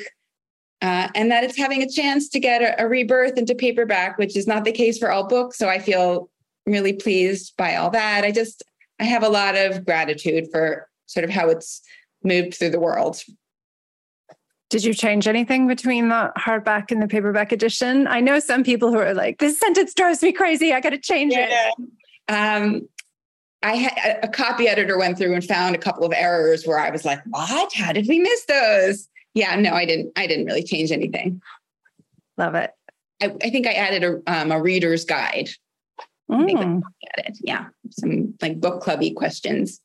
uh, 0.80 1.08
and 1.14 1.30
that 1.32 1.42
it's 1.42 1.56
having 1.56 1.82
a 1.82 1.88
chance 1.88 2.28
to 2.28 2.38
get 2.38 2.62
a, 2.62 2.84
a 2.84 2.86
rebirth 2.86 3.36
into 3.36 3.54
paperback, 3.54 4.16
which 4.16 4.36
is 4.36 4.46
not 4.46 4.64
the 4.64 4.72
case 4.72 4.96
for 4.96 5.10
all 5.10 5.26
books. 5.26 5.58
So 5.58 5.68
I 5.68 5.80
feel 5.80 6.30
really 6.66 6.92
pleased 6.92 7.56
by 7.56 7.74
all 7.76 7.90
that. 7.90 8.24
I 8.24 8.30
just 8.30 8.62
I 9.00 9.04
have 9.04 9.22
a 9.22 9.28
lot 9.28 9.56
of 9.56 9.84
gratitude 9.84 10.48
for 10.52 10.88
sort 11.06 11.24
of 11.24 11.30
how 11.30 11.48
it's 11.48 11.82
moved 12.22 12.54
through 12.54 12.70
the 12.70 12.80
world. 12.80 13.22
Did 14.70 14.84
you 14.84 14.92
change 14.92 15.26
anything 15.26 15.66
between 15.66 16.10
the 16.10 16.30
hardback 16.36 16.90
and 16.90 17.00
the 17.00 17.08
paperback 17.08 17.52
edition? 17.52 18.06
I 18.06 18.20
know 18.20 18.38
some 18.38 18.62
people 18.62 18.90
who 18.90 18.98
are 18.98 19.14
like, 19.14 19.38
this 19.38 19.58
sentence 19.58 19.94
drives 19.94 20.22
me 20.22 20.32
crazy. 20.32 20.72
I 20.72 20.80
got 20.80 20.90
to 20.90 20.98
change 20.98 21.32
yeah. 21.32 21.70
it. 21.78 22.32
Um, 22.32 22.88
I 23.62 23.76
had 23.76 24.20
a 24.22 24.28
copy 24.28 24.68
editor 24.68 24.98
went 24.98 25.16
through 25.18 25.34
and 25.34 25.44
found 25.44 25.74
a 25.74 25.78
couple 25.78 26.04
of 26.04 26.12
errors 26.14 26.66
where 26.66 26.78
I 26.78 26.90
was 26.90 27.04
like, 27.04 27.20
what? 27.26 27.72
How 27.72 27.92
did 27.92 28.06
we 28.08 28.18
miss 28.18 28.44
those? 28.44 29.08
Yeah, 29.34 29.56
no, 29.56 29.72
I 29.72 29.84
didn't. 29.84 30.12
I 30.16 30.26
didn't 30.26 30.46
really 30.46 30.62
change 30.62 30.92
anything. 30.92 31.40
Love 32.36 32.54
it. 32.54 32.70
I, 33.22 33.34
I 33.42 33.50
think 33.50 33.66
I 33.66 33.72
added 33.72 34.04
a, 34.04 34.32
um, 34.32 34.52
a 34.52 34.60
reader's 34.60 35.04
guide. 35.04 35.48
Mm. 36.30 36.82
Yeah, 37.40 37.66
some 37.90 38.34
like 38.42 38.60
book 38.60 38.82
clubby 38.82 39.12
questions. 39.12 39.80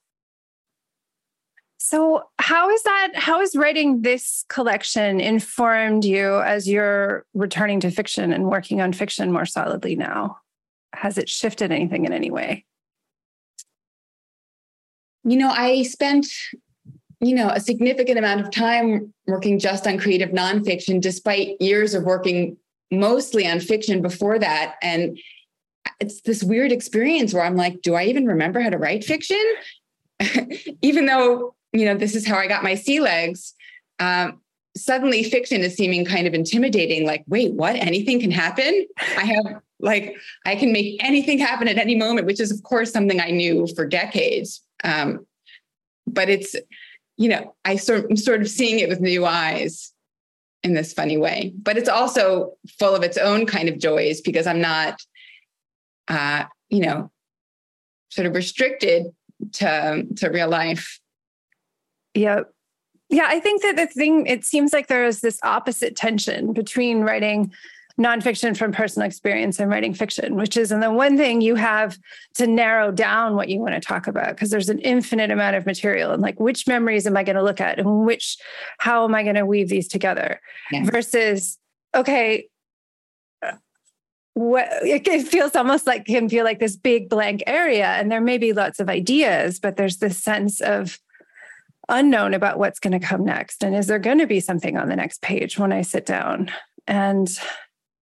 So, 1.85 2.23
how 2.39 2.69
is 2.69 2.81
that? 2.83 3.09
How 3.13 3.41
is 3.41 3.57
writing 3.57 4.03
this 4.03 4.45
collection 4.47 5.19
informed 5.19 6.05
you 6.05 6.39
as 6.39 6.65
you're 6.65 7.25
returning 7.33 7.81
to 7.81 7.91
fiction 7.91 8.31
and 8.31 8.45
working 8.45 8.79
on 8.79 8.93
fiction 8.93 9.33
more 9.33 9.45
solidly 9.45 9.97
now? 9.97 10.37
Has 10.93 11.17
it 11.17 11.27
shifted 11.27 11.73
anything 11.73 12.05
in 12.05 12.13
any 12.13 12.31
way? 12.31 12.63
You 15.25 15.35
know, 15.35 15.49
I 15.49 15.83
spent, 15.83 16.27
you 17.19 17.35
know, 17.35 17.49
a 17.49 17.59
significant 17.59 18.17
amount 18.17 18.39
of 18.39 18.51
time 18.51 19.13
working 19.27 19.59
just 19.59 19.85
on 19.85 19.97
creative 19.97 20.29
nonfiction, 20.29 21.01
despite 21.01 21.59
years 21.59 21.93
of 21.93 22.03
working 22.03 22.55
mostly 22.91 23.45
on 23.45 23.59
fiction 23.59 24.01
before 24.01 24.39
that. 24.39 24.75
And 24.81 25.19
it's 25.99 26.21
this 26.21 26.45
weird 26.45 26.71
experience 26.71 27.33
where 27.33 27.43
I'm 27.43 27.57
like, 27.57 27.81
do 27.81 27.93
I 27.93 28.05
even 28.05 28.25
remember 28.25 28.61
how 28.61 28.69
to 28.69 28.77
write 28.77 29.03
fiction? 29.03 29.43
even 30.81 31.07
though 31.07 31.55
you 31.73 31.85
know, 31.85 31.95
this 31.95 32.15
is 32.15 32.25
how 32.25 32.37
I 32.37 32.47
got 32.47 32.63
my 32.63 32.75
sea 32.75 32.99
legs. 32.99 33.53
Um, 33.99 34.39
suddenly 34.75 35.23
fiction 35.23 35.61
is 35.61 35.75
seeming 35.75 36.05
kind 36.05 36.27
of 36.27 36.33
intimidating 36.33 37.05
like 37.05 37.23
wait 37.27 37.53
what? 37.53 37.75
Anything 37.75 38.19
can 38.19 38.31
happen? 38.31 38.87
I 39.17 39.25
have 39.25 39.61
like 39.79 40.15
i 40.45 40.55
can 40.55 40.71
make 40.71 41.03
anything 41.03 41.37
happen 41.37 41.67
at 41.67 41.77
any 41.77 41.93
moment 41.93 42.25
which 42.25 42.39
is 42.39 42.51
of 42.51 42.63
course 42.63 42.91
something 42.91 43.19
i 43.19 43.29
knew 43.29 43.67
for 43.75 43.85
decades. 43.85 44.61
Um, 44.83 45.25
but 46.07 46.29
it's 46.29 46.55
you 47.17 47.29
know 47.29 47.55
i 47.65 47.75
sort 47.75 48.05
i'm 48.09 48.17
sort 48.17 48.41
of 48.41 48.49
seeing 48.49 48.79
it 48.79 48.89
with 48.89 48.99
new 48.99 49.25
eyes 49.25 49.91
in 50.63 50.73
this 50.73 50.93
funny 50.93 51.17
way. 51.17 51.53
But 51.61 51.77
it's 51.77 51.89
also 51.89 52.53
full 52.79 52.95
of 52.95 53.03
its 53.03 53.17
own 53.17 53.45
kind 53.45 53.67
of 53.67 53.77
joys 53.77 54.21
because 54.21 54.47
i'm 54.47 54.61
not 54.61 54.99
uh 56.07 56.45
you 56.69 56.79
know 56.79 57.11
sort 58.09 58.25
of 58.25 58.33
restricted 58.33 59.07
to 59.53 60.05
to 60.15 60.29
real 60.29 60.49
life 60.49 60.99
yeah. 62.13 62.41
Yeah, 63.09 63.27
I 63.27 63.39
think 63.39 63.61
that 63.61 63.75
the 63.75 63.85
thing, 63.85 64.25
it 64.25 64.43
seems 64.43 64.73
like 64.73 64.87
there 64.87 65.05
is 65.05 65.21
this 65.21 65.39
opposite 65.43 65.95
tension 65.95 66.51
between 66.51 67.01
writing 67.01 67.51
nonfiction 67.99 68.57
from 68.57 68.71
personal 68.71 69.05
experience 69.07 69.59
and 69.59 69.69
writing 69.69 69.93
fiction, 69.93 70.35
which 70.35 70.57
is, 70.57 70.71
and 70.71 70.81
the 70.81 70.91
one 70.91 71.15
thing 71.15 71.41
you 71.41 71.53
have 71.55 71.97
to 72.35 72.47
narrow 72.47 72.91
down 72.91 73.35
what 73.35 73.49
you 73.49 73.59
want 73.59 73.75
to 73.75 73.79
talk 73.79 74.07
about 74.07 74.29
because 74.29 74.49
there's 74.49 74.69
an 74.69 74.79
infinite 74.79 75.29
amount 75.29 75.55
of 75.55 75.65
material 75.65 76.11
and 76.11 76.21
like 76.21 76.39
which 76.39 76.67
memories 76.67 77.05
am 77.05 77.15
I 77.15 77.23
going 77.23 77.35
to 77.35 77.43
look 77.43 77.61
at 77.61 77.77
and 77.77 78.03
which, 78.03 78.37
how 78.79 79.03
am 79.03 79.13
I 79.13 79.21
going 79.21 79.35
to 79.35 79.45
weave 79.45 79.69
these 79.69 79.87
together 79.87 80.41
yes. 80.71 80.89
versus, 80.89 81.59
okay, 81.93 82.47
uh, 83.43 83.51
what 84.33 84.67
it 84.81 85.27
feels 85.27 85.55
almost 85.55 85.85
like 85.85 86.05
can 86.05 86.29
feel 86.29 86.45
like 86.45 86.59
this 86.59 86.75
big 86.75 87.09
blank 87.09 87.43
area 87.45 87.85
and 87.85 88.11
there 88.11 88.21
may 88.21 88.39
be 88.39 88.53
lots 88.53 88.79
of 88.79 88.89
ideas 88.89 89.59
but 89.59 89.77
there's 89.77 89.97
this 89.97 90.17
sense 90.17 90.59
of 90.61 90.97
unknown 91.89 92.33
about 92.33 92.59
what's 92.59 92.79
going 92.79 92.99
to 92.99 93.05
come 93.05 93.25
next. 93.25 93.63
And 93.63 93.75
is 93.75 93.87
there 93.87 93.99
going 93.99 94.19
to 94.19 94.27
be 94.27 94.39
something 94.39 94.77
on 94.77 94.89
the 94.89 94.95
next 94.95 95.21
page 95.21 95.57
when 95.57 95.71
I 95.71 95.81
sit 95.81 96.05
down? 96.05 96.51
And 96.87 97.29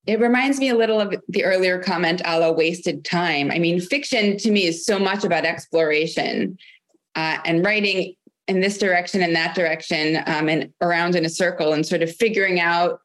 it 0.08 0.20
reminds 0.20 0.60
me 0.60 0.70
a 0.70 0.76
little 0.76 1.00
of 1.00 1.16
the 1.30 1.44
earlier 1.44 1.82
comment, 1.82 2.22
a 2.26 2.40
la 2.40 2.52
wasted 2.52 3.06
time. 3.06 3.52
I 3.52 3.60
mean, 3.60 3.80
fiction 3.80 4.38
to 4.38 4.52
me 4.52 4.66
is 4.66 4.86
so 4.86 4.98
much 4.98 5.24
about 5.24 5.46
exploration 5.46 6.58
uh, 7.16 7.38
and 7.46 7.64
writing 7.64 8.16
in 8.48 8.62
this 8.62 8.78
direction 8.78 9.22
and 9.22 9.36
that 9.36 9.56
direction 9.56 10.18
um, 10.26 10.50
and 10.50 10.74
around 10.82 11.16
in 11.16 11.26
a 11.26 11.30
circle 11.30 11.74
and 11.74 11.86
sort 11.86 12.02
of 12.02 12.14
figuring 12.16 12.60
out 12.60 13.00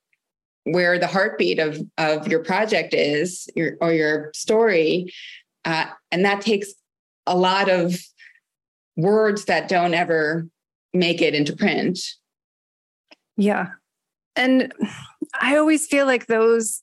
where 0.65 0.99
the 0.99 1.07
heartbeat 1.07 1.59
of, 1.59 1.81
of 1.99 2.27
your 2.27 2.43
project 2.43 2.95
is 2.95 3.49
your, 3.55 3.77
or 3.81 3.93
your 3.93 4.31
story. 4.35 5.13
Uh, 5.65 5.87
and 6.11 6.25
that 6.25 6.41
takes 6.41 6.73
a 7.27 7.37
lot 7.37 7.69
of 7.69 7.97
words 8.97 9.45
that 9.45 9.69
don't 9.69 9.95
ever 9.95 10.49
make 10.99 11.23
it 11.23 11.35
into 11.35 11.55
print. 11.55 11.99
Yeah. 13.37 13.69
And 14.35 14.73
I 15.41 15.57
always 15.57 15.87
feel 15.87 16.07
like 16.07 16.27
those 16.27 16.83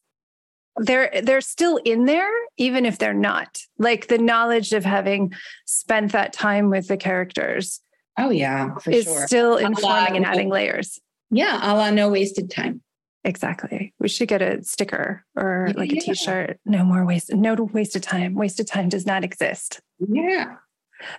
they're 0.78 1.22
they're 1.24 1.42
still 1.42 1.78
in 1.86 2.06
there 2.06 2.32
even 2.58 2.86
if 2.86 2.98
they're 2.98 3.14
not 3.14 3.60
like 3.78 4.08
the 4.08 4.18
knowledge 4.18 4.74
of 4.74 4.84
having 4.84 5.32
spent 5.66 6.12
that 6.14 6.34
time 6.34 6.70
with 6.72 6.88
the 6.88 6.98
characters 6.98 7.80
oh 8.18 8.32
yeah 8.32 8.74
is 8.88 9.06
sure. 9.06 9.28
still 9.28 9.58
informing 9.58 10.16
and 10.16 10.26
adding 10.26 10.50
layers 10.50 11.00
yeah 11.30 11.60
a 11.62 11.72
la 11.76 11.92
no 11.92 12.10
wasted 12.10 12.50
time 12.50 12.82
exactly 13.24 13.94
we 14.00 14.08
should 14.08 14.28
get 14.28 14.42
a 14.42 14.64
sticker 14.64 15.24
or 15.36 15.68
Yeah. 15.70 15.74
like 15.78 15.92
a 15.92 16.00
t-shirt 16.00 16.60
no 16.66 16.84
more 16.84 17.06
wasted 17.06 17.38
no 17.38 17.54
wasted 17.54 18.02
time 18.02 18.34
wasted 18.34 18.66
time 18.66 18.90
does 18.90 19.06
not 19.06 19.24
exist 19.24 19.80
yeah 20.00 20.56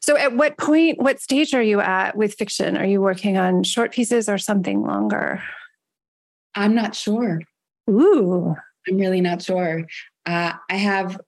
so 0.01 0.17
at 0.17 0.35
what 0.35 0.57
point 0.59 1.01
what 1.01 1.21
stage 1.21 1.55
are 1.55 1.63
you 1.63 1.81
at 1.81 2.17
with 2.17 2.35
fiction? 2.35 2.77
Are 2.77 2.85
you 2.85 3.01
working 3.01 3.37
on 3.37 3.63
short 3.63 3.93
pieces 3.93 4.29
or 4.29 4.39
something 4.39 4.83
longer? 4.83 5.43
I'm 6.55 6.75
not 6.75 6.95
sure. 6.95 7.41
Ooh. 7.91 8.55
I'm 8.89 8.99
really 8.99 9.21
not 9.21 9.43
sure. 9.43 9.85
Uh, 10.27 10.53
i 10.71 10.77
have 10.77 11.21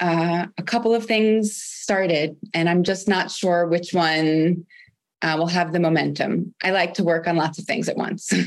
uh, 0.00 0.46
a 0.58 0.62
couple 0.62 0.94
of 0.94 1.04
things 1.04 1.54
started 1.54 2.36
and 2.54 2.68
i'm 2.68 2.82
just 2.82 3.06
not 3.06 3.30
sure 3.30 3.68
which 3.68 3.92
one 3.92 4.64
uh, 5.22 5.36
will 5.38 5.46
have 5.46 5.72
the 5.72 5.78
momentum. 5.78 6.52
I 6.64 6.70
like 6.72 6.94
to 6.94 7.04
work 7.04 7.28
on 7.28 7.36
lots 7.36 7.58
of 7.58 7.64
things 7.64 7.88
at 7.88 7.96
once. 7.96 8.32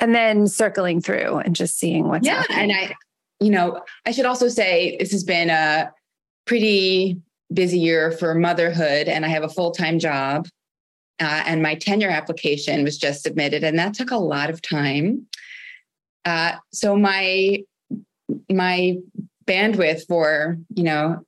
And 0.00 0.14
then 0.14 0.48
circling 0.48 1.00
through 1.00 1.38
and 1.38 1.54
just 1.54 1.78
seeing 1.78 2.08
what's 2.08 2.26
yeah 2.26 2.42
happening. 2.48 2.72
and 2.72 2.90
i 2.90 2.94
you 3.38 3.50
know 3.50 3.80
i 4.04 4.10
should 4.10 4.26
also 4.26 4.48
say 4.48 4.96
this 4.98 5.12
has 5.12 5.22
been 5.22 5.50
a 5.50 5.92
pretty 6.46 7.20
busy 7.54 7.78
year 7.78 8.10
for 8.12 8.34
motherhood 8.34 9.08
and 9.08 9.24
i 9.24 9.28
have 9.28 9.44
a 9.44 9.48
full-time 9.48 9.98
job 9.98 10.46
uh, 11.20 11.44
and 11.46 11.62
my 11.62 11.74
tenure 11.74 12.10
application 12.10 12.82
was 12.82 12.98
just 12.98 13.22
submitted 13.22 13.62
and 13.62 13.78
that 13.78 13.94
took 13.94 14.10
a 14.10 14.16
lot 14.16 14.50
of 14.50 14.60
time. 14.60 15.26
Uh, 16.24 16.52
so 16.72 16.96
my 16.96 17.62
my 18.50 18.96
bandwidth 19.46 20.06
for 20.08 20.56
you 20.74 20.82
know 20.82 21.22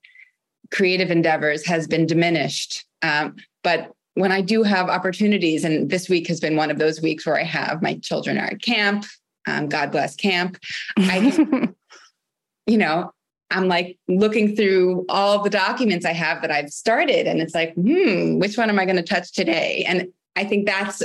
creative 0.73 1.11
endeavors 1.11 1.67
has 1.67 1.87
been 1.87 2.07
diminished 2.07 2.87
um, 3.03 3.37
but 3.62 3.93
when 4.15 4.33
i 4.33 4.41
do 4.41 4.62
have 4.62 4.89
opportunities 4.89 5.65
and 5.65 5.91
this 5.91 6.09
week 6.09 6.27
has 6.27 6.41
been 6.41 6.57
one 6.57 6.71
of 6.71 6.79
those 6.79 7.03
weeks 7.03 7.27
where 7.27 7.39
i 7.39 7.45
have 7.45 7.83
my 7.83 7.95
children 8.03 8.39
are 8.39 8.47
at 8.47 8.62
camp 8.62 9.05
um, 9.47 9.69
god 9.69 9.93
bless 9.93 10.17
camp 10.17 10.57
i 10.97 11.19
you 12.67 12.79
know 12.79 13.12
i'm 13.50 13.68
like 13.68 13.98
looking 14.09 14.56
through 14.56 15.04
all 15.09 15.42
the 15.42 15.50
documents 15.50 16.04
i 16.04 16.12
have 16.12 16.42
that 16.42 16.50
i've 16.50 16.70
started 16.70 17.26
and 17.26 17.40
it's 17.40 17.54
like 17.54 17.74
hmm 17.74 18.38
which 18.38 18.56
one 18.56 18.68
am 18.68 18.78
i 18.78 18.85
going 18.85 18.96
to 18.96 19.02
touch 19.02 19.32
today? 19.32 19.85
And 19.87 20.09
i 20.35 20.44
think 20.44 20.66
that's 20.66 21.02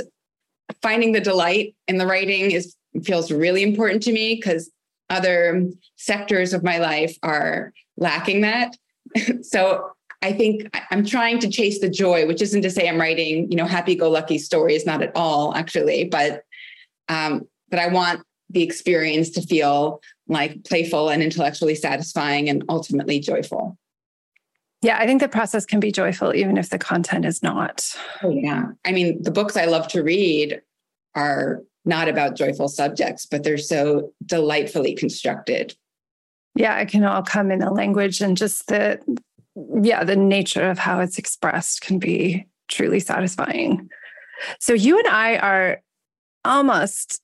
finding 0.80 1.12
the 1.12 1.20
delight 1.20 1.74
in 1.88 1.98
the 1.98 2.06
writing 2.06 2.50
is 2.50 2.74
feels 3.04 3.30
really 3.30 3.62
important 3.62 4.02
to 4.02 4.12
me 4.12 4.34
because 4.34 4.70
other 5.10 5.66
sectors 5.96 6.52
of 6.52 6.62
my 6.62 6.78
life 6.78 7.16
are 7.22 7.72
lacking 7.96 8.42
that. 8.42 8.76
So 9.42 9.92
i 10.22 10.32
think 10.32 10.70
i'm 10.90 11.04
trying 11.04 11.38
to 11.40 11.50
chase 11.50 11.80
the 11.80 11.90
joy 11.90 12.26
which 12.26 12.40
isn't 12.40 12.62
to 12.62 12.70
say 12.70 12.88
i'm 12.88 13.00
writing 13.00 13.50
you 13.50 13.56
know 13.56 13.66
happy-go-lucky 13.66 14.38
stories 14.38 14.86
not 14.86 15.02
at 15.02 15.12
all 15.14 15.54
actually 15.54 16.04
but 16.04 16.44
um 17.08 17.42
but 17.68 17.78
i 17.78 17.88
want 17.88 18.22
the 18.52 18.62
experience 18.62 19.30
to 19.30 19.42
feel 19.42 20.00
like 20.28 20.64
playful 20.64 21.08
and 21.08 21.22
intellectually 21.22 21.74
satisfying 21.74 22.48
and 22.48 22.64
ultimately 22.68 23.18
joyful. 23.20 23.76
Yeah 24.82 24.98
i 24.98 25.06
think 25.06 25.20
the 25.20 25.28
process 25.28 25.64
can 25.64 25.80
be 25.80 25.92
joyful 25.92 26.34
even 26.34 26.56
if 26.56 26.70
the 26.70 26.78
content 26.78 27.24
is 27.24 27.42
not. 27.42 27.94
Oh 28.22 28.30
yeah. 28.30 28.66
I 28.84 28.92
mean 28.92 29.22
the 29.22 29.30
books 29.30 29.56
i 29.56 29.64
love 29.64 29.88
to 29.88 30.02
read 30.02 30.60
are 31.14 31.62
not 31.84 32.08
about 32.08 32.36
joyful 32.36 32.68
subjects 32.68 33.26
but 33.26 33.42
they're 33.42 33.58
so 33.58 34.12
delightfully 34.24 34.94
constructed. 34.94 35.74
Yeah 36.54 36.78
it 36.78 36.88
can 36.88 37.04
all 37.04 37.22
come 37.22 37.50
in 37.50 37.60
the 37.60 37.70
language 37.70 38.20
and 38.20 38.36
just 38.36 38.68
the 38.68 39.00
yeah 39.82 40.04
the 40.04 40.16
nature 40.16 40.70
of 40.70 40.78
how 40.78 41.00
it's 41.00 41.18
expressed 41.18 41.80
can 41.80 41.98
be 41.98 42.46
truly 42.68 43.00
satisfying. 43.00 43.88
So 44.58 44.72
you 44.72 44.98
and 44.98 45.08
i 45.08 45.36
are 45.36 45.80
almost 46.44 47.20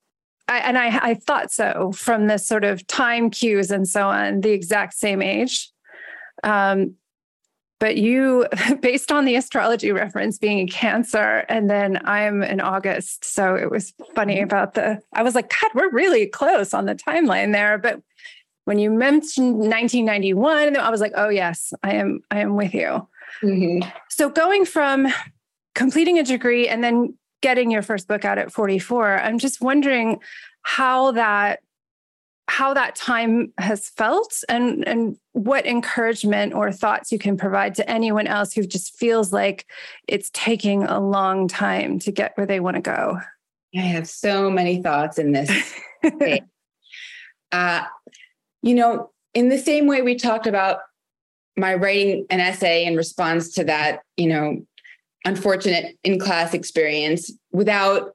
I, 0.48 0.58
and 0.58 0.78
I, 0.78 1.10
I 1.10 1.14
thought 1.14 1.52
so 1.52 1.92
from 1.92 2.26
the 2.26 2.38
sort 2.38 2.64
of 2.64 2.86
time 2.86 3.30
cues 3.30 3.70
and 3.70 3.86
so 3.86 4.08
on 4.08 4.40
the 4.40 4.50
exact 4.50 4.94
same 4.94 5.22
age. 5.22 5.70
Um, 6.42 6.94
but 7.78 7.96
you 7.96 8.46
based 8.80 9.12
on 9.12 9.24
the 9.24 9.36
astrology 9.36 9.92
reference 9.92 10.38
being 10.38 10.58
in 10.58 10.68
cancer 10.68 11.44
and 11.48 11.68
then 11.70 12.00
i'm 12.04 12.42
in 12.42 12.60
august 12.60 13.24
so 13.24 13.54
it 13.54 13.70
was 13.70 13.92
funny 14.14 14.40
about 14.40 14.74
the 14.74 15.00
i 15.14 15.22
was 15.22 15.34
like 15.34 15.50
god 15.60 15.70
we're 15.74 15.90
really 15.90 16.26
close 16.26 16.74
on 16.74 16.86
the 16.86 16.94
timeline 16.94 17.52
there. 17.52 17.78
But 17.78 18.00
when 18.64 18.78
you 18.78 18.90
mentioned 18.90 19.58
1991 19.58 20.76
i 20.76 20.90
was 20.90 21.00
like 21.00 21.12
oh 21.16 21.28
yes 21.28 21.72
i 21.82 21.94
am 21.94 22.20
i 22.30 22.40
am 22.40 22.56
with 22.56 22.74
you. 22.74 23.08
Mm-hmm. 23.42 23.88
so 24.08 24.28
going 24.28 24.64
from 24.64 25.06
completing 25.74 26.18
a 26.18 26.24
degree 26.24 26.66
and 26.68 26.82
then 26.82 27.14
getting 27.40 27.70
your 27.70 27.82
first 27.82 28.08
book 28.08 28.24
out 28.24 28.38
at 28.38 28.52
44 28.52 29.20
i'm 29.20 29.38
just 29.38 29.60
wondering 29.60 30.20
how 30.62 31.12
that 31.12 31.60
how 32.48 32.72
that 32.72 32.96
time 32.96 33.52
has 33.58 33.90
felt 33.90 34.42
and 34.48 34.86
and 34.88 35.16
what 35.32 35.66
encouragement 35.66 36.54
or 36.54 36.72
thoughts 36.72 37.12
you 37.12 37.18
can 37.18 37.36
provide 37.36 37.74
to 37.74 37.88
anyone 37.88 38.26
else 38.26 38.54
who 38.54 38.66
just 38.66 38.96
feels 38.96 39.32
like 39.34 39.66
it's 40.08 40.30
taking 40.32 40.82
a 40.84 40.98
long 40.98 41.46
time 41.46 41.98
to 41.98 42.10
get 42.10 42.36
where 42.36 42.46
they 42.46 42.58
want 42.58 42.74
to 42.74 42.80
go. 42.80 43.20
I 43.76 43.80
have 43.80 44.08
so 44.08 44.50
many 44.50 44.82
thoughts 44.82 45.18
in 45.18 45.32
this 45.32 45.74
uh, 47.52 47.82
you 48.62 48.74
know 48.74 49.10
in 49.34 49.50
the 49.50 49.58
same 49.58 49.86
way 49.86 50.00
we 50.00 50.14
talked 50.14 50.46
about 50.46 50.78
my 51.54 51.74
writing 51.74 52.24
an 52.30 52.40
essay 52.40 52.86
in 52.86 52.96
response 52.96 53.52
to 53.54 53.64
that 53.64 54.00
you 54.16 54.26
know 54.26 54.66
unfortunate 55.24 55.98
in 56.04 56.18
class 56.18 56.54
experience 56.54 57.32
without 57.52 58.14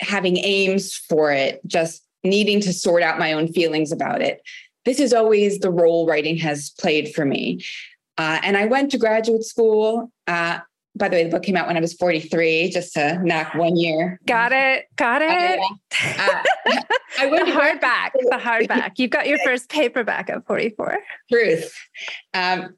having 0.00 0.36
aims 0.38 0.94
for 0.94 1.32
it 1.32 1.60
just 1.66 2.04
needing 2.24 2.60
to 2.60 2.72
sort 2.72 3.02
out 3.02 3.18
my 3.18 3.32
own 3.32 3.48
feelings 3.52 3.92
about 3.92 4.22
it. 4.22 4.42
This 4.84 5.00
is 5.00 5.12
always 5.12 5.58
the 5.58 5.70
role 5.70 6.06
writing 6.06 6.36
has 6.38 6.70
played 6.78 7.14
for 7.14 7.24
me. 7.24 7.64
Uh, 8.16 8.40
and 8.42 8.56
I 8.56 8.66
went 8.66 8.90
to 8.92 8.98
graduate 8.98 9.44
school. 9.44 10.10
Uh, 10.26 10.58
by 10.96 11.08
the 11.08 11.16
way, 11.16 11.24
the 11.24 11.30
book 11.30 11.44
came 11.44 11.56
out 11.56 11.68
when 11.68 11.76
I 11.76 11.80
was 11.80 11.94
43, 11.94 12.70
just 12.70 12.94
to 12.94 13.20
knock 13.22 13.54
one 13.54 13.76
year. 13.76 14.18
Got 14.26 14.52
it. 14.52 14.86
Got 14.96 15.22
it. 15.22 15.60
Uh, 15.60 16.42
I 17.18 17.26
went 17.26 17.46
the 17.46 17.52
hardback. 17.52 18.10
The 18.14 18.38
hardback. 18.38 18.92
You've 18.98 19.10
got 19.10 19.28
your 19.28 19.38
first 19.44 19.68
paperback 19.68 20.28
at 20.28 20.44
44. 20.46 20.98
Truth. 21.30 21.72
Um, 22.34 22.74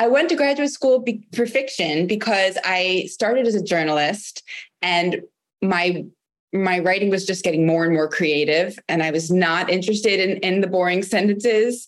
I 0.00 0.08
went 0.08 0.30
to 0.30 0.34
graduate 0.34 0.70
school 0.70 0.98
be- 0.98 1.28
for 1.34 1.46
fiction 1.46 2.06
because 2.06 2.56
I 2.64 3.06
started 3.08 3.46
as 3.46 3.54
a 3.54 3.62
journalist 3.62 4.42
and 4.80 5.20
my 5.62 6.04
my 6.52 6.80
writing 6.80 7.10
was 7.10 7.26
just 7.26 7.44
getting 7.44 7.64
more 7.64 7.84
and 7.84 7.94
more 7.94 8.08
creative 8.08 8.76
and 8.88 9.04
i 9.04 9.10
was 9.12 9.30
not 9.30 9.70
interested 9.70 10.18
in, 10.18 10.38
in 10.38 10.60
the 10.60 10.66
boring 10.66 11.00
sentences 11.00 11.86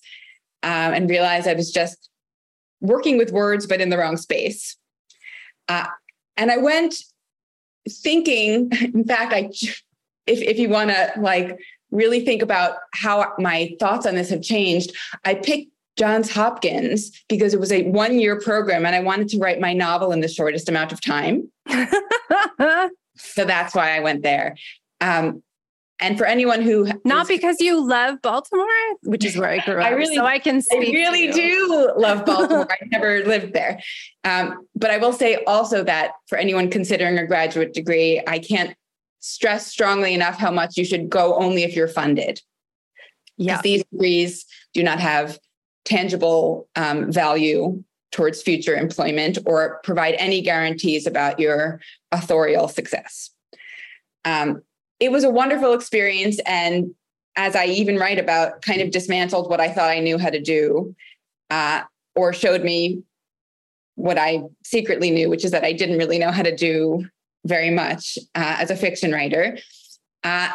um, 0.62 0.94
and 0.94 1.10
realized 1.10 1.48
i 1.48 1.54
was 1.54 1.72
just 1.72 2.08
working 2.80 3.18
with 3.18 3.32
words 3.32 3.66
but 3.66 3.80
in 3.80 3.88
the 3.88 3.98
wrong 3.98 4.16
space. 4.16 4.76
Uh, 5.68 5.86
and 6.36 6.52
i 6.52 6.56
went 6.58 6.94
thinking 7.88 8.70
in 8.94 9.04
fact 9.04 9.32
i 9.32 9.50
if, 10.26 10.40
if 10.40 10.58
you 10.60 10.68
want 10.68 10.90
to 10.90 11.12
like 11.18 11.58
really 11.90 12.24
think 12.24 12.40
about 12.40 12.76
how 12.94 13.32
my 13.38 13.74
thoughts 13.80 14.06
on 14.06 14.14
this 14.14 14.30
have 14.30 14.42
changed 14.42 14.92
i 15.24 15.34
picked 15.34 15.72
johns 15.98 16.30
hopkins 16.30 17.10
because 17.28 17.54
it 17.54 17.60
was 17.60 17.72
a 17.72 17.84
one 17.90 18.18
year 18.18 18.40
program 18.40 18.86
and 18.86 18.94
i 18.94 19.00
wanted 19.00 19.28
to 19.28 19.38
write 19.38 19.60
my 19.60 19.72
novel 19.72 20.12
in 20.12 20.20
the 20.20 20.28
shortest 20.28 20.68
amount 20.68 20.92
of 20.92 21.00
time 21.00 21.50
so 23.16 23.44
that's 23.44 23.74
why 23.74 23.96
I 23.96 24.00
went 24.00 24.22
there. 24.22 24.56
Um, 25.00 25.42
and 26.00 26.18
for 26.18 26.26
anyone 26.26 26.62
who 26.62 26.90
not 27.04 27.28
because 27.28 27.60
you 27.60 27.86
love 27.86 28.20
Baltimore, 28.22 28.66
which 29.04 29.24
is 29.24 29.36
where 29.36 29.50
I 29.50 29.64
grew 29.64 29.74
up, 29.80 29.86
I 29.86 29.90
really, 29.90 30.16
so 30.16 30.24
I 30.24 30.38
can 30.40 30.60
speak. 30.60 30.88
I 30.88 30.98
really 30.98 31.30
do 31.30 31.92
love 31.96 32.26
Baltimore. 32.26 32.66
I 32.68 32.76
never 32.86 33.24
lived 33.24 33.52
there, 33.52 33.80
um, 34.24 34.66
but 34.74 34.90
I 34.90 34.98
will 34.98 35.12
say 35.12 35.44
also 35.46 35.84
that 35.84 36.12
for 36.26 36.38
anyone 36.38 36.70
considering 36.70 37.18
a 37.18 37.26
graduate 37.26 37.72
degree, 37.72 38.20
I 38.26 38.40
can't 38.40 38.74
stress 39.20 39.68
strongly 39.68 40.12
enough 40.12 40.38
how 40.38 40.50
much 40.50 40.76
you 40.76 40.84
should 40.84 41.08
go 41.08 41.36
only 41.36 41.62
if 41.62 41.76
you're 41.76 41.86
funded. 41.86 42.40
Yeah, 43.36 43.60
these 43.62 43.84
degrees 43.92 44.44
do 44.74 44.82
not 44.82 44.98
have 44.98 45.38
tangible 45.84 46.68
um, 46.76 47.10
value 47.10 47.82
towards 48.12 48.42
future 48.42 48.76
employment 48.76 49.38
or 49.46 49.80
provide 49.82 50.14
any 50.18 50.40
guarantees 50.40 51.06
about 51.06 51.40
your 51.40 51.80
authorial 52.12 52.68
success. 52.68 53.30
Um, 54.24 54.62
it 55.00 55.10
was 55.10 55.24
a 55.24 55.30
wonderful 55.30 55.72
experience. 55.72 56.38
And 56.46 56.94
as 57.36 57.56
I 57.56 57.64
even 57.64 57.96
write 57.96 58.18
about, 58.18 58.62
kind 58.62 58.80
of 58.80 58.90
dismantled 58.90 59.48
what 59.48 59.60
I 59.60 59.68
thought 59.68 59.90
I 59.90 60.00
knew 60.00 60.18
how 60.18 60.30
to 60.30 60.40
do 60.40 60.94
uh, 61.50 61.82
or 62.14 62.32
showed 62.32 62.62
me 62.62 63.02
what 63.94 64.18
I 64.18 64.42
secretly 64.62 65.10
knew, 65.10 65.28
which 65.28 65.44
is 65.44 65.50
that 65.50 65.64
I 65.64 65.72
didn't 65.72 65.98
really 65.98 66.18
know 66.18 66.30
how 66.30 66.42
to 66.42 66.54
do 66.54 67.06
very 67.44 67.70
much 67.70 68.18
uh, 68.34 68.56
as 68.58 68.70
a 68.70 68.76
fiction 68.76 69.12
writer. 69.12 69.58
Uh, 70.22 70.50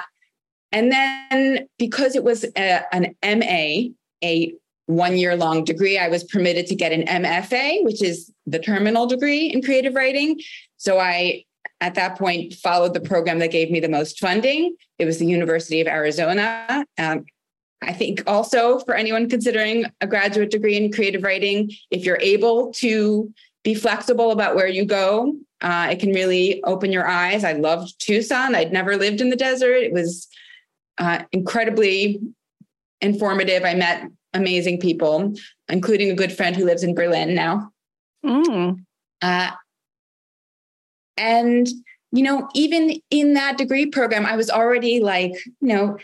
and 0.72 0.92
then 0.92 1.68
because 1.78 2.16
it 2.16 2.24
was 2.24 2.46
a, 2.56 2.84
an 2.94 3.16
MA, 3.24 3.94
a 4.24 4.54
one 4.88 5.18
year 5.18 5.36
long 5.36 5.64
degree, 5.64 5.98
I 5.98 6.08
was 6.08 6.24
permitted 6.24 6.66
to 6.68 6.76
get 6.76 6.92
an 6.92 7.06
MFA, 7.06 7.84
which 7.84 8.02
is 8.02 8.32
the 8.46 8.58
terminal 8.58 9.06
degree 9.06 9.48
in 9.48 9.62
creative 9.62 9.94
writing. 9.94 10.40
So 10.78 10.98
I, 10.98 11.44
at 11.82 11.96
that 11.96 12.18
point, 12.18 12.54
followed 12.56 12.94
the 12.94 13.02
program 13.02 13.40
that 13.40 13.52
gave 13.52 13.70
me 13.70 13.80
the 13.80 13.90
most 13.90 14.20
funding. 14.20 14.76
It 14.98 15.06
was 15.06 15.20
the 15.20 15.26
University 15.26 15.82
of 15.82 15.88
Arizona. 15.88 16.86
Um, 16.98 17.26
I 17.82 17.94
think 17.94 18.24
also 18.26 18.80
for 18.80 18.96
anyone 18.96 19.30
considering 19.30 19.86
a 20.02 20.08
graduate 20.08 20.52
degree 20.52 20.78
in 20.78 20.92
creative 20.92 21.22
writing, 21.22 21.72
if 21.92 22.06
you're 22.06 22.20
able 22.22 22.72
to 22.76 23.32
be 23.64 23.76
flexible 23.76 24.32
about 24.32 24.56
where 24.56 24.68
you 24.68 24.86
go, 24.86 25.36
uh, 25.62 25.90
it 25.92 26.00
can 26.00 26.12
really 26.12 26.64
open 26.64 26.92
your 26.92 27.08
eyes. 27.08 27.44
I 27.44 27.54
loved 27.54 28.00
Tucson. 28.00 28.56
I'd 28.56 28.72
never 28.72 28.96
lived 28.96 29.20
in 29.20 29.30
the 29.30 29.36
desert. 29.36 29.76
It 29.76 29.92
was 29.92 30.28
uh, 30.98 31.24
incredibly 31.32 32.22
informative. 33.02 33.64
I 33.64 33.74
met 33.74 34.10
amazing 34.38 34.80
people, 34.80 35.34
including 35.68 36.10
a 36.10 36.16
good 36.16 36.32
friend 36.32 36.56
who 36.56 36.66
lives 36.66 36.84
in 36.84 36.96
Berlin 36.96 37.36
now. 37.36 37.72
Mm. 38.26 38.84
Uh, 39.22 39.52
and, 41.18 41.68
you 42.12 42.24
know, 42.24 42.48
even 42.54 43.02
in 43.10 43.34
that 43.34 43.58
degree 43.58 43.88
program, 43.88 44.26
I 44.26 44.36
was 44.36 44.50
already 44.50 45.00
like, 45.00 45.34
you 45.62 45.68
know, 45.68 45.98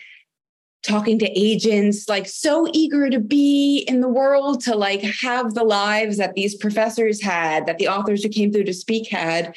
talking 0.83 1.17
to 1.19 1.39
agents, 1.39 2.09
like 2.09 2.27
so 2.27 2.67
eager 2.73 3.09
to 3.09 3.19
be 3.19 3.85
in 3.87 4.01
the 4.01 4.09
world, 4.09 4.61
to 4.61 4.75
like 4.75 5.01
have 5.01 5.53
the 5.53 5.63
lives 5.63 6.17
that 6.17 6.33
these 6.33 6.55
professors 6.55 7.21
had, 7.21 7.65
that 7.65 7.77
the 7.77 7.87
authors 7.87 8.21
who 8.21 8.29
came 8.29 8.51
through 8.51 8.65
to 8.65 8.73
speak 8.73 9.09
had. 9.09 9.55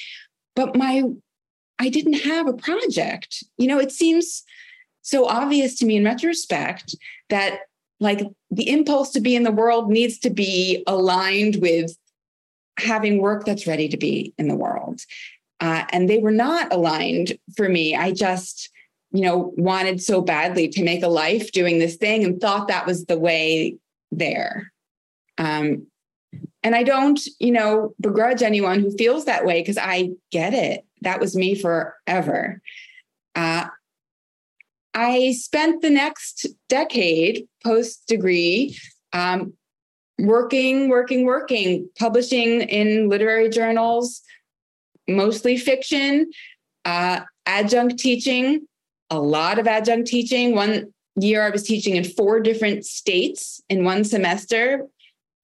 But 0.55 0.77
my, 0.77 1.03
I 1.79 1.89
didn't 1.89 2.21
have 2.21 2.47
a 2.47 2.53
project. 2.53 3.43
You 3.59 3.67
know, 3.67 3.81
it 3.81 3.91
seems 3.91 4.45
so 5.03 5.27
obvious 5.27 5.77
to 5.79 5.87
me 5.87 5.97
in 5.97 6.05
retrospect 6.05 6.95
that 7.29 7.61
like 8.01 8.23
the 8.51 8.69
impulse 8.69 9.11
to 9.11 9.21
be 9.21 9.35
in 9.35 9.43
the 9.43 9.53
world 9.53 9.91
needs 9.91 10.19
to 10.19 10.31
be 10.31 10.83
aligned 10.87 11.57
with 11.57 11.97
having 12.79 13.21
work 13.21 13.45
that's 13.45 13.67
ready 13.67 13.89
to 13.89 13.97
be 13.97 14.35
in 14.39 14.49
the 14.49 14.55
world. 14.57 15.01
Uh, 15.61 15.85
and 15.91 16.09
they 16.09 16.19
were 16.19 16.31
not 16.31 16.73
aligned 16.73 17.39
for 17.57 17.69
me. 17.69 17.97
I 17.97 18.13
just, 18.13 18.71
you 19.13 19.23
know, 19.23 19.55
wanted 19.57 20.03
so 20.03 20.21
badly 20.21 20.69
to 20.69 20.85
make 20.85 21.03
a 21.03 21.09
life 21.09 21.53
doing 21.53 21.79
this 21.79 21.97
thing 21.97 22.25
and 22.25 22.41
thought 22.41 22.69
that 22.69 22.87
was 22.87 23.07
the 23.07 23.19
way 23.19 23.77
there. 24.13 24.73
Um, 25.39 25.87
and 26.63 26.75
I 26.75 26.83
don't, 26.83 27.21
you 27.39 27.53
know, 27.53 27.95
begrudge 28.01 28.43
anyone 28.43 28.81
who 28.81 28.91
feels 28.97 29.25
that 29.25 29.47
way 29.47 29.63
because 29.63 29.79
I 29.79 30.11
get 30.31 30.53
it. 30.53 30.85
That 31.03 31.21
was 31.21 31.37
me 31.37 31.55
forever. 31.55 32.61
Uh, 33.35 33.69
I 34.97 35.33
spent 35.33 35.83
the 35.83 35.91
next 35.91 36.47
decade 36.71 37.47
post 37.63 38.09
degree 38.09 38.79
um, 39.13 39.53
working, 40.19 40.89
working, 40.89 41.27
working, 41.27 41.91
publishing 41.99 42.63
in 42.63 43.11
literary 43.11 43.51
journals, 43.51 44.23
mostly 45.07 45.59
fiction, 45.59 46.31
uh, 46.87 47.21
adjunct 47.45 47.99
teaching, 47.99 48.67
a 49.11 49.21
lot 49.21 49.59
of 49.59 49.67
adjunct 49.67 50.09
teaching. 50.09 50.55
One 50.55 50.95
year 51.15 51.43
I 51.43 51.51
was 51.51 51.65
teaching 51.65 51.97
in 51.97 52.05
four 52.05 52.41
different 52.41 52.87
states 52.87 53.63
in 53.69 53.85
one 53.85 54.03
semester 54.03 54.87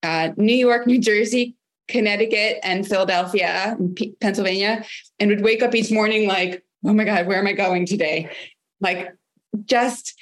uh, 0.01 0.31
New 0.35 0.55
York, 0.55 0.87
New 0.87 0.99
Jersey, 0.99 1.55
Connecticut, 1.87 2.57
and 2.63 2.87
Philadelphia, 2.87 3.77
P- 3.95 4.15
Pennsylvania, 4.19 4.83
and 5.19 5.29
would 5.29 5.43
wake 5.43 5.61
up 5.61 5.75
each 5.75 5.91
morning 5.91 6.27
like, 6.27 6.65
oh 6.85 6.93
my 6.93 7.03
God, 7.03 7.27
where 7.27 7.37
am 7.37 7.47
I 7.47 7.53
going 7.53 7.85
today? 7.85 8.29
Like, 8.81 9.13
just, 9.65 10.13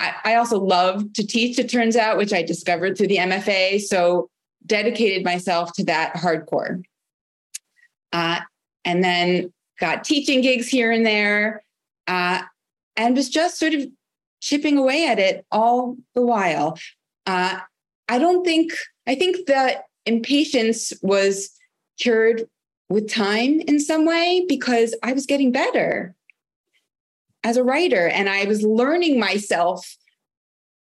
I, 0.00 0.14
I 0.24 0.34
also 0.34 0.58
love 0.58 1.12
to 1.14 1.26
teach, 1.26 1.58
it 1.58 1.70
turns 1.70 1.96
out, 1.96 2.16
which 2.16 2.32
I 2.32 2.42
discovered 2.42 2.96
through 2.96 3.08
the 3.08 3.18
MFA. 3.18 3.80
So, 3.80 4.30
dedicated 4.66 5.24
myself 5.24 5.72
to 5.74 5.84
that 5.84 6.14
hardcore. 6.14 6.82
Uh, 8.12 8.40
and 8.84 9.02
then 9.02 9.52
got 9.78 10.04
teaching 10.04 10.40
gigs 10.40 10.68
here 10.68 10.90
and 10.90 11.06
there. 11.06 11.62
Uh, 12.08 12.42
and 12.96 13.16
was 13.16 13.28
just 13.28 13.58
sort 13.58 13.74
of 13.74 13.86
chipping 14.40 14.76
away 14.76 15.06
at 15.06 15.18
it 15.18 15.46
all 15.52 15.96
the 16.14 16.22
while. 16.22 16.78
Uh, 17.26 17.58
I 18.08 18.18
don't 18.18 18.44
think, 18.44 18.72
I 19.06 19.14
think 19.14 19.46
that 19.46 19.84
impatience 20.04 20.92
was 21.02 21.50
cured 21.98 22.48
with 22.88 23.10
time 23.10 23.60
in 23.60 23.80
some 23.80 24.06
way 24.06 24.44
because 24.48 24.94
I 25.02 25.12
was 25.12 25.26
getting 25.26 25.52
better 25.52 26.15
as 27.46 27.56
a 27.56 27.62
writer 27.62 28.08
and 28.08 28.28
I 28.28 28.44
was 28.46 28.64
learning 28.64 29.20
myself 29.20 29.96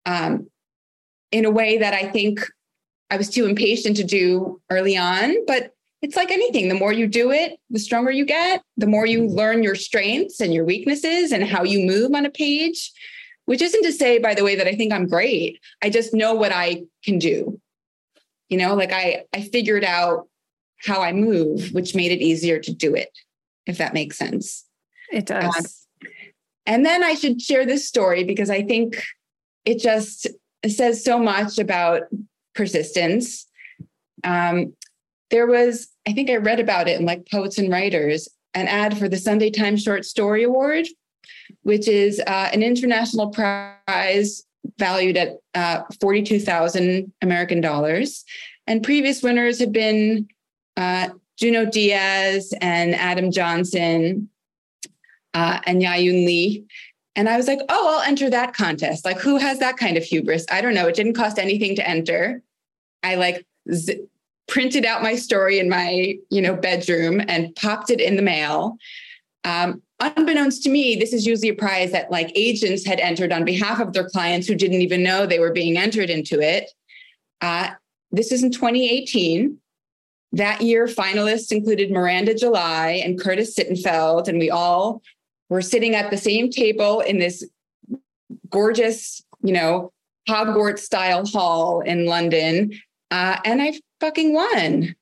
um, 0.07 0.49
in 1.33 1.45
a 1.45 1.51
way 1.51 1.79
that 1.79 1.95
I 1.95 2.09
think 2.09 2.47
I 3.11 3.17
was 3.17 3.29
too 3.29 3.47
impatient 3.47 3.97
to 3.97 4.05
do 4.05 4.61
early 4.71 4.97
on. 4.97 5.45
But 5.47 5.73
it's 6.01 6.15
like 6.15 6.31
anything 6.31 6.69
the 6.69 6.75
more 6.77 6.93
you 6.93 7.07
do 7.07 7.31
it 7.31 7.59
the 7.71 7.79
stronger 7.79 8.11
you 8.11 8.27
get 8.27 8.63
the 8.77 8.87
more 8.87 9.07
you 9.07 9.27
learn 9.27 9.63
your 9.63 9.75
strengths 9.75 10.39
and 10.39 10.53
your 10.53 10.63
weaknesses 10.67 11.33
and 11.33 11.43
how 11.43 11.63
you 11.65 11.87
move 11.87 12.15
on 12.15 12.27
a 12.27 12.31
page 12.31 12.93
which 13.47 13.63
isn't 13.63 13.83
to 13.83 13.91
say 13.91 14.19
by 14.19 14.35
the 14.35 14.45
way 14.45 14.55
that 14.55 14.67
i 14.67 14.75
think 14.75 14.93
i'm 14.93 15.09
great. 15.09 15.59
I 15.83 15.89
just 15.89 16.13
know 16.13 16.35
what 16.35 16.53
i 16.53 16.83
can 17.05 17.19
do. 17.19 17.59
You 18.51 18.59
know 18.59 18.75
like 18.75 18.93
i 18.93 19.25
i 19.33 19.41
figured 19.41 19.83
out 19.83 20.29
how 20.85 21.01
i 21.01 21.11
move 21.13 21.71
which 21.73 21.95
made 21.95 22.13
it 22.13 22.21
easier 22.21 22.59
to 22.61 22.73
do 22.75 22.95
it 22.95 23.11
if 23.67 23.79
that 23.79 23.95
makes 23.95 24.19
sense. 24.19 24.67
It 25.11 25.25
does. 25.25 25.57
Um, 25.57 25.65
and 26.67 26.85
then 26.85 27.03
i 27.05 27.15
should 27.15 27.41
share 27.41 27.67
this 27.67 27.87
story 27.87 28.25
because 28.25 28.51
i 28.51 28.63
think 28.63 29.03
it 29.65 29.79
just 29.79 30.27
says 30.67 31.05
so 31.05 31.19
much 31.19 31.59
about 31.59 32.03
persistence 32.55 33.47
um, 34.25 34.75
there 35.31 35.47
was, 35.47 35.89
I 36.07 36.13
think 36.13 36.31
I 36.31 36.37
read 36.37 36.61
about 36.61 36.89
it 36.89 36.99
in 36.99 37.07
like 37.07 37.29
Poets 37.31 37.59
and 37.59 37.71
Writers, 37.71 38.29
an 38.55 38.69
ad 38.69 38.99
for 38.99 39.09
the 39.09 39.17
Sunday 39.17 39.51
Times 39.51 39.83
Short 39.83 40.05
Story 40.05 40.45
Award, 40.45 40.87
which 41.63 41.89
is 41.89 42.21
uh, 42.27 42.51
an 42.53 42.63
international 42.63 43.31
prize 43.31 44.43
valued 44.79 45.17
at 45.17 45.37
uh, 45.55 45.83
42,000 46.01 47.13
American 47.23 47.61
dollars. 47.61 48.25
And 48.67 48.83
previous 48.83 49.23
winners 49.23 49.59
have 49.61 49.73
been 49.73 50.29
uh, 50.77 51.09
Junot 51.39 51.73
Díaz 51.73 52.53
and 52.61 52.95
Adam 52.95 53.31
Johnson 53.31 54.31
uh, 55.35 55.61
and 55.67 55.83
Yiyun 55.83 56.25
Li. 56.27 56.65
And 57.17 57.29
I 57.29 57.37
was 57.37 57.47
like, 57.47 57.61
oh, 57.69 57.95
I'll 57.95 58.09
enter 58.09 58.29
that 58.31 58.55
contest. 58.55 59.05
Like, 59.05 59.21
who 59.21 59.37
has 59.37 59.61
that 59.61 59.77
kind 59.77 59.97
of 59.97 60.03
hubris? 60.03 60.47
I 60.51 60.61
don't 60.61 60.75
know. 60.75 60.89
It 60.89 60.97
didn't 60.97 61.15
cost 61.15 61.39
anything 61.39 61.77
to 61.77 61.89
enter. 61.89 62.43
I 63.05 63.15
like 63.15 63.47
z- 63.73 64.01
printed 64.49 64.85
out 64.85 65.03
my 65.03 65.15
story 65.15 65.59
in 65.59 65.69
my 65.69 66.17
you 66.31 66.43
know 66.43 66.55
bedroom 66.55 67.21
and 67.29 67.55
popped 67.57 67.91
it 67.91 68.01
in 68.01 68.17
the 68.17 68.23
mail 68.23 68.77
um, 69.45 69.83
unbeknownst 70.01 70.63
to 70.63 70.69
me 70.69 70.97
this 70.97 71.13
is 71.13 71.27
usually 71.27 71.49
a 71.49 71.55
prize 71.55 71.93
that 71.93 72.11
like 72.11 72.31
agents 72.35 72.85
had 72.87 73.01
entered 73.01 73.33
on 73.33 73.45
behalf 73.45 73.81
of 73.81 73.93
their 73.93 74.09
clients 74.09 74.47
who 74.47 74.55
didn't 74.55 74.83
even 74.83 75.03
know 75.03 75.25
they 75.25 75.39
were 75.39 75.53
being 75.53 75.79
entered 75.79 76.11
into 76.11 76.41
it 76.41 76.71
uh, 77.41 77.71
this 78.11 78.33
is 78.33 78.43
in 78.43 78.51
2018 78.51 79.59
that 80.33 80.61
year 80.61 80.87
finalists 80.87 81.51
included 81.51 81.91
miranda 81.91 82.35
july 82.35 83.01
and 83.05 83.21
curtis 83.21 83.57
sittenfeld 83.57 84.29
and 84.29 84.39
we 84.39 84.51
all 84.51 85.01
were 85.49 85.63
sitting 85.63 85.95
at 85.95 86.11
the 86.11 86.17
same 86.17 86.51
table 86.51 87.01
in 87.01 87.19
this 87.19 87.47
gorgeous 88.51 89.23
you 89.43 89.53
know 89.53 89.93
hogwarts 90.29 90.81
style 90.81 91.27
hall 91.27 91.81
in 91.81 92.07
london 92.07 92.71
uh, 93.15 93.39
and 93.45 93.63
I 93.63 93.75
fucking 94.01 94.33
won. 94.33 94.97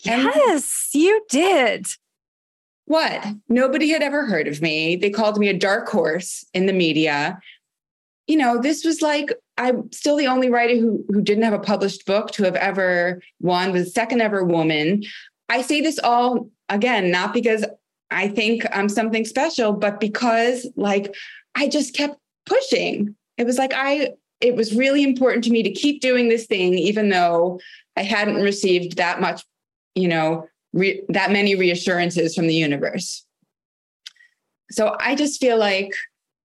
Yes, 0.00 0.90
and 0.92 1.02
you 1.02 1.24
did. 1.30 1.86
What? 2.86 3.24
Nobody 3.48 3.90
had 3.90 4.02
ever 4.02 4.26
heard 4.26 4.48
of 4.48 4.60
me. 4.60 4.96
They 4.96 5.08
called 5.08 5.38
me 5.38 5.48
a 5.48 5.56
dark 5.56 5.88
horse 5.88 6.44
in 6.52 6.66
the 6.66 6.72
media. 6.72 7.38
You 8.26 8.36
know, 8.36 8.60
this 8.60 8.84
was 8.84 9.00
like 9.00 9.32
I'm 9.56 9.90
still 9.92 10.16
the 10.16 10.26
only 10.26 10.50
writer 10.50 10.74
who 10.74 11.04
who 11.08 11.22
didn't 11.22 11.44
have 11.44 11.52
a 11.52 11.60
published 11.60 12.06
book 12.06 12.32
to 12.32 12.42
have 12.42 12.56
ever 12.56 13.22
won, 13.40 13.70
was 13.70 13.84
the 13.84 13.90
second 13.90 14.20
ever 14.20 14.42
woman. 14.42 15.04
I 15.48 15.62
say 15.62 15.80
this 15.80 16.00
all 16.00 16.50
again, 16.68 17.12
not 17.12 17.32
because 17.32 17.64
I 18.10 18.28
think 18.28 18.64
I'm 18.72 18.88
something 18.88 19.24
special, 19.24 19.72
but 19.72 20.00
because 20.00 20.66
like 20.76 21.14
I 21.54 21.68
just 21.68 21.94
kept 21.94 22.16
pushing. 22.46 23.14
It 23.38 23.44
was 23.44 23.58
like 23.58 23.72
I 23.74 24.12
it 24.40 24.56
was 24.56 24.74
really 24.74 25.02
important 25.02 25.44
to 25.44 25.50
me 25.50 25.62
to 25.62 25.70
keep 25.70 26.00
doing 26.00 26.28
this 26.28 26.46
thing, 26.46 26.74
even 26.74 27.08
though 27.08 27.60
I 27.96 28.02
hadn't 28.02 28.42
received 28.42 28.96
that 28.96 29.20
much, 29.20 29.42
you 29.94 30.08
know, 30.08 30.46
re- 30.72 31.02
that 31.08 31.30
many 31.30 31.54
reassurances 31.54 32.34
from 32.34 32.46
the 32.46 32.54
universe. 32.54 33.24
So 34.70 34.96
I 35.00 35.14
just 35.14 35.40
feel 35.40 35.56
like, 35.56 35.92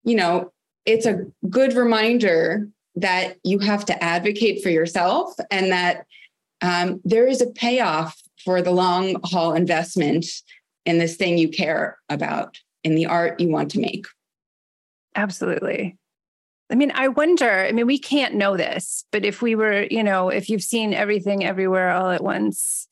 you 0.05 0.15
know, 0.15 0.53
it's 0.87 1.07
a 1.07 1.27
good 1.51 1.75
reminder 1.75 2.69
that 2.97 3.37
you 3.43 3.59
have 3.59 3.85
to 3.87 4.03
advocate 4.03 4.63
for 4.63 4.71
yourself 4.71 5.35
and 5.51 5.73
that 5.73 6.07
um, 6.61 7.01
there 7.05 7.27
is 7.27 7.41
a 7.41 7.51
payoff 7.51 8.21
for 8.45 8.63
the 8.63 8.71
long 8.71 9.17
haul 9.25 9.55
investment 9.55 10.27
in 10.85 10.99
this 10.99 11.17
thing 11.17 11.39
you 11.39 11.49
care 11.49 11.99
about, 12.09 12.59
in 12.85 12.95
the 12.95 13.07
art 13.07 13.41
you 13.41 13.49
want 13.49 13.71
to 13.73 13.81
make. 13.81 14.07
Absolutely. 15.15 15.97
I 16.71 16.75
mean, 16.75 16.91
I 16.95 17.09
wonder, 17.09 17.51
I 17.51 17.73
mean, 17.73 17.87
we 17.87 17.99
can't 17.99 18.35
know 18.35 18.57
this, 18.57 19.05
but 19.13 19.27
if 19.27 19.43
we 19.43 19.55
were, 19.55 19.83
you 19.91 20.03
know, 20.03 20.31
if 20.31 20.49
you've 20.49 20.63
seen 20.63 20.95
everything 20.95 21.45
everywhere 21.45 21.91
all 21.91 22.11
at 22.11 22.25
once, 22.25 22.89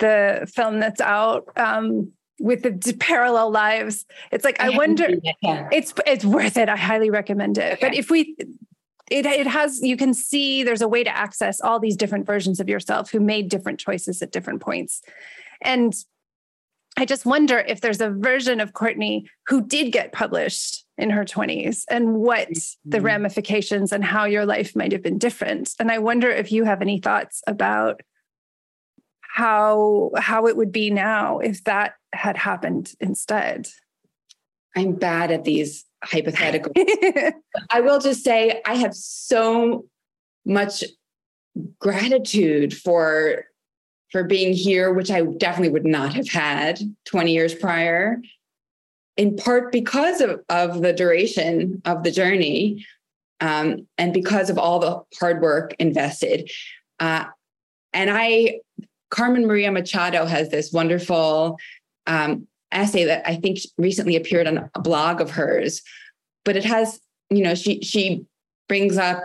the 0.00 0.50
film 0.52 0.80
that's 0.80 1.00
out 1.00 1.48
um, 1.56 2.10
with 2.40 2.62
the 2.62 2.96
parallel 2.98 3.52
lives, 3.52 4.04
it's 4.32 4.44
like, 4.44 4.60
I, 4.60 4.72
I 4.72 4.76
wonder, 4.76 5.08
yeah. 5.42 5.68
it's, 5.70 5.94
it's 6.06 6.24
worth 6.24 6.56
it. 6.56 6.68
I 6.68 6.76
highly 6.76 7.10
recommend 7.10 7.56
it. 7.56 7.74
Okay. 7.74 7.88
But 7.88 7.94
if 7.94 8.10
we, 8.10 8.34
it, 9.10 9.26
it 9.26 9.46
has, 9.46 9.80
you 9.80 9.96
can 9.96 10.12
see 10.12 10.64
there's 10.64 10.82
a 10.82 10.88
way 10.88 11.04
to 11.04 11.16
access 11.16 11.60
all 11.60 11.78
these 11.78 11.96
different 11.96 12.26
versions 12.26 12.58
of 12.58 12.68
yourself 12.68 13.12
who 13.12 13.20
made 13.20 13.48
different 13.48 13.78
choices 13.78 14.20
at 14.22 14.32
different 14.32 14.60
points. 14.60 15.02
And 15.62 15.94
I 16.96 17.04
just 17.04 17.26
wonder 17.26 17.58
if 17.58 17.80
there's 17.80 18.00
a 18.00 18.10
version 18.10 18.60
of 18.60 18.72
Courtney 18.72 19.28
who 19.46 19.66
did 19.66 19.90
get 19.92 20.12
published 20.12 20.84
in 20.96 21.10
her 21.10 21.24
20s 21.24 21.84
and 21.90 22.14
what 22.14 22.48
mm-hmm. 22.48 22.90
the 22.90 23.00
ramifications 23.00 23.92
and 23.92 24.04
how 24.04 24.24
your 24.26 24.46
life 24.46 24.76
might 24.76 24.92
have 24.92 25.02
been 25.02 25.18
different. 25.18 25.70
And 25.80 25.90
I 25.90 25.98
wonder 25.98 26.30
if 26.30 26.52
you 26.52 26.64
have 26.64 26.82
any 26.82 27.00
thoughts 27.00 27.42
about 27.46 28.00
how 29.20 30.12
how 30.16 30.46
it 30.46 30.56
would 30.56 30.70
be 30.70 30.90
now 30.90 31.40
if 31.40 31.64
that 31.64 31.94
had 32.12 32.36
happened 32.36 32.92
instead. 33.00 33.66
I'm 34.76 34.92
bad 34.92 35.32
at 35.32 35.44
these 35.44 35.84
hypotheticals. 36.04 37.32
I 37.70 37.80
will 37.80 37.98
just 37.98 38.22
say 38.22 38.60
I 38.64 38.74
have 38.74 38.94
so 38.94 39.86
much 40.44 40.84
gratitude 41.80 42.76
for 42.76 43.46
for 44.10 44.24
being 44.24 44.52
here, 44.52 44.92
which 44.92 45.10
I 45.10 45.22
definitely 45.22 45.70
would 45.70 45.84
not 45.84 46.14
have 46.14 46.28
had 46.28 46.78
20 47.06 47.32
years 47.32 47.54
prior, 47.54 48.20
in 49.16 49.36
part 49.36 49.72
because 49.72 50.20
of, 50.20 50.40
of 50.48 50.82
the 50.82 50.92
duration 50.92 51.82
of 51.84 52.02
the 52.02 52.10
journey 52.10 52.86
um, 53.40 53.86
and 53.98 54.14
because 54.14 54.50
of 54.50 54.58
all 54.58 54.78
the 54.78 55.02
hard 55.18 55.42
work 55.42 55.74
invested. 55.78 56.50
Uh, 57.00 57.24
and 57.92 58.10
I, 58.10 58.60
Carmen 59.10 59.46
Maria 59.46 59.70
Machado 59.70 60.26
has 60.26 60.50
this 60.50 60.72
wonderful 60.72 61.58
um, 62.06 62.46
essay 62.72 63.04
that 63.04 63.26
I 63.26 63.36
think 63.36 63.58
recently 63.78 64.16
appeared 64.16 64.46
on 64.46 64.70
a 64.74 64.80
blog 64.80 65.20
of 65.20 65.30
hers, 65.30 65.82
but 66.44 66.56
it 66.56 66.64
has, 66.64 67.00
you 67.30 67.42
know, 67.42 67.54
she 67.54 67.80
she 67.82 68.26
brings 68.68 68.96
up 68.96 69.24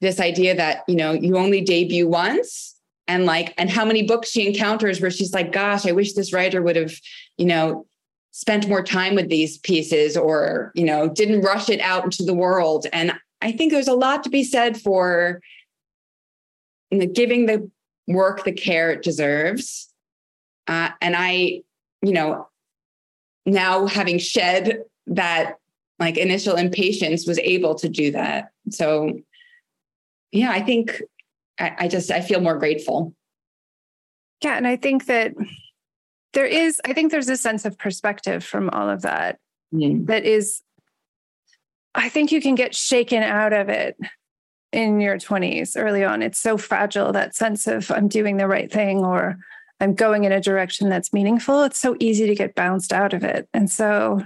this 0.00 0.20
idea 0.20 0.54
that 0.54 0.84
you 0.86 0.96
know 0.96 1.12
you 1.12 1.36
only 1.36 1.62
debut 1.62 2.06
once 2.06 2.73
and 3.06 3.26
like 3.26 3.54
and 3.58 3.70
how 3.70 3.84
many 3.84 4.02
books 4.02 4.30
she 4.30 4.46
encounters 4.46 5.00
where 5.00 5.10
she's 5.10 5.32
like 5.32 5.52
gosh 5.52 5.86
i 5.86 5.92
wish 5.92 6.14
this 6.14 6.32
writer 6.32 6.62
would 6.62 6.76
have 6.76 6.94
you 7.36 7.46
know 7.46 7.86
spent 8.34 8.66
more 8.66 8.82
time 8.82 9.14
with 9.14 9.28
these 9.28 9.58
pieces 9.58 10.16
or 10.16 10.72
you 10.74 10.84
know 10.84 11.08
didn't 11.08 11.42
rush 11.42 11.68
it 11.68 11.80
out 11.80 12.02
into 12.02 12.24
the 12.24 12.34
world. 12.34 12.84
And 12.92 13.12
i 13.40 13.52
think 13.52 13.70
there's 13.70 13.88
a 13.88 13.94
lot 13.94 14.24
to 14.24 14.28
be 14.28 14.42
said 14.42 14.76
for 14.76 15.40
you 16.90 16.98
know, 16.98 17.06
giving 17.06 17.46
the 17.46 17.70
work 18.08 18.42
the 18.42 18.52
care 18.52 18.90
it 18.90 19.02
deserves. 19.02 19.88
Uh, 20.66 20.90
and 21.00 21.14
i 21.16 21.60
you 22.02 22.12
know 22.12 22.48
now 23.46 23.86
having 23.86 24.18
shed 24.18 24.80
that 25.06 25.58
like 26.00 26.16
initial 26.16 26.56
impatience 26.56 27.28
was 27.28 27.38
able 27.38 27.76
to 27.76 27.88
do 27.88 28.10
that. 28.10 28.50
So 28.70 29.20
yeah 30.32 30.50
i 30.50 30.60
think 30.60 31.00
I, 31.58 31.72
I 31.80 31.88
just 31.88 32.10
I 32.10 32.20
feel 32.20 32.40
more 32.40 32.58
grateful. 32.58 33.14
Yeah, 34.42 34.56
and 34.56 34.66
I 34.66 34.76
think 34.76 35.06
that 35.06 35.34
there 36.32 36.46
is 36.46 36.80
I 36.84 36.92
think 36.92 37.10
there's 37.10 37.28
a 37.28 37.36
sense 37.36 37.64
of 37.64 37.78
perspective 37.78 38.44
from 38.44 38.70
all 38.70 38.88
of 38.90 39.02
that 39.02 39.38
mm. 39.72 40.06
that 40.06 40.24
is 40.24 40.62
I 41.94 42.08
think 42.08 42.32
you 42.32 42.40
can 42.40 42.54
get 42.54 42.74
shaken 42.74 43.22
out 43.22 43.52
of 43.52 43.68
it 43.68 43.96
in 44.72 45.00
your 45.00 45.16
20s 45.16 45.74
early 45.76 46.02
on. 46.02 46.22
It's 46.22 46.40
so 46.40 46.56
fragile 46.56 47.12
that 47.12 47.36
sense 47.36 47.68
of 47.68 47.90
I'm 47.92 48.08
doing 48.08 48.36
the 48.36 48.48
right 48.48 48.70
thing 48.70 49.04
or 49.04 49.38
I'm 49.80 49.94
going 49.94 50.24
in 50.24 50.32
a 50.32 50.40
direction 50.40 50.88
that's 50.88 51.12
meaningful. 51.12 51.62
It's 51.62 51.78
so 51.78 51.96
easy 52.00 52.26
to 52.26 52.34
get 52.34 52.56
bounced 52.56 52.92
out 52.92 53.12
of 53.12 53.22
it. 53.22 53.48
And 53.54 53.70
so 53.70 54.24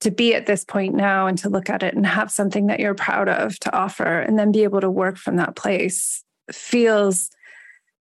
to 0.00 0.10
be 0.10 0.34
at 0.34 0.46
this 0.46 0.64
point 0.64 0.94
now 0.94 1.26
and 1.26 1.36
to 1.38 1.48
look 1.48 1.68
at 1.68 1.82
it 1.82 1.94
and 1.94 2.06
have 2.06 2.30
something 2.30 2.66
that 2.68 2.80
you're 2.80 2.94
proud 2.94 3.28
of 3.28 3.58
to 3.60 3.76
offer 3.76 4.20
and 4.20 4.38
then 4.38 4.52
be 4.52 4.62
able 4.62 4.80
to 4.80 4.90
work 4.90 5.18
from 5.18 5.36
that 5.36 5.56
place 5.56 6.24
feels 6.52 7.30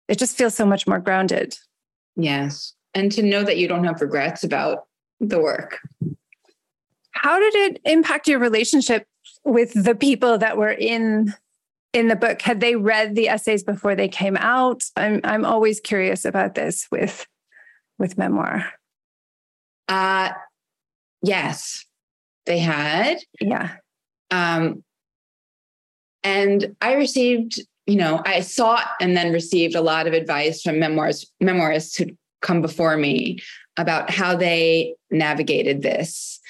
it 0.08 0.18
just 0.18 0.36
feels 0.36 0.54
so 0.54 0.64
much 0.64 0.86
more 0.86 1.00
grounded. 1.00 1.56
Yes. 2.16 2.74
And 2.94 3.10
to 3.12 3.22
know 3.22 3.42
that 3.42 3.58
you 3.58 3.68
don't 3.68 3.84
have 3.84 4.00
regrets 4.00 4.44
about 4.44 4.86
the 5.20 5.40
work. 5.40 5.78
How 7.12 7.38
did 7.38 7.54
it 7.54 7.80
impact 7.84 8.28
your 8.28 8.38
relationship 8.38 9.06
with 9.44 9.72
the 9.74 9.94
people 9.94 10.38
that 10.38 10.56
were 10.56 10.70
in 10.70 11.34
in 11.92 12.08
the 12.08 12.16
book? 12.16 12.42
Had 12.42 12.60
they 12.60 12.76
read 12.76 13.14
the 13.14 13.28
essays 13.28 13.64
before 13.64 13.94
they 13.94 14.08
came 14.08 14.36
out? 14.36 14.84
I'm 14.96 15.20
I'm 15.24 15.44
always 15.44 15.80
curious 15.80 16.24
about 16.24 16.54
this 16.54 16.86
with 16.90 17.26
with 17.98 18.18
memoir. 18.18 18.66
Uh 19.88 20.30
yes. 21.22 21.84
They 22.44 22.58
had. 22.58 23.18
Yeah. 23.40 23.76
Um 24.30 24.84
and 26.22 26.76
I 26.80 26.94
received 26.94 27.60
you 27.86 27.96
know, 27.96 28.20
I 28.24 28.40
sought 28.40 28.88
and 29.00 29.16
then 29.16 29.32
received 29.32 29.74
a 29.74 29.80
lot 29.80 30.06
of 30.06 30.12
advice 30.12 30.62
from 30.62 30.78
memoirs, 30.78 31.30
memoirists 31.42 31.96
who 31.96 32.16
come 32.42 32.60
before 32.60 32.96
me 32.96 33.38
about 33.76 34.10
how 34.10 34.36
they 34.36 34.94
navigated 35.10 35.82
this. 35.82 36.40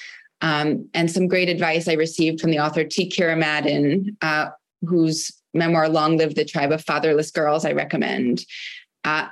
Um, 0.41 0.89
and 0.93 1.09
some 1.09 1.27
great 1.27 1.49
advice 1.49 1.87
I 1.87 1.93
received 1.93 2.39
from 2.39 2.51
the 2.51 2.59
author 2.59 2.83
T. 2.83 3.09
Kira 3.09 3.37
Madden, 3.37 4.17
uh, 4.21 4.49
whose 4.81 5.31
memoir, 5.53 5.89
Long 5.89 6.17
Live 6.17 6.35
the 6.35 6.45
Tribe 6.45 6.71
of 6.71 6.83
Fatherless 6.83 7.31
Girls, 7.31 7.65
I 7.65 7.71
recommend, 7.71 8.45
uh, 9.03 9.27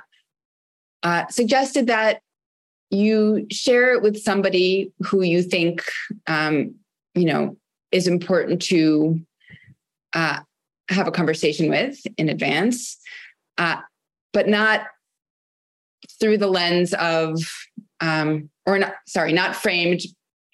uh, 1.02 1.26
suggested 1.28 1.86
that 1.86 2.20
you 2.90 3.46
share 3.50 3.94
it 3.94 4.02
with 4.02 4.16
somebody 4.22 4.92
who 5.00 5.22
you 5.22 5.42
think, 5.42 5.84
um, 6.26 6.74
you 7.14 7.24
know, 7.24 7.56
is 7.92 8.06
important 8.06 8.62
to 8.62 9.20
uh, 10.12 10.40
have 10.88 11.08
a 11.08 11.12
conversation 11.12 11.68
with 11.68 11.98
in 12.16 12.28
advance, 12.28 12.98
uh, 13.58 13.76
but 14.32 14.48
not 14.48 14.82
through 16.20 16.38
the 16.38 16.46
lens 16.46 16.94
of, 16.94 17.40
um, 18.00 18.48
or 18.66 18.78
not, 18.78 18.94
sorry, 19.06 19.32
not 19.32 19.56
framed 19.56 20.00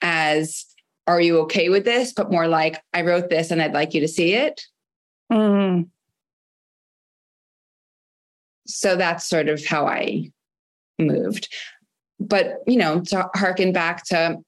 as, 0.03 0.65
are 1.07 1.21
you 1.21 1.41
okay 1.41 1.69
with 1.69 1.85
this? 1.85 2.13
But 2.13 2.31
more 2.31 2.49
like, 2.49 2.81
I 2.93 3.03
wrote 3.03 3.29
this 3.29 3.51
and 3.51 3.61
I'd 3.61 3.75
like 3.75 3.93
you 3.95 4.01
to 4.01 4.09
see 4.09 4.35
it. 4.35 4.61
Mm. 5.31 5.89
So 8.67 8.97
that's 8.97 9.27
sort 9.27 9.49
of 9.49 9.65
how 9.65 9.87
I 9.87 10.31
moved. 10.99 11.53
But, 12.21 12.59
you 12.67 12.77
know, 12.77 13.01
to 13.01 13.29
harken 13.35 13.73
back 13.73 14.05
to 14.07 14.39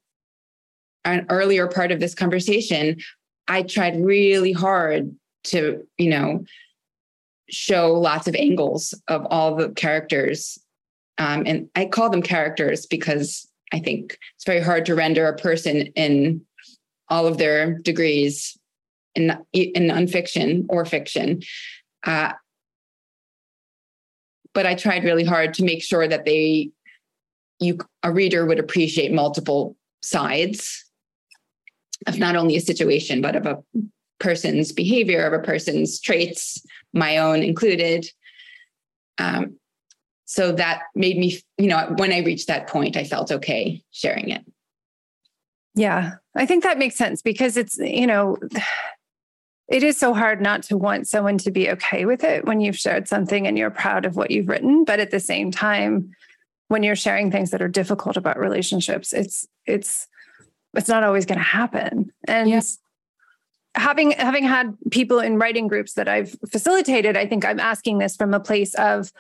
an 1.05 1.27
earlier 1.29 1.67
part 1.67 1.93
of 1.93 2.01
this 2.01 2.15
conversation, 2.15 2.97
I 3.49 3.63
tried 3.63 4.03
really 4.03 4.53
hard 4.53 5.15
to 5.45 5.87
you 5.99 6.11
know 6.11 6.45
show 7.51 7.93
lots 7.93 8.27
of 8.27 8.35
angles 8.35 8.95
of 9.09 9.27
all 9.31 9.55
the 9.55 9.71
characters. 9.71 10.59
Um, 11.17 11.45
and 11.47 11.69
i 11.77 11.85
call 11.85 12.11
them 12.11 12.23
characters 12.23 12.87
because 12.87 13.49
i 13.73 13.79
think 13.79 14.19
it's 14.35 14.45
very 14.45 14.61
hard 14.61 14.85
to 14.87 14.97
render 14.97 15.29
a 15.29 15.37
person 15.37 15.87
in 15.95 16.41
all 17.09 17.29
of 17.29 17.39
their 17.39 17.79
degrees 17.79 18.59
in 19.15 19.37
in 19.53 19.85
nonfiction 19.85 20.67
or 20.69 20.85
fiction. 20.85 21.43
Uh, 22.05 22.33
but 24.55 24.67
i 24.67 24.75
tried 24.75 25.05
really 25.05 25.25
hard 25.25 25.55
to 25.55 25.65
make 25.65 25.83
sure 25.83 26.09
that 26.09 26.25
they 26.25 26.71
you 27.61 27.79
a 28.03 28.13
reader 28.13 28.45
would 28.45 28.59
appreciate 28.59 29.13
multiple 29.13 29.77
sides 30.03 30.85
of 32.07 32.19
not 32.19 32.37
only 32.37 32.57
a 32.57 32.61
situation 32.61 33.21
but 33.21 33.37
of 33.37 33.47
a 33.47 33.63
person's 34.25 34.73
behavior, 34.73 35.27
of 35.27 35.35
a 35.35 35.45
person's 35.45 36.01
traits, 36.01 36.65
my 36.95 37.19
own 37.19 37.43
included. 37.43 38.07
Um, 39.19 39.59
so 40.25 40.51
that 40.53 40.85
made 40.95 41.19
me, 41.19 41.41
you 41.59 41.67
know, 41.67 41.95
when 41.99 42.11
I 42.11 42.21
reached 42.21 42.49
that 42.49 42.67
point, 42.67 42.97
I 42.97 43.05
felt 43.05 43.31
okay 43.31 43.83
sharing 43.93 44.31
it. 44.31 44.43
Yeah, 45.75 46.13
I 46.35 46.47
think 46.47 46.65
that 46.65 46.79
makes 46.79 46.97
sense 46.97 47.21
because 47.21 47.59
it's, 47.59 47.77
you 47.77 48.07
know, 48.07 48.39
it 49.69 49.83
is 49.83 49.99
so 49.99 50.15
hard 50.15 50.41
not 50.41 50.63
to 50.65 50.79
want 50.79 51.07
someone 51.07 51.37
to 51.39 51.51
be 51.51 51.71
okay 51.73 52.07
with 52.07 52.25
it 52.25 52.47
when 52.47 52.63
you've 52.63 52.79
shared 52.79 53.07
something 53.07 53.47
and 53.47 53.59
you're 53.59 53.71
proud 53.71 54.07
of 54.07 54.17
what 54.17 54.31
you've 54.31 54.49
written. 54.49 54.85
But 54.85 55.01
at 55.01 55.11
the 55.11 55.21
same 55.21 55.51
time, 55.51 56.15
when 56.69 56.83
you're 56.83 56.97
sharing 56.97 57.31
things 57.31 57.51
that 57.51 57.61
are 57.61 57.69
difficult 57.69 58.17
about 58.17 58.39
relationships, 58.39 59.13
it's, 59.13 59.47
it's, 59.67 60.09
it's 60.75 60.89
not 60.89 61.05
always 61.05 61.27
going 61.27 61.39
to 61.39 61.45
happen. 61.45 62.11
And 62.27 62.49
yes 62.49 62.79
having 63.75 64.13
having 64.13 64.45
had 64.45 64.77
people 64.91 65.19
in 65.19 65.39
writing 65.39 65.69
groups 65.69 65.95
that 65.95 66.09
I've 66.09 66.37
facilitated, 66.51 67.17
I 67.17 67.27
think 67.27 67.45
I'm 67.45 67.61
asking 67.61 67.99
this 67.99 68.17
from 68.17 68.35
a 68.35 68.41
place 68.41 68.75
of 68.75 69.13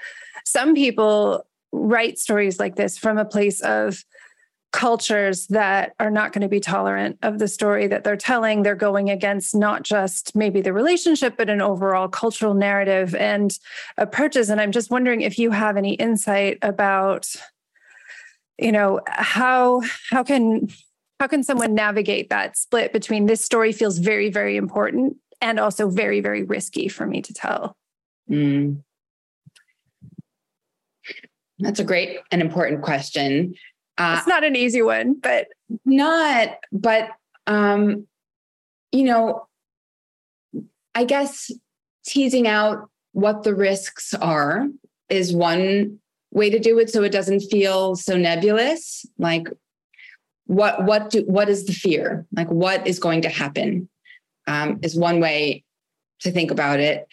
some 0.44 0.74
people 0.74 1.46
write 1.72 2.18
stories 2.18 2.58
like 2.60 2.76
this 2.76 2.96
from 2.96 3.18
a 3.18 3.24
place 3.24 3.60
of 3.60 4.04
cultures 4.72 5.46
that 5.46 5.94
are 6.00 6.10
not 6.10 6.32
going 6.32 6.42
to 6.42 6.48
be 6.48 6.58
tolerant 6.58 7.16
of 7.22 7.38
the 7.38 7.46
story 7.46 7.86
that 7.86 8.02
they're 8.02 8.16
telling. 8.16 8.62
They're 8.62 8.74
going 8.74 9.08
against 9.08 9.54
not 9.54 9.84
just 9.84 10.34
maybe 10.34 10.60
the 10.60 10.72
relationship, 10.72 11.36
but 11.36 11.48
an 11.48 11.60
overall 11.60 12.08
cultural 12.08 12.54
narrative 12.54 13.14
and 13.14 13.56
approaches. 13.98 14.50
And 14.50 14.60
I'm 14.60 14.72
just 14.72 14.90
wondering 14.90 15.20
if 15.20 15.38
you 15.38 15.52
have 15.52 15.76
any 15.76 15.94
insight 15.94 16.58
about, 16.60 17.28
you 18.58 18.72
know, 18.72 19.00
how 19.06 19.80
how 20.10 20.24
can 20.24 20.68
how 21.20 21.26
can 21.26 21.42
someone 21.42 21.74
navigate 21.74 22.30
that 22.30 22.56
split 22.56 22.92
between 22.92 23.26
this 23.26 23.44
story 23.44 23.72
feels 23.72 23.98
very, 23.98 24.30
very 24.30 24.56
important 24.56 25.16
and 25.40 25.60
also 25.60 25.88
very, 25.88 26.20
very 26.20 26.42
risky 26.42 26.88
for 26.88 27.06
me 27.06 27.22
to 27.22 27.32
tell? 27.32 27.76
Mm. 28.30 28.82
That's 31.58 31.80
a 31.80 31.84
great 31.84 32.18
and 32.30 32.42
important 32.42 32.82
question. 32.82 33.54
Uh, 33.96 34.16
it's 34.18 34.26
not 34.26 34.42
an 34.42 34.56
easy 34.56 34.82
one, 34.82 35.14
but 35.14 35.46
not. 35.84 36.56
But 36.72 37.10
um, 37.46 38.06
you 38.90 39.04
know, 39.04 39.46
I 40.94 41.04
guess 41.04 41.50
teasing 42.06 42.46
out 42.46 42.88
what 43.12 43.44
the 43.44 43.54
risks 43.54 44.14
are 44.14 44.66
is 45.08 45.32
one 45.34 45.98
way 46.32 46.50
to 46.50 46.58
do 46.58 46.78
it, 46.78 46.90
so 46.90 47.02
it 47.02 47.12
doesn't 47.12 47.40
feel 47.40 47.94
so 47.94 48.16
nebulous. 48.16 49.06
Like, 49.18 49.48
what 50.46 50.84
what 50.84 51.10
do 51.10 51.22
what 51.22 51.48
is 51.48 51.66
the 51.66 51.72
fear? 51.72 52.26
Like, 52.36 52.50
what 52.50 52.86
is 52.86 52.98
going 52.98 53.22
to 53.22 53.28
happen? 53.28 53.88
Um, 54.46 54.78
is 54.82 54.94
one 54.94 55.20
way 55.20 55.64
to 56.20 56.30
think 56.30 56.50
about 56.50 56.80
it. 56.80 57.08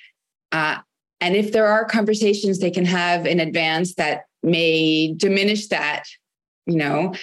Uh, 0.51 0.79
and 1.21 1.36
if 1.36 1.51
there 1.51 1.67
are 1.67 1.86
conversations 1.86 2.59
they 2.59 2.71
can 2.71 2.84
have 2.84 3.25
in 3.25 3.39
advance 3.39 3.93
that 3.95 4.25
may 4.43 5.13
diminish 5.15 5.67
that 5.67 6.03
you 6.65 6.75
know 6.75 7.13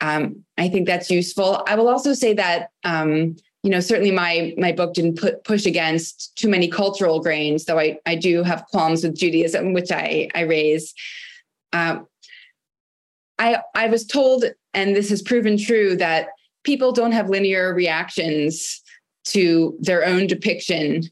um, 0.00 0.44
i 0.58 0.68
think 0.68 0.86
that's 0.86 1.10
useful 1.10 1.62
i 1.66 1.74
will 1.74 1.88
also 1.88 2.12
say 2.12 2.34
that 2.34 2.68
um, 2.84 3.34
you 3.62 3.70
know 3.70 3.80
certainly 3.80 4.10
my 4.10 4.54
my 4.58 4.72
book 4.72 4.94
didn't 4.94 5.18
put, 5.18 5.42
push 5.44 5.66
against 5.66 6.36
too 6.36 6.48
many 6.48 6.68
cultural 6.68 7.20
grains 7.20 7.64
though 7.64 7.78
i 7.78 7.98
i 8.06 8.14
do 8.14 8.42
have 8.42 8.64
qualms 8.66 9.02
with 9.02 9.16
judaism 9.16 9.72
which 9.72 9.90
i 9.90 10.28
i 10.34 10.42
raise 10.42 10.94
um, 11.72 12.06
i 13.40 13.58
i 13.74 13.88
was 13.88 14.06
told 14.06 14.44
and 14.72 14.94
this 14.94 15.10
has 15.10 15.22
proven 15.22 15.58
true 15.58 15.96
that 15.96 16.28
people 16.62 16.92
don't 16.92 17.12
have 17.12 17.28
linear 17.28 17.74
reactions 17.74 18.82
to 19.24 19.76
their 19.80 20.04
own 20.04 20.26
depiction 20.26 21.02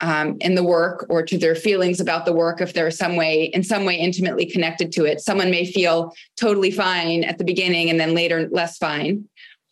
um, 0.00 0.36
in 0.40 0.56
the 0.56 0.64
work 0.64 1.06
or 1.08 1.22
to 1.22 1.38
their 1.38 1.54
feelings 1.54 2.00
about 2.00 2.26
the 2.26 2.32
work 2.32 2.60
if 2.60 2.72
they're 2.72 2.90
some 2.90 3.16
way 3.16 3.44
in 3.44 3.62
some 3.62 3.84
way 3.84 3.94
intimately 3.94 4.44
connected 4.44 4.90
to 4.92 5.04
it. 5.04 5.20
Someone 5.20 5.50
may 5.50 5.64
feel 5.64 6.12
totally 6.36 6.72
fine 6.72 7.22
at 7.22 7.38
the 7.38 7.44
beginning 7.44 7.88
and 7.88 8.00
then 8.00 8.14
later 8.14 8.48
less 8.50 8.78
fine 8.78 9.28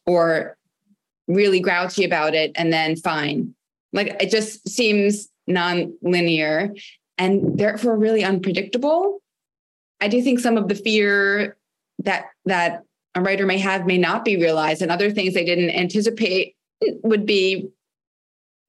or 0.06 0.56
really 1.26 1.60
grouchy 1.60 2.04
about 2.04 2.34
it 2.34 2.52
and 2.54 2.72
then 2.72 2.96
fine. 2.96 3.54
Like 3.92 4.16
it 4.22 4.30
just 4.30 4.68
seems 4.68 5.28
non-linear 5.48 6.74
and 7.18 7.58
therefore 7.58 7.98
really 7.98 8.22
unpredictable. 8.22 9.20
I 10.00 10.06
do 10.06 10.22
think 10.22 10.38
some 10.38 10.56
of 10.56 10.68
the 10.68 10.76
fear 10.76 11.56
that 12.04 12.26
that 12.44 12.82
a 13.14 13.20
writer 13.20 13.46
may 13.46 13.58
have 13.58 13.86
may 13.86 13.98
not 13.98 14.24
be 14.24 14.36
realized 14.36 14.82
and 14.82 14.90
other 14.90 15.10
things 15.10 15.34
they 15.34 15.44
didn't 15.44 15.70
anticipate 15.70 16.54
would 17.02 17.26
be 17.26 17.68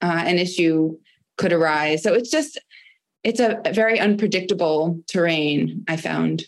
uh, 0.02 0.24
an 0.26 0.38
issue 0.38 0.98
could 1.38 1.54
arise. 1.54 2.04
So 2.04 2.14
it's 2.14 2.30
just, 2.30 2.60
it's 3.24 3.40
a 3.40 3.62
very 3.74 4.00
unpredictable 4.00 5.00
terrain, 5.08 5.84
I 5.88 5.98
found. 5.98 6.46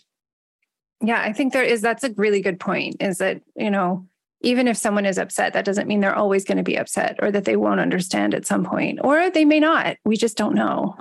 Yeah, 1.00 1.20
I 1.20 1.32
think 1.32 1.52
there 1.52 1.62
is, 1.62 1.80
that's 1.80 2.04
a 2.04 2.12
really 2.16 2.40
good 2.40 2.60
point 2.60 2.96
is 3.00 3.18
that, 3.18 3.42
you 3.56 3.70
know, 3.70 4.06
even 4.40 4.68
if 4.68 4.76
someone 4.76 5.06
is 5.06 5.18
upset, 5.18 5.52
that 5.54 5.64
doesn't 5.64 5.88
mean 5.88 6.00
they're 6.00 6.14
always 6.14 6.44
going 6.44 6.58
to 6.58 6.64
be 6.64 6.76
upset 6.76 7.16
or 7.22 7.30
that 7.30 7.44
they 7.44 7.56
won't 7.56 7.80
understand 7.80 8.34
at 8.34 8.46
some 8.46 8.64
point, 8.64 8.98
or 9.02 9.30
they 9.30 9.44
may 9.44 9.60
not. 9.60 9.96
We 10.04 10.16
just 10.16 10.36
don't 10.36 10.54
know. 10.54 10.96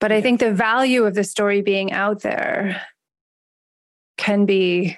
But 0.00 0.12
I 0.12 0.20
think 0.20 0.40
the 0.40 0.52
value 0.52 1.04
of 1.04 1.14
the 1.14 1.24
story 1.24 1.62
being 1.62 1.92
out 1.92 2.20
there 2.20 2.82
can 4.16 4.46
be 4.46 4.96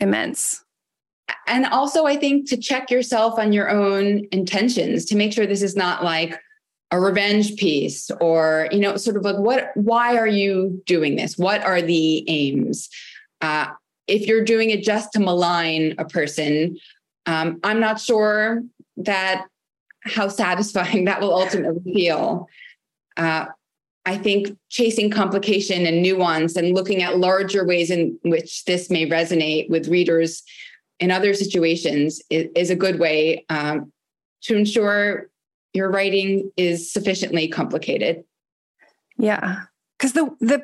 immense. 0.00 0.62
And 1.46 1.66
also, 1.66 2.04
I 2.06 2.16
think 2.16 2.48
to 2.50 2.56
check 2.56 2.90
yourself 2.90 3.38
on 3.38 3.52
your 3.52 3.70
own 3.70 4.26
intentions 4.32 5.04
to 5.06 5.16
make 5.16 5.32
sure 5.32 5.46
this 5.46 5.62
is 5.62 5.76
not 5.76 6.04
like, 6.04 6.38
a 6.94 7.00
revenge 7.00 7.56
piece 7.56 8.10
or 8.20 8.68
you 8.70 8.78
know 8.78 8.98
sort 8.98 9.16
of 9.16 9.22
like 9.22 9.38
what 9.38 9.70
why 9.76 10.14
are 10.18 10.26
you 10.26 10.82
doing 10.84 11.16
this? 11.16 11.38
What 11.38 11.62
are 11.62 11.80
the 11.80 12.22
aims? 12.28 12.90
Uh, 13.40 13.68
if 14.06 14.26
you're 14.26 14.44
doing 14.44 14.68
it 14.68 14.82
just 14.82 15.10
to 15.14 15.18
malign 15.18 15.94
a 15.96 16.04
person 16.04 16.76
um, 17.24 17.60
i'm 17.62 17.80
not 17.80 18.00
sure 18.00 18.62
that 18.96 19.46
how 20.04 20.28
satisfying 20.28 21.04
that 21.06 21.20
will 21.20 21.34
ultimately 21.34 21.92
feel. 21.92 22.48
Uh, 23.16 23.46
i 24.04 24.16
think 24.16 24.56
chasing 24.68 25.10
complication 25.10 25.86
and 25.86 26.02
nuance 26.02 26.56
and 26.56 26.74
looking 26.74 27.02
at 27.02 27.18
larger 27.18 27.64
ways 27.64 27.90
in 27.90 28.18
which 28.24 28.64
this 28.64 28.90
may 28.90 29.08
resonate 29.08 29.68
with 29.70 29.88
readers 29.88 30.42
in 31.02 31.10
other 31.10 31.34
situations 31.34 32.22
is, 32.30 32.48
is 32.54 32.70
a 32.70 32.76
good 32.76 33.00
way 33.00 33.44
um, 33.48 33.92
to 34.42 34.56
ensure 34.56 35.28
your 35.74 35.90
writing 35.90 36.50
is 36.56 36.92
sufficiently 36.92 37.48
complicated. 37.48 38.22
Yeah. 39.18 39.62
Cuz 39.98 40.12
the 40.12 40.30
the 40.40 40.62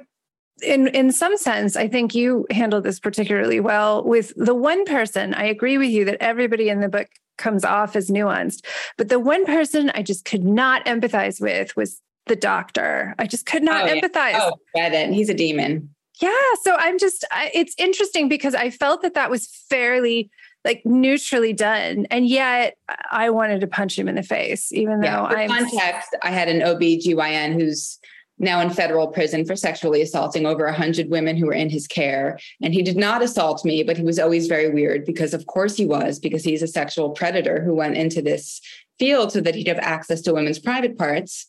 in 0.63 0.89
in 0.89 1.13
some 1.13 1.37
sense 1.37 1.77
I 1.77 1.89
think 1.89 2.15
you 2.15 2.47
handled 2.51 2.85
this 2.85 3.01
particularly 3.01 3.61
well 3.61 4.05
with 4.05 4.33
the 4.37 4.55
one 4.55 4.85
person 4.85 5.35
I 5.35 5.45
agree 5.45 5.79
with 5.79 5.91
you 5.91 6.05
that 6.05 6.21
everybody 6.21 6.69
in 6.69 6.81
the 6.81 6.89
book 6.89 7.09
comes 7.37 7.65
off 7.65 7.95
as 7.95 8.11
nuanced 8.11 8.65
but 8.97 9.09
the 9.09 9.21
one 9.21 9.47
person 9.47 9.91
I 9.95 10.03
just 10.03 10.25
could 10.25 10.45
not 10.45 10.85
empathize 10.87 11.41
with 11.41 11.77
was 11.77 12.01
the 12.29 12.37
doctor. 12.37 13.15
I 13.19 13.27
just 13.27 13.47
could 13.47 13.63
not 13.63 13.89
oh, 13.89 13.93
empathize. 13.93 14.35
Oh, 14.35 14.59
yeah. 14.75 14.87
Oh, 14.87 14.91
get 14.91 15.13
He's 15.13 15.29
a 15.29 15.35
demon. 15.35 15.95
Yeah, 16.21 16.31
so 16.63 16.75
I'm 16.77 16.99
just 16.99 17.25
I, 17.31 17.51
it's 17.55 17.75
interesting 17.79 18.29
because 18.29 18.55
I 18.55 18.71
felt 18.71 19.03
that 19.03 19.15
that 19.15 19.31
was 19.31 19.47
fairly 19.69 20.31
like 20.65 20.83
neutrally 20.85 21.53
done. 21.53 22.07
And 22.11 22.27
yet 22.27 22.77
I 23.11 23.31
wanted 23.31 23.61
to 23.61 23.67
punch 23.67 23.99
him 23.99 24.09
in 24.09 24.17
the 24.17 24.23
face, 24.23 24.73
even 24.73 25.01
though 25.01 25.07
yeah, 25.07 25.29
for 25.29 25.39
I'm 25.39 25.49
context, 25.49 26.17
I 26.23 26.31
had 26.31 26.49
an 26.49 26.63
OB/GYN 26.63 27.55
who's 27.55 27.99
now 28.39 28.61
in 28.61 28.71
federal 28.71 29.09
prison 29.09 29.45
for 29.45 29.57
sexually 29.57 30.03
assaulting 30.03 30.47
over 30.47 30.65
100 30.65 31.11
women 31.11 31.37
who 31.37 31.47
were 31.47 31.53
in 31.53 31.71
his 31.71 31.87
care. 31.87 32.39
And 32.63 32.73
he 32.73 32.83
did 32.83 32.97
not 32.97 33.23
assault 33.23 33.65
me, 33.65 33.83
but 33.83 33.97
he 33.97 34.05
was 34.05 34.19
always 34.19 34.47
very 34.47 34.71
weird 34.71 35.05
because, 35.05 35.35
of 35.35 35.47
course, 35.47 35.77
he 35.77 35.87
was, 35.87 36.19
because 36.19 36.45
he's 36.45 36.63
a 36.63 36.69
sexual 36.69 37.11
predator 37.11 37.63
who 37.63 37.75
went 37.75 37.97
into 37.97 38.23
this 38.23 38.61
field 38.99 39.33
so 39.33 39.41
that 39.41 39.55
he'd 39.55 39.69
have 39.69 39.79
access 39.79 40.21
to 40.23 40.35
women's 40.35 40.59
private 40.59 40.97
parts. 40.99 41.47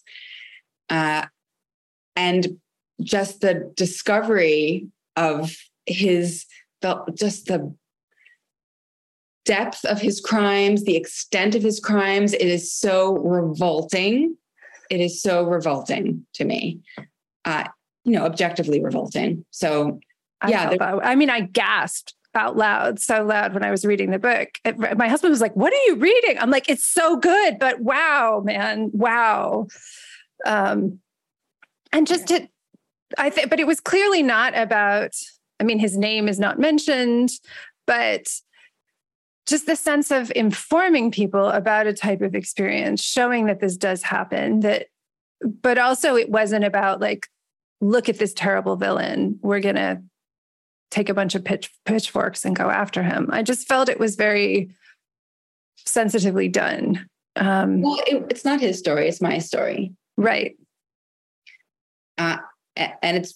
Uh, 0.89 1.25
and 2.15 2.59
just 3.01 3.41
the 3.41 3.71
discovery 3.75 4.87
of 5.15 5.55
his, 5.85 6.45
the, 6.81 7.01
just 7.15 7.45
the 7.45 7.73
depth 9.45 9.85
of 9.85 10.01
his 10.01 10.21
crimes, 10.21 10.83
the 10.83 10.95
extent 10.95 11.55
of 11.55 11.63
his 11.63 11.79
crimes, 11.79 12.33
it 12.33 12.41
is 12.41 12.71
so 12.71 13.17
revolting. 13.17 14.35
It 14.89 14.99
is 15.01 15.21
so 15.21 15.43
revolting 15.43 16.25
to 16.33 16.45
me. 16.45 16.81
Uh, 17.45 17.65
you 18.03 18.13
know, 18.13 18.25
objectively 18.25 18.83
revolting. 18.83 19.45
So, 19.51 19.99
yeah. 20.47 20.75
I, 20.79 21.11
I 21.11 21.15
mean, 21.15 21.29
I 21.29 21.41
gasped 21.41 22.13
out 22.35 22.55
loud, 22.55 22.99
so 22.99 23.23
loud 23.23 23.53
when 23.53 23.63
I 23.63 23.71
was 23.71 23.85
reading 23.85 24.11
the 24.11 24.19
book. 24.19 24.49
It, 24.63 24.77
my 24.97 25.07
husband 25.07 25.31
was 25.31 25.41
like, 25.41 25.55
What 25.55 25.73
are 25.73 25.85
you 25.87 25.95
reading? 25.95 26.37
I'm 26.39 26.51
like, 26.51 26.69
It's 26.69 26.85
so 26.85 27.17
good, 27.17 27.57
but 27.59 27.79
wow, 27.79 28.41
man, 28.43 28.91
wow. 28.93 29.67
Um, 30.45 30.99
and 31.91 32.07
just 32.07 32.27
to, 32.27 32.47
I 33.17 33.29
think, 33.29 33.49
but 33.49 33.59
it 33.59 33.67
was 33.67 33.79
clearly 33.79 34.23
not 34.23 34.57
about, 34.57 35.11
I 35.59 35.63
mean, 35.63 35.79
his 35.79 35.97
name 35.97 36.27
is 36.27 36.39
not 36.39 36.59
mentioned, 36.59 37.31
but 37.87 38.27
just 39.47 39.65
the 39.65 39.75
sense 39.75 40.11
of 40.11 40.31
informing 40.35 41.11
people 41.11 41.47
about 41.49 41.87
a 41.87 41.93
type 41.93 42.21
of 42.21 42.35
experience, 42.35 43.01
showing 43.03 43.47
that 43.47 43.59
this 43.59 43.77
does 43.77 44.03
happen, 44.03 44.59
that 44.59 44.87
but 45.41 45.77
also 45.77 46.15
it 46.15 46.29
wasn't 46.29 46.65
about 46.65 47.01
like, 47.01 47.27
look 47.81 48.09
at 48.09 48.19
this 48.19 48.33
terrible 48.33 48.75
villain. 48.75 49.39
We're 49.41 49.61
gonna 49.61 50.03
take 50.91 51.09
a 51.09 51.13
bunch 51.13 51.33
of 51.33 51.43
pitch 51.43 51.71
pitchforks 51.85 52.45
and 52.45 52.55
go 52.55 52.69
after 52.69 53.01
him. 53.01 53.29
I 53.31 53.41
just 53.41 53.67
felt 53.67 53.89
it 53.89 53.99
was 53.99 54.15
very 54.15 54.69
sensitively 55.85 56.47
done. 56.47 57.07
Um, 57.35 57.81
well, 57.81 57.99
it, 58.05 58.25
it's 58.29 58.45
not 58.45 58.59
his 58.59 58.77
story; 58.77 59.07
it's 59.07 59.21
my 59.21 59.39
story, 59.39 59.93
right? 60.19 60.57
Uh, 62.17 62.37
and 62.75 63.17
it's 63.17 63.33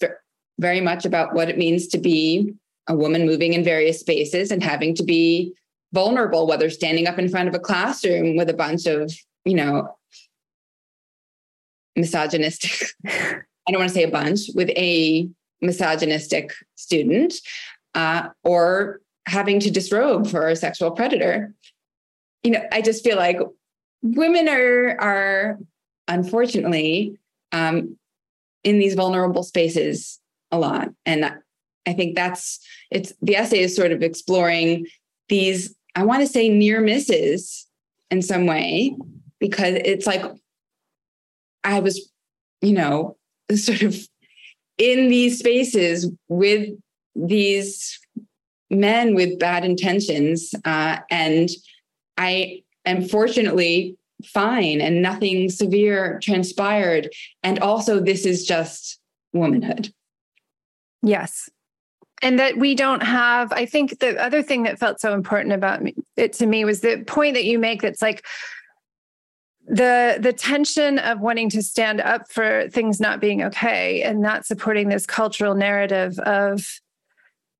very 0.60 0.82
much 0.82 1.06
about 1.06 1.34
what 1.34 1.50
it 1.50 1.58
means 1.58 1.88
to 1.88 1.98
be 1.98 2.54
a 2.88 2.96
woman 2.96 3.26
moving 3.26 3.54
in 3.54 3.64
various 3.64 4.00
spaces 4.00 4.52
and 4.52 4.62
having 4.62 4.94
to 4.96 5.04
be 5.04 5.54
vulnerable, 5.94 6.46
whether 6.46 6.70
standing 6.70 7.08
up 7.08 7.18
in 7.18 7.30
front 7.30 7.48
of 7.48 7.56
a 7.56 7.60
classroom 7.60 8.36
with 8.36 8.50
a 8.50 8.54
bunch 8.54 8.86
of, 8.86 9.14
you 9.46 9.56
know, 9.56 9.96
misogynistic, 11.96 12.90
I 13.06 13.72
don't 13.72 13.80
want 13.80 13.90
to 13.90 13.96
say 13.96 14.04
a 14.04 14.12
bunch, 14.12 14.42
with 14.54 14.70
a 14.72 15.30
misogynistic 15.62 16.54
student, 16.76 17.36
uh, 17.96 18.28
or 18.44 19.00
having 19.26 19.62
to 19.62 19.72
disrobe 19.72 20.28
for 20.28 20.50
a 20.50 20.56
sexual 20.56 20.92
predator. 20.92 21.54
You 22.44 22.52
know, 22.52 22.64
I 22.74 22.82
just 22.82 23.04
feel 23.06 23.16
like 23.16 23.38
women 24.02 24.50
are 24.50 24.98
are 25.00 25.60
unfortunately 26.08 27.18
um, 27.52 27.98
in 28.64 28.80
these 28.80 28.96
vulnerable 28.96 29.44
spaces 29.44 30.20
a 30.52 30.60
lot, 30.60 30.90
and 31.06 31.34
I 31.86 31.94
think 31.94 32.16
that's 32.16 32.60
it's 32.92 33.14
the 33.22 33.36
essay 33.36 33.60
is 33.60 33.76
sort 33.76 33.92
of 33.92 34.02
exploring 34.02 34.88
these. 35.30 35.76
I 35.96 36.04
want 36.04 36.22
to 36.22 36.28
say 36.28 36.50
near 36.50 36.82
misses 36.82 37.68
in 38.10 38.22
some 38.22 38.46
way 38.46 38.96
because 39.40 39.76
it's 39.84 40.08
like 40.08 40.24
I 41.64 41.80
was, 41.80 42.10
you 42.62 42.74
know, 42.74 43.18
sort 43.56 43.82
of 43.82 43.96
in 44.78 45.10
these 45.10 45.40
spaces 45.40 46.10
with 46.30 46.70
these 47.16 48.00
men 48.70 49.16
with 49.16 49.40
bad 49.40 49.64
intentions. 49.64 50.54
Uh, 50.66 50.98
and 51.10 51.50
I 52.18 52.64
am 52.86 53.08
fortunately 53.08 53.98
fine 54.26 54.82
and 54.82 55.02
nothing 55.02 55.50
severe 55.50 56.20
transpired. 56.22 57.10
And 57.42 57.60
also, 57.60 58.00
this 58.00 58.26
is 58.26 58.46
just 58.46 59.00
womanhood. 59.34 59.94
Yes. 61.02 61.50
And 62.22 62.40
that 62.40 62.58
we 62.58 62.76
don't 62.76 63.04
have, 63.04 63.52
I 63.52 63.66
think 63.66 64.00
the 64.00 64.18
other 64.18 64.42
thing 64.42 64.64
that 64.64 64.80
felt 64.80 65.02
so 65.02 65.14
important 65.14 65.54
about 65.54 65.82
it 66.16 66.34
to 66.34 66.46
me 66.46 66.64
was 66.64 66.82
the 66.82 67.04
point 67.06 67.34
that 67.36 67.44
you 67.44 67.60
make 67.60 67.82
that's 67.82 68.02
like, 68.02 68.26
the 69.66 70.18
the 70.20 70.34
tension 70.34 71.00
of 71.00 71.22
wanting 71.22 71.50
to 71.50 71.62
stand 71.62 72.02
up 72.02 72.30
for 72.30 72.68
things 72.70 73.00
not 73.00 73.22
being 73.22 73.42
okay 73.44 74.02
and 74.02 74.20
not 74.20 74.46
supporting 74.46 74.90
this 74.90 75.06
cultural 75.06 75.56
narrative 75.56 76.20
of 76.20 76.82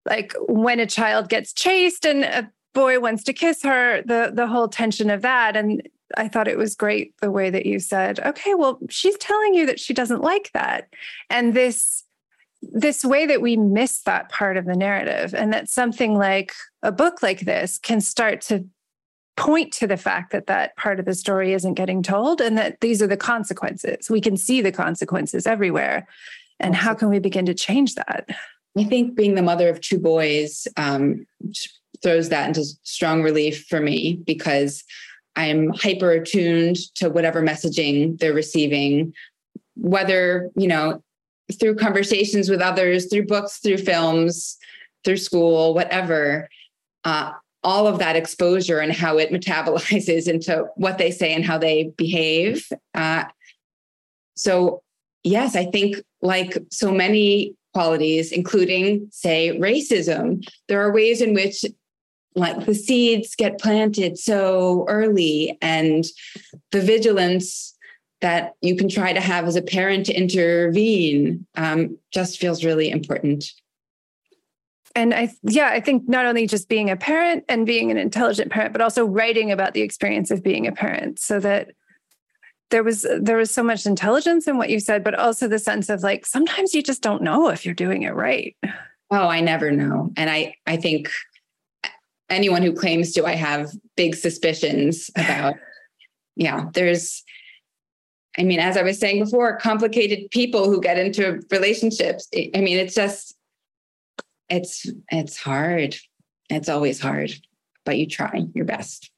like 0.06 0.34
when 0.48 0.80
a 0.80 0.86
child 0.86 1.30
gets 1.30 1.54
chased 1.54 2.06
and 2.06 2.26
a 2.26 2.52
boy 2.74 3.00
wants 3.00 3.24
to 3.24 3.32
kiss 3.32 3.64
her 3.64 4.02
the 4.02 4.32
the 4.34 4.48
whole 4.48 4.68
tension 4.68 5.10
of 5.10 5.22
that 5.22 5.56
and 5.56 5.88
i 6.18 6.28
thought 6.28 6.48
it 6.48 6.58
was 6.58 6.76
great 6.76 7.14
the 7.22 7.32
way 7.32 7.50
that 7.50 7.66
you 7.66 7.80
said 7.80 8.20
okay 8.26 8.54
well 8.54 8.80
she's 8.90 9.18
telling 9.18 9.54
you 9.54 9.66
that 9.66 9.80
she 9.80 9.94
doesn't 9.94 10.22
like 10.22 10.52
that. 10.54 10.88
And 11.30 11.54
this 11.54 12.04
this 12.72 13.04
way 13.04 13.26
that 13.26 13.42
we 13.42 13.58
miss 13.58 14.04
that 14.04 14.30
part 14.30 14.56
of 14.56 14.66
the 14.66 14.76
narrative 14.76 15.36
and 15.36 15.52
that 15.52 15.68
something 15.68 16.18
like 16.18 16.54
a 16.82 16.94
book 16.94 17.22
like 17.22 17.42
this 17.42 17.78
can 17.78 18.00
start 18.00 18.40
to 18.40 18.66
point 19.36 19.74
to 19.74 19.86
the 19.86 19.98
fact 19.98 20.32
that 20.32 20.48
that 20.48 20.74
part 20.78 20.98
of 20.98 21.06
the 21.06 21.14
story 21.14 21.52
isn't 21.52 21.74
getting 21.74 22.02
told 22.02 22.40
and 22.40 22.58
that 22.58 22.80
these 22.80 23.02
are 23.02 23.08
the 23.08 23.18
consequences. 23.18 24.10
We 24.10 24.22
can 24.22 24.38
see 24.38 24.62
the 24.62 24.72
consequences 24.72 25.46
everywhere. 25.46 26.08
And 26.58 26.74
how 26.74 26.94
can 26.94 27.10
we 27.10 27.20
begin 27.20 27.46
to 27.48 27.54
change 27.54 27.96
that? 27.96 28.30
I 28.78 28.86
think 28.86 29.14
being 29.14 29.36
the 29.36 29.42
mother 29.42 29.68
of 29.68 29.82
two 29.82 30.00
boys 30.00 30.66
um, 30.78 31.26
throws 32.02 32.30
that 32.30 32.48
into 32.48 32.64
strong 32.84 33.24
relief 33.24 33.66
for 33.68 33.82
me 33.82 34.22
because 34.26 34.86
I'm 35.36 35.70
hyper 35.74 36.12
attuned 36.12 36.78
to 36.96 37.10
whatever 37.10 37.42
messaging 37.42 38.20
they're 38.20 38.34
receiving, 38.34 39.14
whether, 39.76 40.50
you 40.56 40.68
know, 40.68 41.04
through 41.60 41.76
conversations 41.76 42.50
with 42.50 42.62
others, 42.62 43.08
through 43.08 43.26
books, 43.26 43.58
through 43.58 43.78
films, 43.78 44.58
through 45.04 45.18
school, 45.18 45.74
whatever. 45.74 46.50
Uh, 47.04 47.32
all 47.64 47.88
of 47.88 48.00
that 48.00 48.16
exposure 48.16 48.80
and 48.80 48.92
how 48.92 49.18
it 49.18 49.32
metabolizes 49.32 50.28
into 50.28 50.66
what 50.76 50.98
they 50.98 51.12
say 51.12 51.34
and 51.34 51.46
how 51.46 51.58
they 51.58 51.92
behave. 51.98 52.68
Uh, 52.94 53.26
so, 54.36 54.82
yes, 55.24 55.56
I 55.56 55.66
think 55.66 55.98
like 56.22 56.58
so 56.72 56.92
many 56.92 57.56
qualities, 57.74 58.32
including, 58.32 59.08
say, 59.12 59.58
racism. 59.60 60.46
There 60.68 60.82
are 60.82 60.94
ways 60.94 61.22
in 61.22 61.34
which 61.34 61.66
like 62.36 62.66
the 62.66 62.74
seeds 62.74 63.36
get 63.36 63.60
planted 63.60 64.18
so 64.18 64.86
early 64.88 65.58
and 65.62 66.06
the 66.72 66.82
vigilance 66.82 67.74
that 68.22 68.54
you 68.62 68.76
can 68.78 68.88
try 68.88 69.12
to 69.12 69.20
have 69.20 69.46
as 69.46 69.58
a 69.58 69.62
parent 69.62 70.06
to 70.06 70.14
intervene 70.14 71.46
um, 71.56 71.98
just 72.12 72.40
feels 72.40 72.64
really 72.64 72.90
important. 72.90 73.52
And 74.96 75.12
i 75.12 75.34
yeah 75.42 75.70
i 75.70 75.80
think 75.80 76.08
not 76.08 76.28
only 76.28 76.46
just 76.46 76.70
being 76.70 76.92
a 76.92 76.96
parent 76.96 77.46
and 77.50 77.66
being 77.66 77.90
an 77.90 77.98
intelligent 77.98 78.52
parent 78.52 78.74
but 78.74 78.82
also 78.82 79.04
writing 79.06 79.52
about 79.52 79.74
the 79.74 79.82
experience 79.82 80.30
of 80.30 80.44
being 80.44 80.68
a 80.68 80.72
parent 80.72 81.18
so 81.18 81.40
that 81.40 81.72
there 82.70 82.84
was 82.84 83.04
there 83.20 83.38
was 83.38 83.50
so 83.50 83.64
much 83.64 83.88
intelligence 83.88 84.48
in 84.48 84.60
what 84.60 84.70
you 84.70 84.80
said 84.80 85.04
but 85.04 85.16
also 85.16 85.48
the 85.48 85.58
sense 85.58 85.90
of 85.90 86.04
like 86.04 86.28
sometimes 86.28 86.76
you 86.76 86.84
just 86.84 87.02
don't 87.02 87.24
know 87.24 87.50
if 87.50 87.66
you're 87.66 87.74
doing 87.74 88.04
it 88.04 88.14
right. 88.14 88.56
Oh 89.10 89.28
i 89.28 89.42
never 89.42 89.72
know. 89.72 90.12
And 90.16 90.30
i 90.30 90.56
i 90.68 90.78
think 90.78 91.10
anyone 92.30 92.62
who 92.62 92.74
claims 92.74 93.14
to 93.14 93.26
i 93.26 93.34
have 93.34 93.72
big 93.96 94.16
suspicions 94.16 95.10
about 95.16 95.56
yeah 96.36 96.66
there's 96.74 97.24
i 98.38 98.44
mean 98.44 98.60
as 98.60 98.78
i 98.78 98.84
was 98.84 99.00
saying 99.00 99.24
before 99.24 99.58
complicated 99.58 100.30
people 100.32 100.66
who 100.66 100.82
get 100.82 100.98
into 100.98 101.42
relationships. 101.52 102.28
I 102.56 102.62
mean 102.62 102.78
it's 102.78 102.96
just 102.96 103.36
it's 104.50 104.86
it's 105.10 105.38
hard. 105.38 105.96
It's 106.50 106.70
always 106.70 107.00
hard 107.00 107.34
but 107.86 107.98
you 107.98 108.08
try 108.08 108.46
your 108.54 108.66
best. 108.66 109.12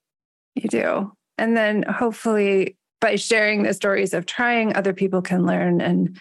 You 0.56 0.70
do. 0.70 1.12
And 1.38 1.56
then 1.56 1.84
hopefully 1.84 2.78
by 3.02 3.16
sharing 3.16 3.64
the 3.64 3.74
stories 3.74 4.14
of 4.14 4.26
trying, 4.26 4.76
other 4.76 4.94
people 4.94 5.22
can 5.22 5.46
learn 5.46 5.82
and 5.82 6.20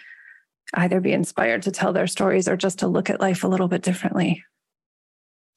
either 0.73 0.99
be 0.99 1.13
inspired 1.13 1.63
to 1.63 1.71
tell 1.71 1.93
their 1.93 2.07
stories 2.07 2.47
or 2.47 2.57
just 2.57 2.79
to 2.79 2.87
look 2.87 3.09
at 3.09 3.21
life 3.21 3.43
a 3.43 3.47
little 3.47 3.67
bit 3.67 3.81
differently. 3.81 4.43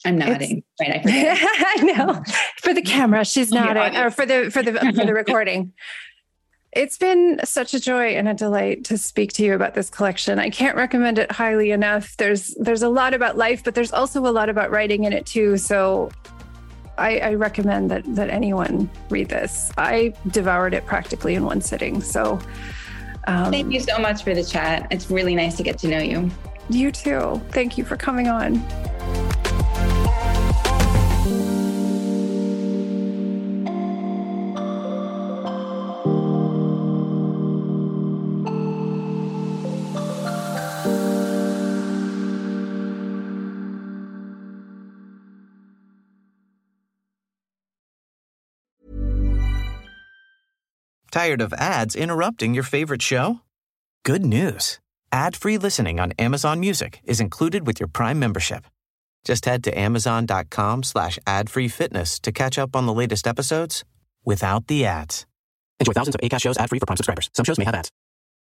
I'm 0.05 0.19
nodding. 0.19 0.63
It's, 0.79 1.07
right, 1.07 1.35
I, 1.41 1.75
I, 1.79 1.83
know 1.83 2.23
for 2.59 2.73
the 2.73 2.83
camera, 2.83 3.25
she's 3.25 3.51
nodding, 3.51 3.97
or 3.97 4.11
for 4.11 4.27
the 4.27 4.51
for 4.51 4.63
the 4.63 4.73
for 4.73 5.05
the 5.05 5.15
recording. 5.15 5.73
It's 6.73 6.99
been 6.99 7.41
such 7.45 7.73
a 7.73 7.81
joy 7.81 8.11
and 8.11 8.29
a 8.29 8.35
delight 8.35 8.85
to 8.85 8.99
speak 8.99 9.33
to 9.35 9.45
you 9.45 9.55
about 9.55 9.75
this 9.75 9.89
collection. 9.89 10.39
I 10.39 10.51
can't 10.51 10.77
recommend 10.77 11.19
it 11.19 11.33
highly 11.33 11.71
enough. 11.71 12.17
There's 12.19 12.55
there's 12.61 12.83
a 12.83 12.89
lot 12.89 13.15
about 13.15 13.37
life, 13.37 13.65
but 13.65 13.75
there's 13.75 13.93
also 13.93 14.21
a 14.27 14.31
lot 14.31 14.49
about 14.49 14.71
writing 14.71 15.05
in 15.05 15.13
it 15.13 15.27
too. 15.27 15.57
So 15.57 16.11
I, 16.99 17.19
I, 17.19 17.35
recommend 17.35 17.91
that 17.91 18.05
that 18.15 18.29
anyone 18.29 18.91
read 19.09 19.29
this. 19.29 19.73
I 19.79 20.15
devoured 20.29 20.75
it 20.75 20.85
practically 20.85 21.35
in 21.35 21.45
one 21.45 21.61
sitting. 21.61 22.03
So 22.03 22.39
um, 23.27 23.51
thank 23.51 23.73
you 23.73 23.81
so 23.81 23.99
much 23.99 24.23
for 24.23 24.35
the 24.35 24.45
chat. 24.45 24.87
It's 24.91 25.11
really 25.11 25.35
nice 25.35 25.57
to 25.57 25.63
get 25.63 25.79
to 25.79 25.89
know 25.89 26.01
you. 26.01 26.31
You 26.69 26.93
too. 26.93 27.41
Thank 27.51 27.79
you 27.79 27.85
for 27.85 27.97
coming 27.97 28.29
on. 28.29 28.63
Tired 51.19 51.41
of 51.41 51.53
ads 51.55 51.97
interrupting 51.97 52.55
your 52.55 52.63
favorite 52.63 53.03
show? 53.03 53.41
Good 54.05 54.25
news. 54.25 54.79
Ad-free 55.11 55.59
listening 55.59 55.99
on 55.99 56.13
Amazon 56.17 56.61
Music 56.61 57.01
is 57.03 57.19
included 57.19 57.67
with 57.67 57.81
your 57.81 57.89
Prime 57.89 58.21
membership. 58.21 58.67
Just 59.25 59.45
head 59.45 59.65
to 59.65 59.77
amazon.com 59.77 60.85
slash 60.85 61.19
ad-free 61.27 61.71
to 62.21 62.31
catch 62.33 62.57
up 62.57 62.77
on 62.77 62.87
the 62.87 62.93
latest 62.93 63.27
episodes 63.27 63.83
without 64.25 64.69
the 64.69 64.87
ads. 64.87 65.27
Enjoy 65.81 65.93
thousands 65.93 66.15
of 66.15 66.21
ACAST 66.21 66.41
shows 66.41 66.57
ad-free 66.57 66.79
for 66.79 66.87
Prime 66.87 66.97
subscribers. 66.97 67.31
Some 67.35 67.45
shows 67.45 67.59
may 67.59 67.65
have 67.65 67.75
ads. 67.75 67.91